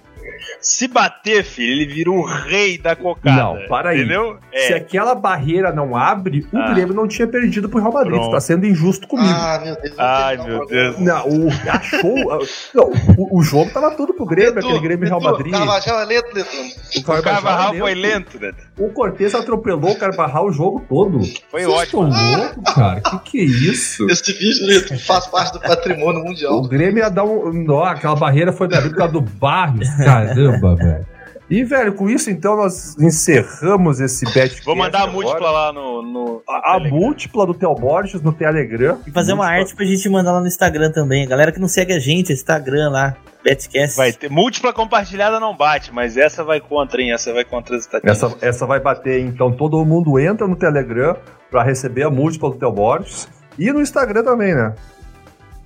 [0.62, 3.36] Se bater, filho, ele vira o rei da cocada.
[3.36, 4.00] Não, para aí.
[4.02, 4.38] Entendeu?
[4.54, 4.78] Se É.
[4.78, 6.72] aquela barreira não abre, o Ah.
[6.74, 8.14] Grêmio não tinha perdido pro Real Madrid.
[8.14, 8.32] Pronto.
[8.32, 9.34] Tá sendo injusto comigo.
[9.34, 9.96] Ah, meu Deus.
[9.98, 10.68] Ai, terminar o meu.
[10.68, 11.00] Deus.
[11.00, 12.46] Não, o, achou.
[12.76, 15.52] não, o, o jogo tava tudo pro Grêmio, aquele Grêmio e Real Madrid.
[15.52, 16.70] Carvajal é lento, Netuno.
[16.96, 18.52] O O Carvajal foi lento, né?
[18.82, 21.20] O Cortez atropelou o Carvajal o jogo todo.
[21.50, 22.08] Foi Vocês ótimo.
[22.10, 23.02] estão loucos, cara?
[23.02, 24.10] Que que é isso?
[24.10, 26.62] Esse vídeo, faz parte do patrimônio O mundial.
[26.64, 27.52] Grêmio ia dar um.
[27.54, 29.88] Não, aquela barreira foi por causa do Barrios.
[30.04, 31.06] Caramba, velho.
[31.52, 34.64] E, velho, com isso, então, nós encerramos esse bet.
[34.64, 36.02] Vou mandar a múltipla lá no.
[36.02, 38.98] no A, a múltipla do Theo Borges no Telegram.
[39.06, 41.28] E fazer uma arte pra gente mandar lá no Instagram também.
[41.28, 43.98] Galera que não segue a gente, Instagram lá, Betcast.
[43.98, 44.32] Vai ter.
[44.32, 47.12] Múltipla compartilhada não bate, mas essa vai contra, hein?
[47.12, 48.34] Essa vai contra as estatísticas.
[48.34, 51.18] Essa, essa vai bater, então todo mundo entra no Telegram
[51.50, 53.28] pra receber a múltipla do Theo Borges.
[53.60, 54.74] E no Instagram também, né?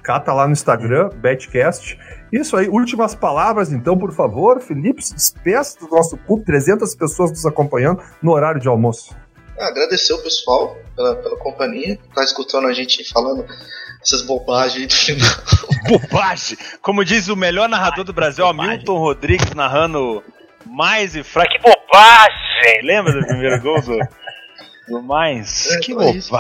[0.06, 1.98] Cata lá no Instagram, Betcast.
[2.32, 7.32] Isso aí, últimas palavras, então, por favor, Felipe, se despeça do nosso público, 300 pessoas
[7.32, 9.16] nos acompanhando no horário de almoço.
[9.58, 13.46] Agradecer o pessoal pela, pela companhia, tá escutando a gente falando
[14.00, 15.32] essas bobagens aí do final.
[15.90, 16.58] Bobagem!
[16.82, 20.24] Como diz o melhor narrador do Brasil, Hamilton Rodrigues, narrando
[20.68, 21.50] mais e fraco.
[21.50, 22.82] Que bobagem!
[22.84, 23.98] Lembra do primeiro gol do,
[24.88, 25.72] do mais?
[25.72, 26.32] É, que só isso.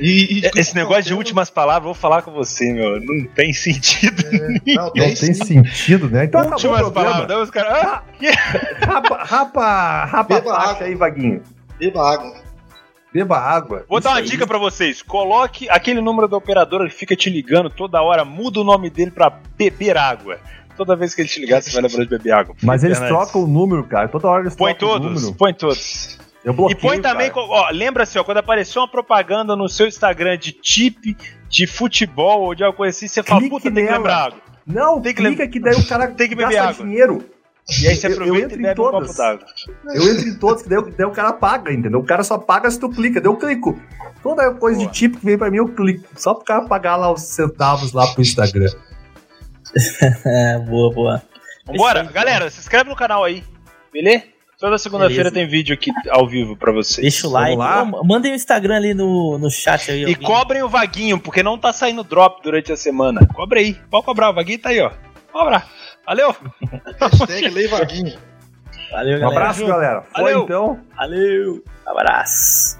[0.00, 3.00] E, e- Esse negócio de últimas palavras, vou falar com você, meu.
[3.00, 4.22] Não tem sentido.
[4.66, 5.34] Não, Não tem, tem sim.
[5.34, 6.24] sentido, né?
[6.24, 7.28] Então últimas o palavras.
[7.28, 7.72] Daí os caras.
[7.72, 8.02] Ah,
[8.86, 10.84] Rapa, rapa, rapa a Beba água.
[10.86, 11.42] aí, Vaguinho.
[11.78, 12.34] Beba água.
[13.12, 13.84] Beba água.
[13.88, 14.24] Vou Isso dar uma aí.
[14.26, 15.00] dica pra vocês.
[15.00, 19.12] Coloque aquele número da operadora que fica te ligando toda hora, muda o nome dele
[19.12, 20.38] pra beber água.
[20.76, 22.56] Toda vez que ele te ligar, você vai lembrar de beber água.
[22.60, 24.08] Mas eles trocam o número, cara.
[24.08, 25.38] Toda hora eles Põe trocam o todos, número.
[25.38, 26.18] põe todos.
[26.18, 27.46] Eu E bloqueio, põe também, cara.
[27.46, 31.16] ó, lembra assim, ó, quando apareceu uma propaganda no seu Instagram de tip,
[31.48, 33.96] de futebol ou de alguma coisa assim, você fala, Clique puta, tem que nela.
[33.96, 34.38] lembrar água.
[34.66, 36.86] Não, Tem que clica que daí o cara Tem que beber gasta água.
[36.86, 37.24] dinheiro.
[37.82, 39.06] E aí você Eu- eu aproveita entro e em bebe um todas.
[39.08, 39.46] copo d'água.
[39.94, 41.98] Eu entro em todos, que daí, daí o cara paga, entendeu?
[42.00, 43.80] O cara só paga se tu clica, daí eu clico.
[44.22, 44.90] Toda coisa Boa.
[44.90, 46.06] de tipo que vem pra mim, eu clico.
[46.14, 48.70] Só pro cara pagar lá os centavos lá pro Instagram.
[50.26, 51.22] É, boa, boa.
[51.66, 53.42] Vambora, galera, se inscreve no canal aí,
[53.92, 54.24] beleza?
[54.64, 57.02] Toda segunda-feira tem vídeo aqui ao vivo pra vocês.
[57.02, 57.54] Deixa o like.
[57.54, 57.82] lá?
[57.82, 60.00] Ô, Mandem o Instagram ali no, no chat aí.
[60.04, 60.26] E alguém.
[60.26, 63.20] cobrem o vaguinho, porque não tá saindo drop durante a semana.
[63.34, 64.90] Cobre aí, pode cobrar, o vaguinho tá aí, ó.
[65.30, 65.68] Cobrar.
[66.06, 66.34] Valeu!
[66.98, 68.18] Hashtag Lei Vaguinho.
[68.90, 69.40] Valeu, Um galera.
[69.40, 70.02] abraço, galera.
[70.02, 70.44] Foi Valeu.
[70.44, 70.80] então.
[70.96, 71.64] Valeu.
[71.86, 72.78] Abraço.